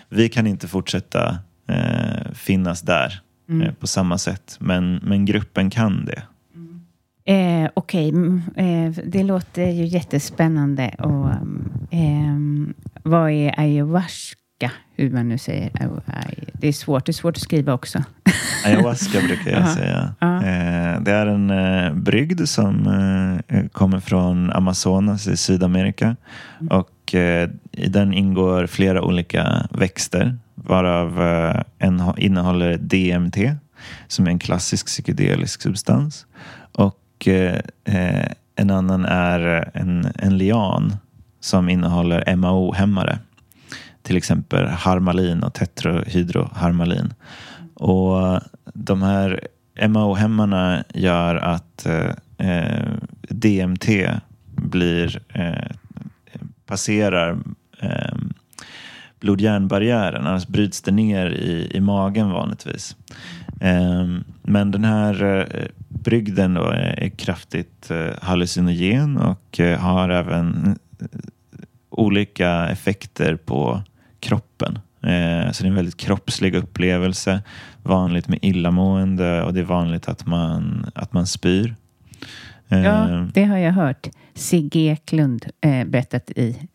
vi 0.09 0.29
kan 0.29 0.47
inte 0.47 0.69
fortsätta 0.69 1.39
eh, 1.69 2.33
finnas 2.33 2.83
där 2.83 3.21
Mm. 3.49 3.62
eh, 3.66 3.72
på 3.74 3.86
samma 3.86 4.18
sätt. 4.18 4.57
Men, 4.61 5.01
men 5.03 5.24
gruppen 5.24 5.70
kan 5.70 6.05
det. 6.05 6.22
Eh, 7.26 7.70
Okej, 7.74 8.09
mm, 8.09 8.42
eh, 8.57 9.05
det 9.07 9.22
låter 9.22 9.66
ju 9.70 9.84
jättespännande. 9.86 10.95
Och, 10.99 11.30
mm, 11.30 11.72
ehm, 11.90 12.74
vad 13.03 13.30
är 13.30 13.61
ayahuasca? 13.61 14.70
Hur 14.97 15.11
man 15.11 15.28
nu 15.28 15.38
säger. 15.38 15.70
Det 16.53 16.68
är 16.68 16.72
svårt, 16.72 17.07
det 17.07 17.11
är 17.11 17.14
svårt 17.14 17.36
att 17.36 17.42
skriva 17.42 17.72
också. 17.72 18.05
Ayahuasca 18.66 19.20
brukar 19.26 19.51
jag 19.51 19.61
Ja. 19.62 19.74
säga. 19.74 20.14
Eh, 20.20 21.03
det 21.03 21.11
är 21.12 21.26
en 21.26 21.51
eh, 21.51 21.92
brygd 21.95 22.49
som 22.49 22.86
eh, 23.49 23.66
kommer 23.72 24.01
från 24.01 24.51
Amazonas 24.51 25.26
i 25.26 25.36
Sydamerika. 25.36 26.16
Och 26.70 27.14
eh, 27.14 27.51
i 27.72 27.88
den 27.88 28.14
ingår 28.14 28.66
flera 28.66 29.03
olika 29.03 29.66
växter. 29.70 30.38
Varav 30.55 31.23
eh, 31.23 31.63
en 31.79 32.03
innehåller 32.17 32.79
DMT. 32.79 33.37
Som 34.09 34.27
är 34.27 34.31
en 34.31 34.39
klassisk 34.39 34.87
psykedelisk 34.87 35.63
substans. 35.63 36.27
Och 36.73 37.29
eh, 37.29 37.61
eh, 37.85 38.33
en 38.57 38.71
annan 38.71 39.05
är 39.05 39.71
en, 39.75 40.13
en 40.15 40.39
lian 40.39 40.97
som 41.41 41.69
innehåller 41.69 42.37
MAO-hämmare. 42.37 43.19
Till 44.03 44.17
exempel 44.17 44.67
harmalin 44.67 45.43
och 45.43 45.55
tetrahydroharmalin. 45.55 47.15
Och 47.75 48.41
de 48.75 49.03
här 49.03 49.49
MAO-hämmarna 49.89 50.85
gör 50.95 51.37
att 51.37 51.87
eh, 51.87 52.11
eh, 52.39 52.89
DMT 53.29 53.89
blir, 54.57 55.21
eh, 55.29 55.71
passerar 56.67 57.39
eh, 57.81 58.15
blod-hjärnbarriären. 59.25 60.27
Annars 60.27 60.47
bryts 60.47 60.83
det 60.83 60.91
ner 60.91 61.31
i, 61.31 61.70
i 61.77 61.81
magen 61.81 62.31
vanligtvis. 62.31 62.97
Eh, 63.61 64.07
men 64.43 64.70
den 64.70 64.85
här 64.85 65.25
eh, 65.25 65.66
brygden 65.89 66.57
är, 66.57 67.09
kraftigt 67.09 67.91
eh, 67.91 68.12
hallucinogen 68.22 69.16
och 69.16 69.61
eh, 69.61 69.79
har 69.79 70.09
även 70.09 70.79
olika 71.91 72.68
effekter 72.68 73.37
på 73.37 73.83
kroppen. 74.20 74.79
Så 75.53 75.62
det 75.62 75.66
är 75.66 75.66
en 75.66 75.75
väldigt 75.75 75.97
kroppslig 75.97 76.55
upplevelse. 76.55 77.43
Vanligt 77.83 78.29
med 78.29 78.39
illamående 78.43 79.43
och 79.43 79.55
det 79.55 79.61
är 79.61 79.64
vanligt 79.64 80.09
att 80.09 80.27
man, 80.27 80.91
att 80.95 81.12
man 81.12 81.27
spyr. 81.27 81.75
Ja, 82.68 83.27
det 83.35 83.45
har 83.45 83.59
jag 83.59 83.72
hört. 83.72 84.09
Sigge 84.35 84.81
Eklund 84.81 85.47
berättat 85.87 86.31
i 86.31 86.68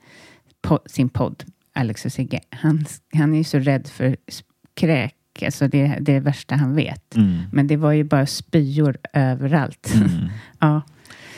sin 0.85 1.09
podd, 1.09 1.43
Alex 1.79 2.05
och 2.05 2.11
Sigge. 2.11 2.39
Han, 2.49 2.85
han 3.13 3.33
är 3.33 3.37
ju 3.37 3.43
så 3.43 3.59
rädd 3.59 3.87
för 3.87 4.15
kräk. 4.73 5.15
Alltså 5.45 5.67
det, 5.67 5.87
det 5.87 5.93
är 5.93 5.99
det 6.01 6.19
värsta 6.19 6.55
han 6.55 6.75
vet. 6.75 7.15
mm, 7.15 7.37
Men 7.51 7.67
det 7.67 7.77
var 7.77 7.91
ju 7.91 8.03
bara 8.03 8.25
spyor 8.25 8.97
överallt. 9.13 9.91
mm. 9.95 10.09
ja. 10.59 10.81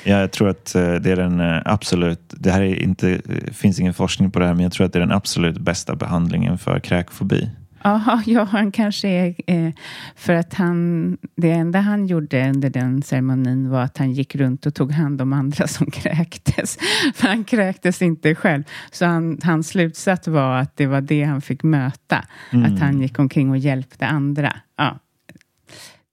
Ja, 0.04 0.20
jag 0.20 0.32
tror 0.32 0.50
att 0.50 0.76
eh, 0.76 0.94
det 0.94 1.12
är 1.12 1.16
den 1.16 1.40
eh, 1.40 1.62
absolut, 1.66 2.20
det 2.30 2.52
här 2.52 2.62
är 2.62 2.76
inte, 2.76 3.10
eh, 3.12 3.54
finns 3.54 3.80
ingen 3.80 3.94
forskning 3.94 4.32
på 4.32 4.40
det 4.40 4.46
här, 4.46 4.54
men 4.54 4.64
jag 4.64 4.72
tror 4.72 4.86
att 4.86 4.94
det 4.94 5.00
är 5.00 5.02
den 5.02 5.12
absolut 5.12 5.58
bästa 5.58 5.96
behandlingen 5.96 6.58
för 6.58 6.80
kräkfobi. 6.80 7.50
Aha, 7.84 8.22
ja, 8.26 8.44
han 8.44 8.72
kanske 8.72 9.08
är... 9.08 9.36
Eh, 9.48 9.72
för 10.16 10.34
att 10.34 10.54
han... 10.54 11.18
Det 11.36 11.52
enda 11.52 11.80
han 11.80 12.08
gjorde 12.08 12.50
under 12.50 12.70
den 12.70 13.02
ceremonin 13.02 13.70
var 13.70 13.82
att 13.82 13.98
han 13.98 14.12
gick 14.12 14.36
runt 14.36 14.66
och 14.66 14.74
tog 14.76 14.92
hand 14.92 15.22
om 15.22 15.34
andra 15.34 15.68
som 15.68 15.86
kräktes. 15.92 16.78
För 17.16 17.28
han 17.28 17.44
kräktes 17.44 18.02
inte 18.02 18.36
själv. 18.36 18.64
Så 18.92 19.06
han, 19.06 19.38
hans 19.44 19.68
slutsats 19.68 20.28
var 20.28 20.58
att 20.58 20.78
det 20.78 20.88
var 20.88 21.02
det 21.02 21.24
han 21.24 21.42
fick 21.42 21.64
möta. 21.64 22.26
Mm. 22.52 22.74
Att 22.74 22.80
han 22.80 23.02
gick 23.02 23.20
omkring 23.20 23.50
och 23.50 23.58
hjälpte 23.58 24.08
andra. 24.08 24.54
Ja. 24.78 25.00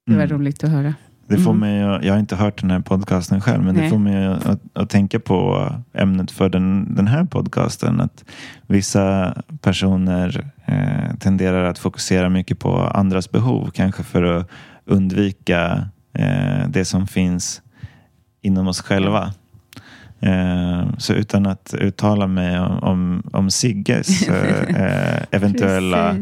Det 0.05 0.15
var 0.15 0.23
Mm. 0.23 0.37
roligt 0.37 0.63
att 0.63 0.69
höra. 0.69 0.93
Det 1.27 1.37
får 1.37 1.51
Mm. 1.53 1.59
mig, 1.59 2.05
jag 2.07 2.13
har 2.13 2.19
inte 2.19 2.35
hört 2.35 2.61
den 2.61 2.71
här 2.71 2.79
podcasten 2.79 3.41
själv, 3.41 3.63
men 3.63 3.75
det 3.75 3.81
Nej. 3.81 3.89
får 3.89 3.97
mig 3.97 4.25
att, 4.27 4.45
att, 4.45 4.61
att 4.73 4.89
tänka 4.89 5.19
på 5.19 5.69
ämnet 5.93 6.31
för 6.31 6.49
den, 6.49 6.95
den 6.95 7.07
här 7.07 7.23
podcasten. 7.23 8.01
Att 8.01 8.25
vissa 8.67 9.35
personer 9.61 10.51
eh, 10.69 11.15
tenderar 11.19 11.63
att 11.63 11.79
fokusera 11.79 12.29
mycket 12.29 12.59
på 12.59 12.77
andras 12.81 13.31
behov, 13.31 13.71
kanske 13.73 14.03
för 14.03 14.23
att 14.23 14.47
undvika 14.85 15.87
eh, 16.13 16.67
det 16.69 16.85
som 16.85 17.07
finns 17.07 17.61
inom 18.41 18.67
oss 18.67 18.81
själva. 18.81 19.33
Eh, 20.19 20.83
så 20.97 21.13
utan 21.13 21.45
att 21.45 21.73
uttala 21.77 22.27
mig 22.27 22.59
om, 22.59 22.79
om, 22.83 23.23
om 23.33 23.51
Sigges 23.51 24.27
eh, 24.29 25.23
eventuella 25.31 26.15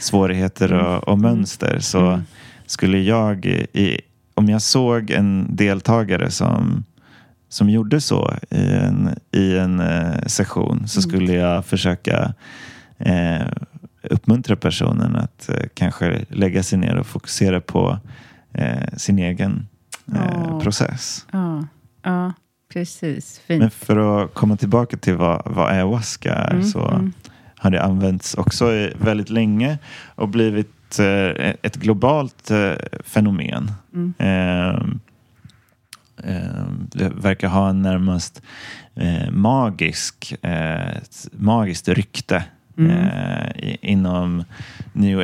svårigheter 0.00 0.72
och, 0.72 1.08
och 1.08 1.18
mönster 1.18 1.78
så 1.80 2.06
Mm. 2.06 2.22
skulle 2.66 2.98
jag, 2.98 3.46
i, 3.46 4.00
om 4.34 4.48
jag 4.48 4.62
såg 4.62 5.10
en 5.10 5.56
deltagare 5.56 6.30
som, 6.30 6.84
som 7.48 7.70
gjorde 7.70 8.00
så 8.00 8.34
i 8.50 8.72
en, 8.72 9.10
i 9.32 9.56
en 9.58 9.82
session 10.26 10.88
så 10.88 11.00
Mm. 11.00 11.10
skulle 11.10 11.32
jag 11.32 11.66
försöka 11.66 12.34
eh, 12.98 13.46
uppmuntra 14.10 14.56
personen 14.56 15.16
att 15.16 15.48
eh, 15.48 15.56
kanske 15.74 16.24
lägga 16.28 16.62
sig 16.62 16.78
ner 16.78 16.96
och 16.96 17.06
fokusera 17.06 17.60
på 17.60 17.98
eh, 18.52 18.96
sin 18.96 19.18
egen 19.18 19.68
Ja. 20.04 20.60
process. 20.62 21.26
Ja, 21.32 21.66
ja 22.02 22.32
precis. 22.72 23.38
Fint. 23.38 23.60
Men 23.60 23.70
för 23.70 24.24
att 24.24 24.34
komma 24.34 24.56
tillbaka 24.56 24.96
till 24.96 25.14
vad, 25.14 25.42
vad 25.44 25.70
ayahuasca 25.70 26.34
är 26.34 26.50
Mm, 26.50 26.64
så 26.64 26.88
mm. 26.88 27.12
har 27.56 27.70
det 27.70 27.82
använts 27.82 28.34
också 28.34 28.90
väldigt 28.98 29.30
länge 29.30 29.78
och 30.14 30.28
blivit 30.28 30.98
ett 31.62 31.76
globalt 31.76 32.50
fenomen. 33.04 33.72
Mm. 33.94 34.14
Ehm, 34.18 35.00
ehm, 36.24 36.88
det 36.92 37.08
verkar 37.08 37.48
ha 37.48 37.68
en 37.70 37.82
närmast 37.82 38.42
magisk, 39.30 40.34
magiskt 41.32 41.88
rykte 41.88 42.44
Mm. 42.78 42.90
eh, 42.90 43.46
i, 43.56 43.78
inom 43.80 44.44
new 44.92 45.20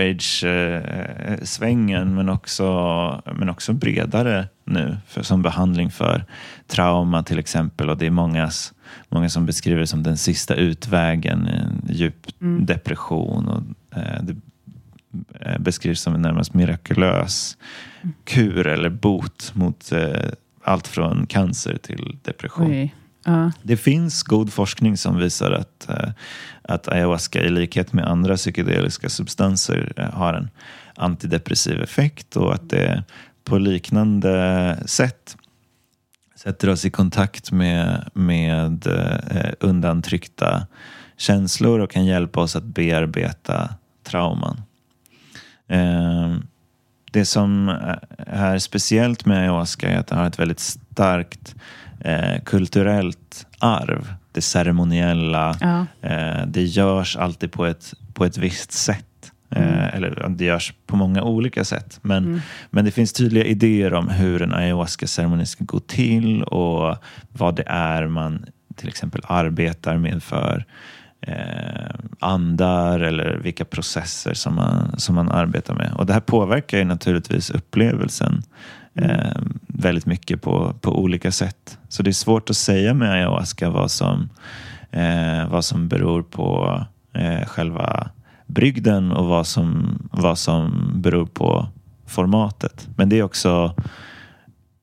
age-svängen 1.32 2.14
men, 2.14 2.28
också, 2.28 3.22
men 3.34 3.48
också 3.48 3.72
bredare 3.72 4.48
nu 4.64 4.96
för, 5.06 5.22
som 5.22 5.42
behandling 5.42 5.90
för 5.90 6.24
trauma 6.66 7.22
till 7.22 7.38
exempel. 7.38 7.90
Och 7.90 7.98
det 7.98 8.06
är 8.06 8.10
mångas, 8.10 8.72
många 9.08 9.28
som 9.28 9.46
beskriver 9.46 9.80
det 9.80 9.86
som 9.86 10.02
den 10.02 10.16
sista 10.16 10.54
utvägen, 10.54 11.48
i 11.48 11.50
en 11.56 11.82
djup 11.94 12.26
Mm. 12.40 12.66
depression. 12.66 13.48
Och, 13.48 13.62
eh, 13.98 14.22
det 14.22 14.36
eh, 15.40 15.58
beskrivs 15.58 16.00
som 16.00 16.14
en 16.14 16.22
närmast 16.22 16.54
mirakulös 16.54 17.56
kur 18.24 18.66
eller 18.66 18.88
bot 18.90 19.52
mot 19.54 19.92
allt 20.64 20.88
från 20.88 21.26
cancer 21.26 21.78
till 21.82 22.18
depression. 22.22 22.70
Oj. 22.70 22.94
Ja. 23.24 23.52
Det 23.62 23.76
finns 23.76 24.22
god 24.22 24.52
forskning 24.52 24.96
som 24.96 25.16
visar 25.16 25.50
att, 25.50 25.88
eh, 25.88 26.10
att 26.62 26.88
ayahuasca 26.88 27.40
i 27.40 27.50
likhet 27.50 27.92
med 27.92 28.08
andra 28.08 28.36
psykedeliska 28.36 29.08
substanser 29.08 29.92
eh, 29.96 30.10
har 30.10 30.34
en 30.34 30.50
antidepressiv 30.94 31.82
effekt 31.82 32.36
och 32.36 32.54
att 32.54 32.70
det 32.70 33.04
på 33.44 33.58
liknande 33.58 34.78
sätt 34.86 35.36
sätter 36.36 36.68
oss 36.68 36.84
i 36.84 36.90
kontakt 36.90 37.52
med, 37.52 38.10
med 38.14 38.86
eh, 38.86 39.52
undantryckta 39.60 40.66
känslor 41.16 41.80
och 41.80 41.90
kan 41.90 42.06
hjälpa 42.06 42.40
oss 42.40 42.56
att 42.56 42.64
bearbeta 42.64 43.74
trauman. 44.04 44.62
Ehm, 45.68 46.46
det 47.12 47.24
som 47.24 47.68
är 48.26 48.58
speciellt 48.58 49.24
med 49.24 49.38
ayahuasca 49.38 49.88
är 49.88 49.98
att 49.98 50.06
det 50.06 50.16
har 50.16 50.26
ett 50.26 50.38
väldigt 50.38 50.60
starkt 50.60 51.54
eh, 52.04 52.42
kulturellt 52.44 53.46
arv. 53.58 54.14
Det 54.32 54.40
ceremoniella. 54.40 55.56
Ja. 55.60 55.86
Eh, 56.08 56.46
det 56.46 56.62
görs 56.62 57.16
alltid 57.16 57.52
på 57.52 57.66
ett, 57.66 57.94
på 58.14 58.24
ett 58.24 58.38
visst 58.38 58.72
sätt. 58.72 59.32
Eh, 59.50 59.94
eller 59.94 60.28
det 60.28 60.44
görs 60.44 60.74
på 60.86 60.96
många 60.96 61.22
olika 61.22 61.64
sätt. 61.64 61.98
Men, 62.02 62.42
men 62.70 62.84
det 62.84 62.90
finns 62.90 63.12
tydliga 63.12 63.44
idéer 63.44 63.94
om 63.94 64.08
hur 64.08 64.42
en 64.42 64.54
ayahuasca-ceremoni 64.54 65.46
ska 65.46 65.64
gå 65.64 65.80
till 65.80 66.42
och 66.42 66.96
vad 67.32 67.54
det 67.56 67.64
är 67.66 68.06
man 68.06 68.46
till 68.76 68.88
exempel 68.88 69.20
arbetar 69.24 69.96
med 69.96 70.22
för 70.22 70.64
eh, 71.20 71.94
andar 72.18 73.00
eller 73.00 73.36
vilka 73.36 73.64
processer 73.64 74.34
som 74.34 74.54
man, 74.54 74.94
som 75.00 75.14
man 75.14 75.28
arbetar 75.28 75.74
med. 75.74 75.92
Och 75.92 76.06
det 76.06 76.12
här 76.12 76.20
påverkar 76.20 76.78
ju 76.78 76.84
naturligtvis 76.84 77.50
upplevelsen 77.50 78.42
eh, 78.94 79.42
väldigt 79.82 80.06
mycket 80.06 80.42
på, 80.42 80.74
på 80.80 81.02
olika 81.02 81.32
sätt. 81.32 81.78
Så 81.88 82.02
det 82.02 82.10
är 82.10 82.12
svårt 82.12 82.50
att 82.50 82.56
säga 82.56 82.94
med 82.94 83.12
ayahuasca 83.12 83.70
vad 83.70 83.90
som, 83.90 84.28
eh, 84.90 85.48
vad 85.48 85.64
som 85.64 85.88
beror 85.88 86.22
på 86.22 86.80
eh, 87.14 87.46
själva 87.46 88.10
brygden 88.46 89.12
och 89.12 89.26
vad 89.26 89.46
som, 89.46 89.98
vad 90.12 90.38
som 90.38 90.92
beror 90.94 91.26
på 91.26 91.68
formatet. 92.06 92.88
Men 92.96 93.08
det 93.08 93.18
är 93.18 93.22
också 93.22 93.74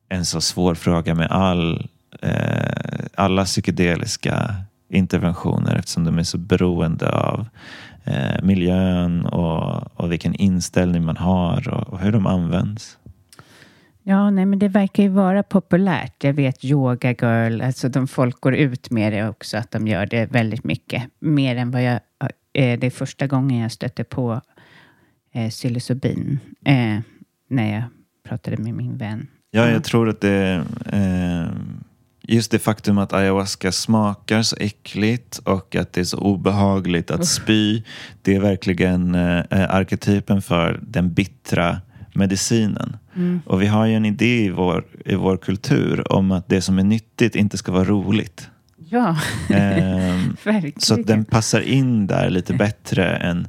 en 0.09 0.25
så 0.25 0.41
svår 0.41 0.75
fråga 0.75 1.15
med 1.15 1.31
all, 1.31 1.87
eh, 2.21 3.05
alla 3.15 3.45
psykedeliska 3.45 4.55
interventioner 4.89 5.75
eftersom 5.75 6.03
de 6.03 6.17
är 6.19 6.23
så 6.23 6.37
beroende 6.37 7.09
av 7.11 7.47
eh, 8.03 8.43
miljön 8.43 9.25
och, 9.25 9.99
och 9.99 10.11
vilken 10.11 10.35
inställning 10.35 11.05
man 11.05 11.17
har 11.17 11.69
och, 11.69 11.87
och 11.93 11.99
hur 11.99 12.11
de 12.11 12.27
används. 12.27 12.97
Ja, 14.09 14.29
nej, 14.29 14.45
men 14.45 14.59
det 14.59 14.67
verkar 14.67 15.03
ju 15.03 15.09
vara 15.09 15.43
populärt. 15.43 16.23
Jag 16.23 16.33
vet 16.33 16.65
Yoga 16.65 17.11
Girl, 17.11 17.61
alltså 17.61 17.89
de 17.89 18.07
folk 18.07 18.41
går 18.41 18.55
ut 18.55 18.89
med 18.89 19.13
det 19.13 19.29
också, 19.29 19.57
att 19.57 19.71
de 19.71 19.87
gör 19.87 20.05
det 20.05 20.25
väldigt 20.31 20.63
mycket. 20.63 21.03
Mer 21.19 21.55
än 21.55 21.71
vad 21.71 21.83
jag... 21.83 21.99
Eh, 22.53 22.79
det 22.79 22.87
är 22.87 22.89
första 22.89 23.27
gången 23.27 23.59
jag 23.59 23.71
stötte 23.71 24.03
på 24.03 24.41
eh, 25.33 25.49
psilocybin 25.49 26.39
eh, 26.65 26.99
när 27.49 27.73
jag 27.73 27.83
pratade 28.29 28.57
med 28.57 28.73
min 28.73 28.97
vän. 28.97 29.27
Ja, 29.51 29.69
jag 29.69 29.83
tror 29.83 30.09
att 30.09 30.21
det 30.21 30.63
eh, 30.85 31.47
just 32.21 32.51
det 32.51 32.59
faktum 32.59 32.97
att 32.97 33.13
ayahuasca 33.13 33.71
smakar 33.71 34.41
så 34.41 34.55
äckligt 34.59 35.37
och 35.37 35.75
att 35.75 35.93
det 35.93 36.01
är 36.01 36.05
så 36.05 36.17
obehagligt 36.17 37.11
att 37.11 37.25
spy. 37.25 37.83
Det 38.21 38.35
är 38.35 38.39
verkligen 38.39 39.15
eh, 39.15 39.43
arketypen 39.49 40.41
för 40.41 40.79
den 40.83 41.13
bittra 41.13 41.81
medicinen. 42.19 42.97
Mm. 43.15 43.41
Och 43.45 43.61
vi 43.61 43.67
har 43.67 43.85
ju 43.85 43.93
en 43.93 44.05
idé 44.05 44.45
i 44.45 44.49
vår, 44.49 44.85
i 45.05 45.15
vår 45.15 45.37
kultur 45.37 46.11
om 46.13 46.31
att 46.31 46.49
det 46.49 46.61
som 46.61 46.79
är 46.79 46.83
nyttigt 46.83 47.35
inte 47.35 47.57
ska 47.57 47.71
vara 47.71 47.83
roligt. 47.83 48.49
Ja, 48.89 49.17
ehm, 49.49 50.35
verkligen. 50.43 50.79
Så 50.79 50.93
att 50.93 51.07
den 51.07 51.25
passar 51.25 51.61
in 51.61 52.07
där 52.07 52.29
lite 52.29 52.53
bättre 52.53 53.15
än 53.15 53.47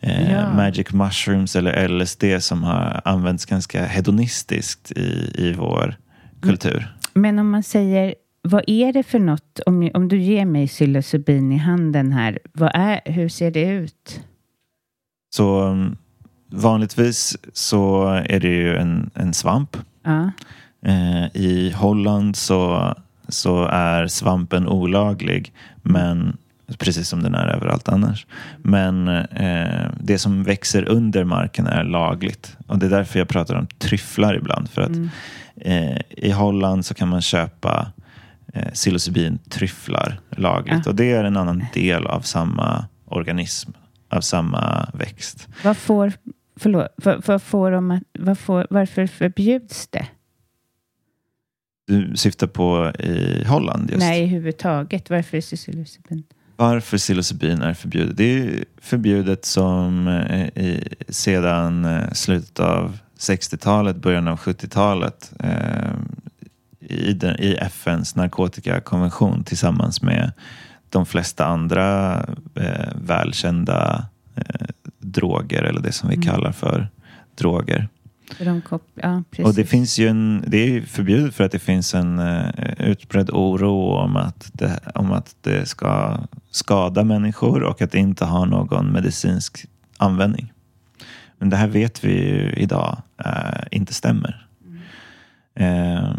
eh, 0.00 0.32
ja. 0.32 0.54
magic 0.54 0.92
mushrooms 0.92 1.56
eller 1.56 1.88
LSD 1.88 2.24
som 2.40 2.62
har 2.62 3.00
använts 3.04 3.44
ganska 3.44 3.84
hedonistiskt 3.86 4.92
i, 4.92 5.32
i 5.34 5.52
vår 5.52 5.96
kultur. 6.40 6.94
Men 7.14 7.38
om 7.38 7.50
man 7.50 7.62
säger, 7.62 8.14
vad 8.42 8.64
är 8.66 8.92
det 8.92 9.02
för 9.02 9.18
något? 9.18 9.60
Om, 9.66 9.90
om 9.94 10.08
du 10.08 10.18
ger 10.18 10.44
mig 10.44 10.68
psilocybin 10.68 11.52
i 11.52 11.56
handen 11.56 12.12
här, 12.12 12.38
vad 12.52 12.70
är, 12.74 13.00
hur 13.04 13.28
ser 13.28 13.50
det 13.50 13.68
ut? 13.68 14.20
Så 15.30 15.60
mm, 15.60 15.96
vanligtvis 16.48 17.36
så 17.52 18.04
är 18.04 18.40
det 18.40 18.48
ju 18.48 18.76
en, 18.76 19.10
en 19.14 19.34
svamp. 19.34 19.76
Ja. 20.02 20.30
Eh, 20.82 21.36
I 21.36 21.74
Holland 21.76 22.36
så, 22.36 22.94
så 23.28 23.64
är 23.64 24.06
svampen 24.06 24.68
olaglig, 24.68 25.52
men 25.82 26.36
precis 26.78 27.08
som 27.08 27.22
den 27.22 27.34
är 27.34 27.46
överallt 27.46 27.88
annars. 27.88 28.26
Men 28.62 29.08
eh, 29.08 29.90
det 30.00 30.18
som 30.18 30.42
växer 30.42 30.88
under 30.88 31.24
marken 31.24 31.66
är 31.66 31.84
lagligt. 31.84 32.56
Och 32.66 32.78
det 32.78 32.86
är 32.86 32.90
därför 32.90 33.18
jag 33.18 33.28
pratar 33.28 33.54
om 33.54 33.66
tryfflar 33.66 34.34
ibland. 34.34 34.70
För 34.70 34.82
att 34.82 34.88
mm. 34.88 35.08
eh, 35.56 35.98
i 36.08 36.30
Holland 36.30 36.84
så 36.84 36.94
kan 36.94 37.08
man 37.08 37.22
köpa 37.22 37.92
eh, 38.52 38.72
psilocybin-tryfflar 38.72 40.20
lagligt. 40.30 40.82
Ja. 40.84 40.90
Och 40.90 40.96
det 40.96 41.12
är 41.12 41.24
en 41.24 41.36
annan 41.36 41.64
del 41.74 42.06
av 42.06 42.20
samma 42.20 42.84
organism, 43.04 43.70
av 44.10 44.20
samma 44.20 44.88
växt. 44.94 45.48
Vad 45.64 45.76
får, 45.76 46.12
förlåt, 46.58 46.88
vad, 46.96 47.26
vad 47.26 47.42
får 47.42 47.70
de 47.70 47.90
att, 47.90 48.02
vad 48.18 48.38
får, 48.38 48.66
varför 48.70 49.06
förbjuds 49.06 49.88
det? 49.88 50.06
Du 51.86 52.16
syftar 52.16 52.46
på 52.46 52.92
i 52.98 53.44
Holland? 53.44 53.90
Just. 53.90 54.00
Nej, 54.00 54.22
överhuvudtaget. 54.22 55.10
Varför 55.10 55.36
är 55.36 55.40
psilocybin? 55.40 56.24
Varför 56.56 56.98
psilocybin 56.98 57.62
är 57.62 57.74
förbjudet? 57.74 58.16
Det 58.16 58.24
är 58.24 58.64
förbjudet 58.80 59.44
som 59.44 60.08
eh, 60.08 60.46
i, 60.46 60.94
sedan 61.08 61.84
eh, 61.84 62.12
slutet 62.12 62.60
av 62.60 62.98
60-talet, 63.18 63.96
början 63.96 64.28
av 64.28 64.38
70-talet 64.38 65.32
eh, 65.40 65.92
i, 66.80 67.12
den, 67.12 67.40
i 67.40 67.54
FNs 67.54 68.16
narkotikakonvention 68.16 69.44
tillsammans 69.44 70.02
med 70.02 70.32
de 70.90 71.06
flesta 71.06 71.44
andra 71.44 72.16
eh, 72.54 72.88
välkända 72.94 74.06
eh, 74.36 74.66
droger 75.12 75.62
eller 75.62 75.80
det 75.80 75.92
som 75.92 76.08
vi 76.08 76.14
mm. 76.14 76.26
kallar 76.26 76.52
för 76.52 76.88
droger. 77.34 77.88
De 78.38 78.62
ja, 78.94 79.22
och 79.44 79.54
det 79.54 79.64
finns 79.64 79.98
ju 79.98 80.08
en, 80.08 80.44
det 80.46 80.58
är 80.58 80.80
förbjudet 80.80 81.34
för 81.34 81.44
att 81.44 81.52
det 81.52 81.58
finns 81.58 81.94
en 81.94 82.18
uh, 82.18 82.50
utbredd 82.78 83.30
oro 83.30 83.92
om 83.92 84.16
att, 84.16 84.50
det, 84.52 84.80
om 84.94 85.12
att 85.12 85.36
det 85.40 85.68
ska 85.68 86.18
skada 86.50 87.04
människor 87.04 87.62
och 87.62 87.82
att 87.82 87.92
det 87.92 87.98
inte 87.98 88.24
har 88.24 88.46
någon 88.46 88.92
medicinsk 88.92 89.66
användning. 89.96 90.52
Men 91.38 91.50
det 91.50 91.56
här 91.56 91.68
vet 91.68 92.04
vi 92.04 92.12
ju 92.12 92.52
idag 92.52 93.02
uh, 93.26 93.66
inte 93.70 93.94
stämmer. 93.94 94.46
Mm. 95.56 95.96
Uh, 95.96 96.14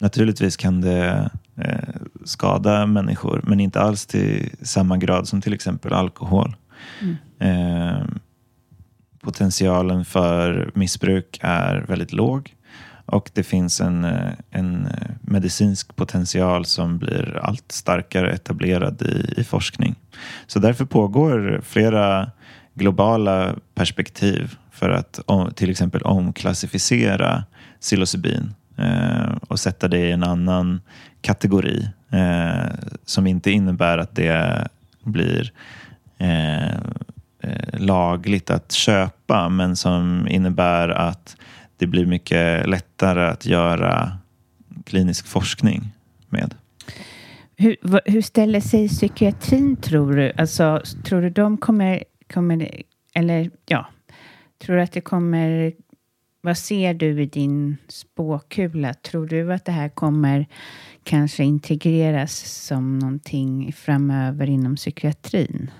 naturligtvis 0.00 0.56
kan 0.56 0.80
det 0.80 1.30
uh, 1.58 2.02
skada 2.24 2.86
människor 2.86 3.40
men 3.44 3.60
inte 3.60 3.80
alls 3.80 4.06
till 4.06 4.50
samma 4.62 4.96
grad 4.98 5.28
som 5.28 5.40
till 5.40 5.52
exempel 5.52 5.92
alkohol. 5.92 6.56
Mm. 7.00 7.16
Eh, 7.38 8.02
potentialen 9.20 10.04
för 10.04 10.70
missbruk 10.74 11.38
är 11.42 11.84
väldigt 11.88 12.12
låg 12.12 12.54
och 13.06 13.30
det 13.32 13.42
finns 13.42 13.80
en, 13.80 14.04
eh, 14.04 14.32
en 14.50 14.86
eh, 14.86 15.10
medicinsk 15.20 15.96
potential 15.96 16.64
som 16.64 16.98
blir 16.98 17.40
allt 17.42 17.72
starkare 17.72 18.32
etablerad 18.32 19.02
i, 19.02 19.40
i 19.40 19.44
forskning. 19.44 19.94
Så 20.46 20.58
därför 20.58 20.84
pågår 20.84 21.60
flera 21.64 22.30
globala 22.74 23.54
perspektiv 23.74 24.56
för 24.70 24.90
att 24.90 25.20
om, 25.26 25.52
till 25.52 25.70
exempel 25.70 26.02
omklassificera 26.02 27.44
psilocybin 27.80 28.54
eh, 28.76 29.36
och 29.48 29.60
sätta 29.60 29.88
det 29.88 29.98
i 29.98 30.12
en 30.12 30.24
annan 30.24 30.80
kategori 31.20 31.88
eh, 32.10 32.74
som 33.04 33.26
inte 33.26 33.50
innebär 33.50 33.98
att 33.98 34.16
det 34.16 34.68
blir 35.02 35.52
Eh, 36.18 36.80
Eh, 37.44 37.80
lagligt 37.80 38.50
att 38.50 38.72
köpa 38.72 39.48
men 39.48 39.76
som 39.76 40.28
innebär 40.28 40.88
att 40.88 41.36
det 41.76 41.86
blir 41.86 42.06
mycket 42.06 42.68
lättare 42.68 43.24
att 43.24 43.46
göra 43.46 44.18
klinisk 44.84 45.26
forskning 45.26 45.92
med. 46.28 46.54
Hur, 47.56 47.76
hur 48.04 48.22
ställer 48.22 48.60
sig 48.60 48.88
psykiatrin 48.88 49.76
tror 49.76 50.12
du? 50.12 50.32
Alltså, 50.36 50.82
tror 51.04 51.22
du 51.22 51.30
de 51.30 51.56
kommer, 51.56 52.04
kommer, 52.32 52.82
eller 53.14 53.50
ja, 53.66 53.86
tror 54.58 54.76
du 54.76 54.82
att 54.82 54.92
det 54.92 55.00
kommer, 55.00 55.72
vad 56.40 56.58
ser 56.58 56.94
du 56.94 57.22
i 57.22 57.26
din 57.26 57.76
spåkula? 57.88 58.94
Tror 58.94 59.26
du 59.26 59.52
att 59.52 59.64
det 59.64 59.72
här 59.72 59.88
kommer 59.88 60.46
kanske 61.02 61.44
integreras 61.44 62.32
som 62.66 62.98
någonting 62.98 63.72
framöver 63.72 64.50
inom 64.50 64.76
psykiatrin? 64.76 65.70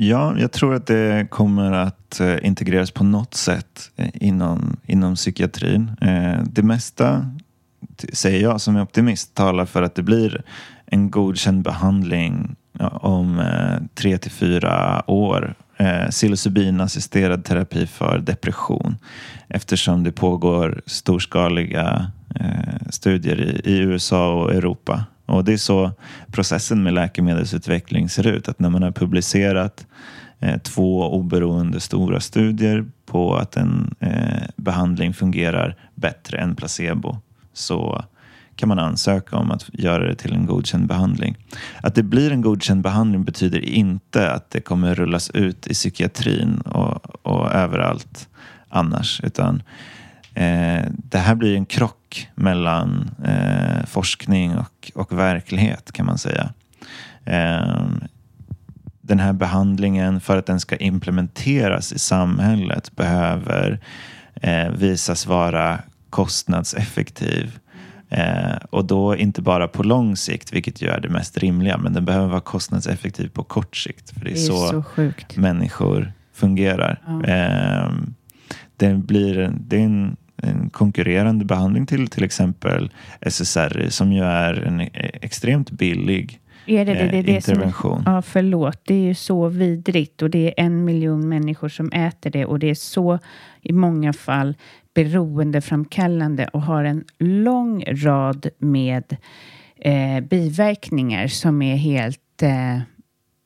Ja, 0.00 0.38
jag 0.38 0.52
tror 0.52 0.74
att 0.74 0.86
det 0.86 1.30
kommer 1.30 1.72
att 1.72 2.20
eh, 2.20 2.36
integreras 2.42 2.90
på 2.90 3.04
något 3.04 3.34
sätt 3.34 3.90
eh, 3.96 4.08
inom, 4.14 4.76
inom 4.86 5.14
psykiatrin. 5.14 5.90
Eh, 6.00 6.42
det 6.44 6.62
mesta, 6.62 7.30
säger 8.12 8.42
jag 8.42 8.60
som 8.60 8.76
är 8.76 8.82
optimist, 8.82 9.34
talar 9.34 9.64
för 9.64 9.82
att 9.82 9.94
det 9.94 10.02
blir 10.02 10.42
en 10.86 11.10
godkänd 11.10 11.62
behandling 11.62 12.56
om 12.90 13.42
tre 13.94 14.18
till 14.18 14.30
fyra 14.30 15.02
år. 15.10 15.54
Psilocybinassisterad 16.10 17.44
terapi 17.44 17.86
för 17.86 18.18
depression 18.18 18.96
eftersom 19.48 20.04
det 20.04 20.12
pågår 20.12 20.82
storskaliga 20.86 22.12
studier 22.90 23.66
i 23.68 23.78
USA 23.78 24.34
och 24.34 24.54
Europa 24.54 25.04
och 25.28 25.44
det 25.44 25.52
är 25.52 25.56
så 25.56 25.92
processen 26.32 26.82
med 26.82 26.94
läkemedelsutveckling 26.94 28.08
ser 28.08 28.26
ut. 28.26 28.48
Att 28.48 28.58
när 28.58 28.70
man 28.70 28.82
har 28.82 28.90
publicerat 28.90 29.86
eh, 30.40 30.58
två 30.58 31.12
oberoende 31.12 31.80
stora 31.80 32.20
studier 32.20 32.84
på 33.06 33.36
att 33.36 33.56
en 33.56 33.94
eh, 34.00 34.48
behandling 34.56 35.14
fungerar 35.14 35.76
bättre 35.94 36.38
än 36.38 36.56
placebo 36.56 37.16
så 37.52 38.04
kan 38.56 38.68
man 38.68 38.78
ansöka 38.78 39.36
om 39.36 39.50
att 39.50 39.70
göra 39.72 40.06
det 40.06 40.14
till 40.14 40.32
en 40.32 40.46
godkänd 40.46 40.86
behandling. 40.86 41.36
Att 41.82 41.94
det 41.94 42.02
blir 42.02 42.32
en 42.32 42.40
godkänd 42.40 42.82
behandling 42.82 43.24
betyder 43.24 43.64
inte 43.64 44.30
att 44.30 44.50
det 44.50 44.60
kommer 44.60 44.94
rullas 44.94 45.30
ut 45.30 45.66
i 45.66 45.74
psykiatrin 45.74 46.60
och, 46.60 47.26
och 47.26 47.52
överallt 47.52 48.28
annars. 48.68 49.20
Utan 49.24 49.62
eh, 50.34 50.84
det 50.88 51.18
här 51.18 51.34
blir 51.34 51.54
en 51.54 51.66
krock 51.66 51.97
mellan 52.34 53.10
eh, 53.24 53.86
forskning 53.86 54.56
och, 54.56 54.92
och 54.94 55.18
verklighet 55.18 55.92
kan 55.92 56.06
man 56.06 56.18
säga. 56.18 56.52
Eh, 57.24 57.86
den 59.00 59.18
här 59.18 59.32
behandlingen 59.32 60.20
för 60.20 60.36
att 60.36 60.46
den 60.46 60.60
ska 60.60 60.76
implementeras 60.76 61.92
i 61.92 61.98
samhället 61.98 62.96
behöver 62.96 63.80
eh, 64.34 64.70
visas 64.70 65.26
vara 65.26 65.78
kostnadseffektiv. 66.10 67.58
Eh, 68.10 68.56
och 68.70 68.84
då 68.84 69.16
inte 69.16 69.42
bara 69.42 69.68
på 69.68 69.82
lång 69.82 70.16
sikt, 70.16 70.52
vilket 70.52 70.82
ju 70.82 70.88
är 70.88 71.00
det 71.00 71.08
mest 71.08 71.38
rimliga, 71.38 71.78
men 71.78 71.92
den 71.92 72.04
behöver 72.04 72.28
vara 72.28 72.40
kostnadseffektiv 72.40 73.28
på 73.28 73.44
kort 73.44 73.76
sikt. 73.76 74.10
För 74.10 74.20
det 74.20 74.30
är, 74.30 74.34
det 74.34 74.40
är 74.40 74.46
så, 74.46 74.84
så 74.94 75.40
människor 75.40 76.12
fungerar. 76.32 77.00
Ja. 77.06 77.24
Eh, 77.24 77.92
det, 78.76 78.94
blir 78.94 79.38
en, 79.38 79.64
det 79.68 79.76
är 79.76 79.84
en 79.84 80.16
en 80.42 80.70
konkurrerande 80.70 81.44
behandling 81.44 81.86
till 81.86 82.08
till 82.08 82.24
exempel 82.24 82.90
SSRI 83.20 83.90
som 83.90 84.12
ju 84.12 84.24
är 84.24 84.54
en 84.54 84.80
extremt 85.22 85.70
billig 85.70 86.40
är 86.66 86.84
det, 86.84 86.94
det, 86.94 87.08
det, 87.08 87.22
det 87.22 87.32
intervention. 87.32 88.02
Som, 88.04 88.12
ja, 88.12 88.22
förlåt. 88.22 88.80
Det 88.84 88.94
är 88.94 89.06
ju 89.06 89.14
så 89.14 89.48
vidrigt 89.48 90.22
och 90.22 90.30
det 90.30 90.46
är 90.46 90.64
en 90.64 90.84
miljon 90.84 91.28
människor 91.28 91.68
som 91.68 91.92
äter 91.92 92.30
det 92.30 92.44
och 92.46 92.58
det 92.58 92.70
är 92.70 92.74
så 92.74 93.18
i 93.62 93.72
många 93.72 94.12
fall 94.12 94.56
beroendeframkallande 94.94 96.48
och 96.52 96.62
har 96.62 96.84
en 96.84 97.04
lång 97.18 97.84
rad 97.84 98.48
med 98.58 99.16
eh, 99.76 100.20
biverkningar 100.20 101.26
som 101.26 101.62
är 101.62 101.76
helt 101.76 102.42
eh, 102.42 102.80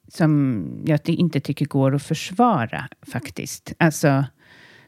som 0.08 0.64
jag 0.84 1.00
inte 1.04 1.40
tycker 1.40 1.66
går 1.66 1.94
att 1.94 2.02
försvara 2.02 2.88
faktiskt. 3.12 3.72
Alltså 3.78 4.24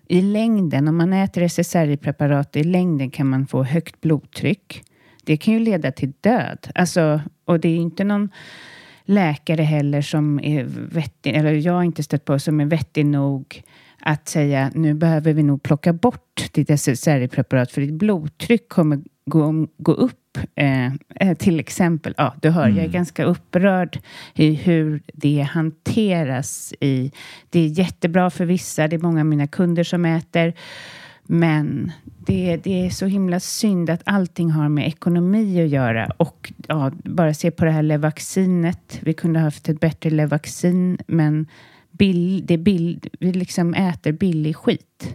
i 0.08 0.22
längden, 0.22 0.88
om 0.88 0.96
man 0.96 1.12
äter 1.12 1.42
SSRI-preparat 1.42 2.56
i 2.56 2.64
längden 2.64 3.10
kan 3.10 3.26
man 3.26 3.46
få 3.46 3.62
högt 3.62 4.00
blodtryck. 4.00 4.82
Det 5.24 5.36
kan 5.36 5.54
ju 5.54 5.60
leda 5.60 5.92
till 5.92 6.12
död. 6.20 6.68
Alltså, 6.74 7.20
och 7.44 7.60
det 7.60 7.68
är 7.68 7.76
inte 7.76 8.04
någon 8.04 8.28
läkare 9.04 9.62
heller 9.62 10.02
som 10.02 10.40
är 10.40 10.64
vettig, 10.64 11.34
eller 11.34 11.52
jag 11.52 11.72
har 11.72 11.82
inte 11.82 12.02
stött 12.02 12.24
på, 12.24 12.38
som 12.38 12.60
är 12.60 12.66
vettig 12.66 13.06
nog 13.06 13.62
att 14.00 14.28
säga 14.28 14.70
nu 14.74 14.94
behöver 14.94 15.32
vi 15.32 15.42
nog 15.42 15.62
plocka 15.62 15.92
bort 15.92 16.48
ditt 16.52 16.70
SSRI-preparat 16.70 17.72
för 17.72 17.80
ditt 17.80 17.94
blodtryck 17.94 18.68
kommer 18.68 19.02
gå, 19.26 19.66
gå 19.78 19.92
upp. 19.92 20.23
Eh, 20.54 20.86
eh, 21.20 21.36
till 21.38 21.60
exempel, 21.60 22.14
ja 22.16 22.34
du 22.42 22.50
hör, 22.50 22.64
mm. 22.64 22.76
jag 22.76 22.84
är 22.84 22.88
mm. 22.88 22.92
ganska 22.92 23.24
upprörd 23.24 23.98
i 24.34 24.54
hur 24.54 25.02
det 25.12 25.40
hanteras. 25.40 26.74
i 26.80 27.12
Det 27.50 27.60
är 27.60 27.78
jättebra 27.78 28.30
för 28.30 28.44
vissa, 28.44 28.88
det 28.88 28.96
är 28.96 29.00
många 29.00 29.20
av 29.20 29.26
mina 29.26 29.46
kunder 29.46 29.84
som 29.84 30.04
äter. 30.04 30.54
Men 31.26 31.92
det, 32.26 32.56
det, 32.56 32.86
är 32.86 32.90
så 32.90 33.06
himla 33.06 33.40
synd 33.40 33.90
att 33.90 34.02
allting 34.04 34.50
har 34.50 34.68
med 34.68 34.88
ekonomi 34.88 35.62
att 35.64 35.68
göra. 35.68 36.12
Och 36.16 36.52
ja, 36.68 36.92
bara 37.04 37.34
se 37.34 37.50
på 37.50 37.64
det 37.64 37.70
här 37.70 37.82
Levaxinet. 37.82 38.98
Vi 39.02 39.12
kunde 39.12 39.38
ha 39.38 39.44
haft 39.44 39.68
ett 39.68 39.80
bättre 39.80 40.10
Levaxin, 40.10 40.98
men 41.06 41.46
bill, 41.98 42.46
det 42.46 42.58
bill, 42.58 43.00
vi 43.20 43.32
liksom 43.32 43.74
äter 43.74 44.12
billig 44.12 44.56
skit. 44.56 45.14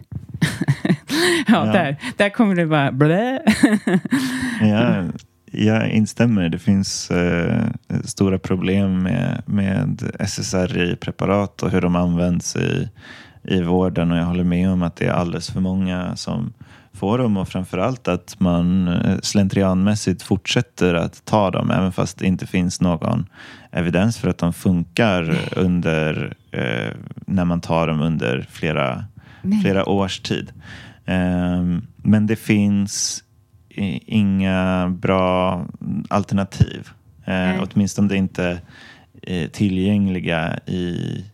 ja, 1.46 1.66
ja, 1.66 1.72
Där, 1.72 1.96
där 2.16 2.30
kommer 2.30 2.54
det 2.54 2.66
bara 2.66 2.92
blä. 2.92 3.42
ja, 4.60 5.04
jag 5.50 5.90
instämmer. 5.90 6.48
Det 6.48 6.58
finns 6.58 7.10
eh, 7.10 7.64
stora 8.04 8.38
problem 8.38 9.02
med, 9.02 9.42
med 9.46 10.02
SSRI-preparat 10.20 11.62
och 11.62 11.70
hur 11.70 11.80
de 11.80 11.96
används 11.96 12.56
i, 12.56 12.88
i 13.42 13.62
vården 13.62 14.12
och 14.12 14.18
jag 14.18 14.24
håller 14.24 14.44
med 14.44 14.70
om 14.70 14.82
att 14.82 14.96
det 14.96 15.06
är 15.06 15.12
alldeles 15.12 15.50
för 15.50 15.60
många 15.60 16.16
som 16.16 16.52
får 16.92 17.18
dem 17.18 17.36
och 17.36 17.48
framförallt 17.48 18.08
att 18.08 18.40
man 18.40 18.88
eh, 18.88 19.18
slentrianmässigt 19.22 20.22
fortsätter 20.22 20.94
att 20.94 21.24
ta 21.24 21.50
dem 21.50 21.70
även 21.70 21.92
fast 21.92 22.18
det 22.18 22.26
inte 22.26 22.46
finns 22.46 22.80
någon 22.80 23.26
evidens 23.70 24.18
för 24.18 24.28
att 24.28 24.38
de 24.38 24.52
funkar 24.52 25.38
under 25.56 26.36
eh, 26.50 26.96
när 27.26 27.44
man 27.44 27.60
tar 27.60 27.86
dem 27.86 28.00
under 28.00 28.46
flera, 28.50 29.04
flera 29.62 29.88
års 29.88 30.20
tid. 30.20 30.52
Eh, 31.04 31.62
men 31.96 32.26
det 32.26 32.36
finns 32.36 33.24
inga 34.06 34.88
bra 34.88 35.64
alternativ. 36.08 36.88
Eh, 37.24 37.62
åtminstone 37.62 38.16
inte 38.16 38.60
är 39.22 39.48
tillgängliga 39.48 40.58
i 40.66 41.24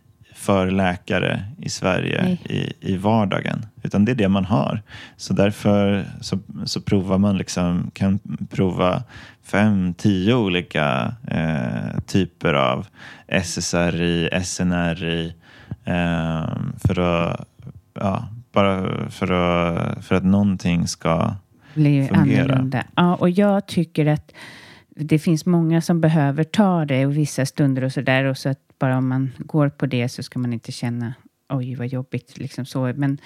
för 0.47 0.71
läkare 0.71 1.43
i 1.57 1.69
Sverige 1.69 2.37
i, 2.49 2.73
i 2.79 2.97
vardagen. 2.97 3.65
Utan 3.83 4.05
det 4.05 4.11
är 4.11 4.15
det 4.15 4.29
man 4.29 4.45
har. 4.45 4.81
Så 5.17 5.33
därför 5.33 6.05
så, 6.21 6.39
så 6.65 6.81
provar 6.81 7.17
man 7.17 7.37
liksom, 7.37 7.91
kan 7.93 8.19
prova 8.49 9.03
fem, 9.43 9.93
tio 9.93 10.33
olika 10.33 11.15
eh, 11.27 11.99
typer 12.05 12.53
av 12.53 12.87
SSRI, 13.27 14.29
SNRI 14.43 15.33
eh, 15.85 16.45
för 16.77 16.99
att 16.99 17.47
ja, 17.93 18.27
bara 18.51 19.09
för 19.09 19.31
att, 19.31 20.05
för 20.05 20.15
att 20.15 20.25
någonting 20.25 20.87
ska 20.87 21.35
bli 21.73 22.07
fungera. 22.07 22.43
annorlunda. 22.43 22.83
Ja, 22.95 23.15
och 23.15 23.29
jag 23.29 23.67
tycker 23.67 24.05
att 24.05 24.31
det 24.99 25.19
finns 25.19 25.45
många 25.45 25.81
som 25.81 26.01
behöver 26.01 26.43
ta 26.43 26.85
det 26.85 27.05
och 27.05 27.17
vissa 27.17 27.45
stunder 27.45 27.83
och 27.83 27.93
så 27.93 28.01
där 28.01 28.23
och 28.23 28.37
så 28.37 28.49
att 28.49 28.79
bara 28.79 28.97
om 28.97 29.07
man 29.07 29.31
går 29.37 29.69
på 29.69 29.85
det 29.85 30.09
så 30.09 30.23
ska 30.23 30.39
man 30.39 30.53
inte 30.53 30.71
känna 30.71 31.13
oj 31.49 31.75
vad 31.75 31.87
jobbigt 31.87 32.37
liksom 32.37 32.65
så. 32.65 32.93
Men 32.95 33.17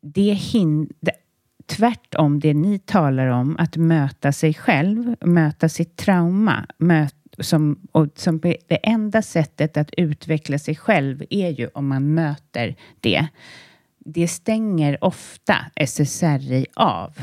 det 0.00 0.32
hindrar 0.32 1.16
tvärtom 1.66 2.40
det 2.40 2.54
ni 2.54 2.78
talar 2.78 3.26
om, 3.26 3.56
att 3.58 3.76
möta 3.76 4.32
sig 4.32 4.54
själv, 4.54 5.16
möta 5.20 5.68
sitt 5.68 5.96
trauma, 5.96 6.66
möta 6.78 7.16
som, 7.38 7.88
och 7.92 8.08
som 8.14 8.40
det 8.40 8.88
enda 8.88 9.22
sättet 9.22 9.76
att 9.76 9.90
utveckla 9.96 10.58
sig 10.58 10.76
själv 10.76 11.24
är 11.30 11.50
ju 11.50 11.68
om 11.74 11.88
man 11.88 12.14
möter 12.14 12.76
det. 13.00 13.26
Det 13.98 14.28
stänger 14.28 15.04
ofta 15.04 15.56
SSRI 15.76 16.66
av 16.74 17.18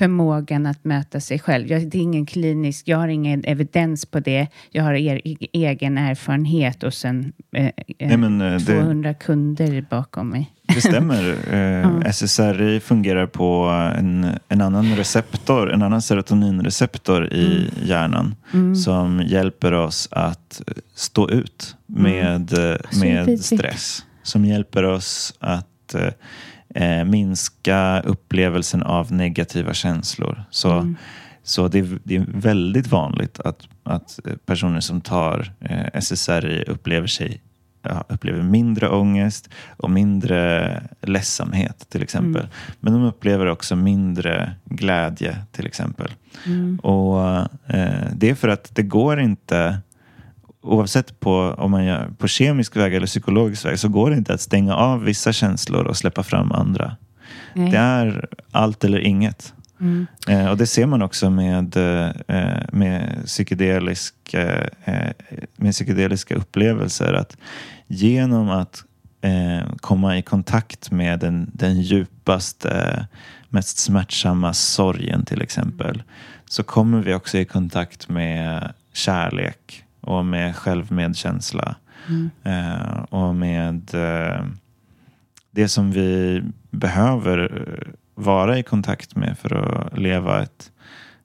förmågan 0.00 0.66
att 0.66 0.84
möta 0.84 1.20
sig 1.20 1.38
själv. 1.38 1.66
Jag, 1.66 1.88
det 1.88 1.98
är 1.98 2.02
ingen 2.02 2.26
klinisk, 2.26 2.88
jag 2.88 2.98
har 2.98 3.08
ingen 3.08 3.44
evidens 3.44 4.06
på 4.06 4.20
det. 4.20 4.46
Jag 4.70 4.84
har 4.84 4.94
er, 4.94 5.20
egen 5.52 5.98
erfarenhet 5.98 6.82
och 6.82 6.94
sen 6.94 7.32
eh, 7.56 7.70
Nej, 7.98 8.16
men, 8.16 8.40
eh, 8.40 8.58
200 8.58 9.08
det, 9.08 9.14
kunder 9.14 9.86
bakom 9.90 10.28
mig. 10.28 10.52
Det 10.74 10.80
stämmer. 10.80 11.36
Eh, 11.50 12.10
SSRI 12.10 12.80
fungerar 12.80 13.26
på 13.26 13.64
en, 13.98 14.26
en 14.48 14.60
annan 14.60 14.96
receptor, 14.96 15.72
en 15.72 15.82
annan 15.82 16.02
serotoninreceptor 16.02 17.32
i 17.32 17.56
mm. 17.56 17.88
hjärnan 17.88 18.34
mm. 18.52 18.74
som 18.74 19.22
hjälper 19.26 19.72
oss 19.72 20.08
att 20.10 20.62
stå 20.94 21.30
ut 21.30 21.76
med, 21.86 22.52
mm. 22.52 22.78
med 23.00 23.40
stress. 23.40 24.04
Som 24.22 24.44
hjälper 24.44 24.84
oss 24.84 25.34
att 25.40 25.94
eh, 25.94 26.12
eh, 26.74 27.04
minska 27.04 28.00
upplevelsen 28.00 28.82
av 28.82 29.12
negativa 29.12 29.74
känslor. 29.74 30.44
Så, 30.50 30.72
mm. 30.72 30.96
så 31.42 31.68
det, 31.68 31.82
det, 32.04 32.16
är 32.16 32.26
väldigt 32.28 32.86
vanligt 32.86 33.40
att, 33.40 33.68
att 33.82 34.18
personer 34.46 34.80
som 34.80 35.00
tar 35.00 35.52
eh, 35.60 36.00
SSRI 36.00 36.64
upplever 36.68 37.06
sig 37.06 37.40
ja, 37.82 38.04
upplever 38.08 38.42
mindre 38.42 38.88
ångest 38.88 39.48
och 39.76 39.90
mindre 39.90 40.82
ledsamhet 41.00 41.86
till 41.88 42.02
exempel. 42.02 42.42
Mm. 42.42 42.52
Men 42.80 42.92
de 42.92 43.04
upplever 43.04 43.46
också 43.46 43.76
mindre 43.76 44.52
glädje 44.64 45.36
till 45.52 45.66
exempel. 45.66 46.10
Mm. 46.46 46.78
Och 46.78 47.36
eh, 47.74 48.06
Det 48.12 48.30
är 48.30 48.34
för 48.34 48.48
att 48.48 48.74
det 48.74 48.82
går 48.82 49.20
inte 49.20 49.78
oavsett 50.62 51.20
på 51.20 51.54
om 51.58 51.70
man 51.70 51.84
gör 51.84 52.10
på 52.18 52.28
kemisk 52.28 52.76
väg 52.76 52.94
eller 52.94 53.06
psykologisk 53.06 53.64
väg 53.64 53.78
så 53.78 53.88
går 53.88 54.10
det 54.10 54.16
inte 54.16 54.34
att 54.34 54.40
stänga 54.40 54.74
av 54.74 55.04
vissa 55.04 55.32
känslor 55.32 55.84
och 55.84 55.96
släppa 55.96 56.22
fram 56.22 56.52
andra. 56.52 56.96
Nej. 57.54 57.70
Det 57.70 57.78
är 57.78 58.28
allt 58.50 58.84
eller 58.84 58.98
inget. 58.98 59.54
Mm. 59.80 60.06
Eh, 60.28 60.50
och 60.50 60.56
det 60.56 60.66
ser 60.66 60.86
man 60.86 61.02
också 61.02 61.30
med, 61.30 61.76
eh, 61.76 62.10
med, 62.72 63.22
psykedeliska, 63.26 64.68
eh, 64.84 65.10
med 65.56 65.72
psykedeliska 65.72 66.34
upplevelser. 66.34 67.12
Att 67.12 67.36
genom 67.86 68.50
att 68.50 68.84
eh, 69.20 69.74
komma 69.80 70.18
i 70.18 70.22
kontakt 70.22 70.90
med 70.90 71.18
den, 71.18 71.50
den 71.54 71.80
djupaste, 71.80 73.06
mest 73.48 73.78
smärtsamma 73.78 74.54
sorgen 74.54 75.24
till 75.24 75.42
exempel. 75.42 76.02
Så 76.48 76.62
kommer 76.62 77.02
vi 77.02 77.14
också 77.14 77.38
i 77.38 77.44
kontakt 77.44 78.08
med 78.08 78.72
kärlek 78.92 79.84
och 80.16 80.24
med 80.24 80.56
självmedkänsla. 80.56 81.76
Mm. 82.08 82.30
Eh, 82.42 83.02
och 83.02 83.34
med 83.34 83.94
eh, 83.94 84.44
det 85.50 85.68
som 85.68 85.90
vi 85.90 86.42
behöver 86.70 87.38
eh, 87.68 87.92
vara 88.14 88.58
i 88.58 88.62
kontakt 88.62 89.16
med 89.16 89.38
för 89.38 89.54
att 89.54 89.98
leva 89.98 90.42
ett 90.42 90.72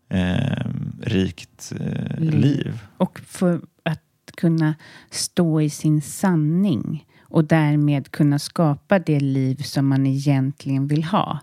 eh, 0.10 0.66
rikt 1.02 1.74
liv. 2.18 2.80
Och 2.98 3.20
för 3.20 3.62
att 3.84 4.02
kunna 4.38 4.76
stå 5.10 5.62
i 5.62 5.70
sin 5.70 6.02
sanning 6.02 7.06
och 7.22 7.46
därmed 7.46 8.12
kunna 8.12 8.40
skapa 8.40 9.00
det 9.00 9.20
liv 9.20 9.56
som 9.56 9.88
man 9.88 10.06
egentligen 10.06 10.88
vill 10.88 11.04
ha. 11.04 11.40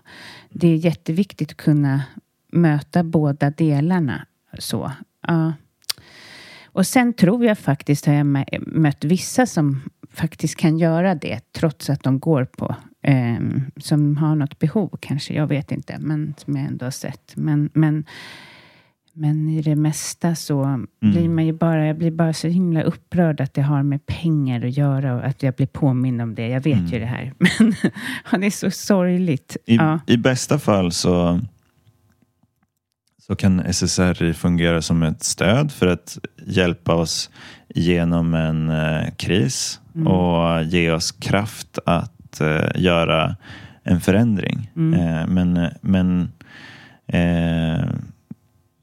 Det 0.49 0.67
är 0.67 0.75
jätteviktigt 0.75 1.51
att 1.51 1.57
kunna 1.57 2.03
möta 2.51 3.03
båda 3.03 3.49
delarna. 3.49 4.25
Så, 4.59 4.91
ja. 5.27 5.53
Och 6.73 6.87
sen 6.87 7.13
tror 7.13 7.45
jag 7.45 7.57
faktiskt 7.57 8.05
har 8.05 8.13
jag 8.13 8.47
mött 8.67 9.03
vissa 9.03 9.45
som 9.45 9.81
faktiskt 10.11 10.55
kan 10.55 10.77
göra 10.77 11.15
det 11.15 11.53
trots 11.53 11.89
att 11.89 12.03
de 12.03 12.19
går 12.19 12.45
på 12.45 12.75
eh, 13.01 13.39
som 13.77 14.17
har 14.17 14.35
något 14.35 14.59
behov 14.59 14.97
kanske, 15.01 15.33
jag 15.33 15.47
vet 15.47 15.71
inte, 15.71 15.97
men 15.99 16.33
som 16.37 16.55
jag 16.55 16.65
ändå 16.65 16.85
har 16.85 16.91
sett. 16.91 17.33
Men, 17.35 17.69
men 17.73 18.05
Men 19.15 19.49
i 19.49 19.61
det 19.61 19.75
mesta 19.75 20.35
så 20.35 20.85
blir 20.99 21.29
man 21.29 21.45
ju 21.45 21.53
bara, 21.53 21.87
jag 21.87 21.97
blir 21.97 22.11
bara 22.11 22.33
så 22.33 22.47
himla 22.47 22.81
upprörd 22.83 23.41
att 23.41 23.53
det 23.53 23.61
har 23.61 23.83
med 23.83 24.05
pengar 24.05 24.65
att 24.65 24.77
göra 24.77 25.15
och 25.15 25.25
att 25.25 25.43
jag 25.43 25.53
blir 25.53 25.67
påmind 25.67 26.21
om 26.21 26.35
det. 26.35 26.47
Jag 26.47 26.61
vet 26.61 26.93
ju 26.93 26.99
det 26.99 27.05
här, 27.05 27.33
men 27.37 27.75
ja, 28.31 28.37
det 28.37 28.45
är 28.45 28.51
så 28.51 28.71
sorgligt. 28.71 29.57
I, 29.65 29.75
ja. 29.75 29.99
I 30.07 30.17
bästa 30.17 30.59
fall 30.59 30.91
så, 30.91 31.39
så 33.27 33.35
kan 33.35 33.73
SSRI 33.73 34.33
fungera 34.33 34.81
som 34.81 35.03
ett 35.03 35.23
stöd 35.23 35.71
för 35.71 35.87
att 35.87 36.17
hjälpa 36.45 36.95
oss 36.95 37.29
genom 37.67 38.33
en 38.33 38.69
eh, 38.69 39.11
kris 39.17 39.79
och 40.05 40.63
ge 40.63 40.91
oss 40.91 41.11
kraft 41.11 41.79
att 41.85 42.41
eh, 42.41 42.69
göra 42.75 43.35
en 43.83 44.01
förändring. 44.01 44.71
Eh, 44.75 45.27
men 45.27 45.69
men 45.81 46.31
eh, 47.07 47.85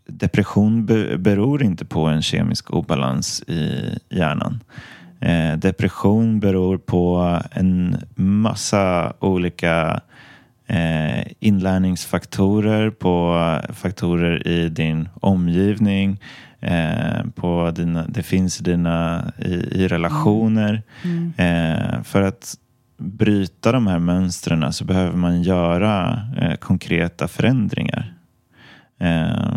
depression 0.06 0.86
be, 0.86 1.18
beror 1.18 1.62
inte 1.62 1.84
på 1.84 2.06
en 2.06 2.22
kemisk 2.22 2.70
obalans 2.70 3.42
i 3.42 3.98
hjärnan. 4.10 4.60
Eh, 5.20 5.56
depression 5.56 6.40
beror 6.40 6.78
på 6.78 7.38
en 7.50 7.96
massa 8.14 9.12
olika 9.18 10.00
eh, 10.70 11.32
inlärningsfaktorer, 11.40 12.90
på 12.90 13.36
faktorer 13.72 14.48
i 14.48 14.68
din 14.68 15.08
omgivning, 15.20 16.20
eh, 16.60 17.24
på 17.34 17.70
dina, 17.70 18.04
det 18.08 18.22
finns 18.22 18.60
i 18.60 18.64
dina 18.64 19.24
i, 19.38 19.52
i 19.52 19.88
relationer. 19.88 20.82
Eh, 21.36 22.02
för 22.02 22.22
att 22.22 22.54
bryta 22.98 23.72
de 23.72 23.86
här 23.86 23.98
mönstren 23.98 24.72
så 24.72 24.84
behöver 24.84 25.16
man 25.16 25.42
göra 25.42 26.22
eh, 26.36 26.54
konkreta 26.54 27.28
förändringar. 27.28 28.14
Eh, 28.98 29.56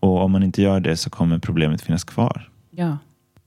och 0.00 0.24
om 0.24 0.32
man 0.32 0.42
inte 0.42 0.62
gör 0.62 0.80
det 0.80 0.96
så 0.96 1.10
kommer 1.10 1.38
problemet 1.38 1.82
finnas 1.82 2.04
kvar. 2.04 2.48
Ja. 2.70 2.98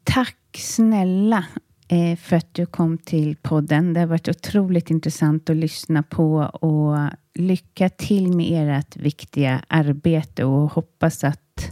Tack 0.03 0.37
snälla 0.57 1.45
eh, 1.91 2.15
för 2.15 2.35
att 2.35 2.53
du 2.53 2.65
kom 2.65 2.97
till 2.97 3.35
podden. 3.35 3.93
Det 3.93 3.99
har 3.99 4.07
varit 4.07 4.27
otroligt 4.27 4.89
intressant 4.89 5.49
att 5.49 5.55
lyssna 5.55 6.03
på 6.03 6.35
och 6.53 6.97
lycka 7.33 7.89
till 7.89 8.33
med 8.33 8.79
ert 8.79 8.95
viktiga 8.95 9.61
arbete 9.67 10.43
och 10.43 10.71
hoppas 10.71 11.23
att 11.23 11.71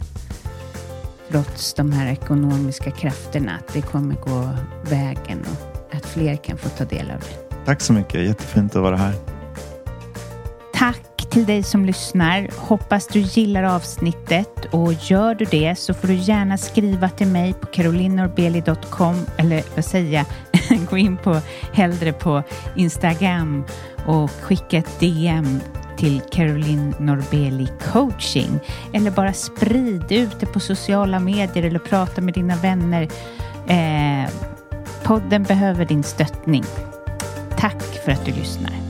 trots 1.30 1.74
de 1.74 1.92
här 1.92 2.12
ekonomiska 2.12 2.90
krafterna 2.90 3.52
att 3.52 3.74
det 3.74 3.82
kommer 3.82 4.14
gå 4.14 4.48
vägen 4.90 5.38
och 5.40 5.96
att 5.96 6.06
fler 6.06 6.36
kan 6.36 6.58
få 6.58 6.68
ta 6.68 6.84
del 6.84 7.10
av 7.10 7.20
det. 7.20 7.56
Tack 7.64 7.80
så 7.80 7.92
mycket, 7.92 8.26
jättefint 8.26 8.76
att 8.76 8.82
vara 8.82 8.96
här. 8.96 9.39
Tack 10.80 11.30
till 11.30 11.46
dig 11.46 11.62
som 11.62 11.84
lyssnar. 11.84 12.48
Hoppas 12.56 13.06
du 13.06 13.20
gillar 13.20 13.62
avsnittet 13.62 14.64
och 14.70 14.92
gör 14.92 15.34
du 15.34 15.44
det 15.44 15.78
så 15.78 15.94
får 15.94 16.08
du 16.08 16.14
gärna 16.14 16.58
skriva 16.58 17.08
till 17.08 17.26
mig 17.26 17.52
på 17.52 17.66
carolinorbeli.com 17.66 19.26
eller 19.36 19.62
vad 19.74 19.84
säger 19.84 20.12
jag? 20.12 20.26
Gå 20.90 20.98
in 20.98 21.16
på 21.16 21.40
hellre 21.72 22.12
på 22.12 22.42
Instagram 22.76 23.64
och 24.06 24.30
skicka 24.30 24.78
ett 24.78 25.00
DM 25.00 25.60
till 25.96 26.20
Caroline 26.32 26.94
Norbeli 26.98 27.68
coaching 27.92 28.60
eller 28.92 29.10
bara 29.10 29.32
sprid 29.32 30.12
ut 30.12 30.40
det 30.40 30.46
på 30.46 30.60
sociala 30.60 31.20
medier 31.20 31.64
eller 31.64 31.78
prata 31.78 32.20
med 32.20 32.34
dina 32.34 32.56
vänner. 32.56 33.08
Eh, 33.66 34.30
podden 35.02 35.42
behöver 35.42 35.84
din 35.84 36.02
stöttning. 36.02 36.64
Tack 37.58 37.82
för 38.04 38.12
att 38.12 38.24
du 38.24 38.32
lyssnar. 38.32 38.89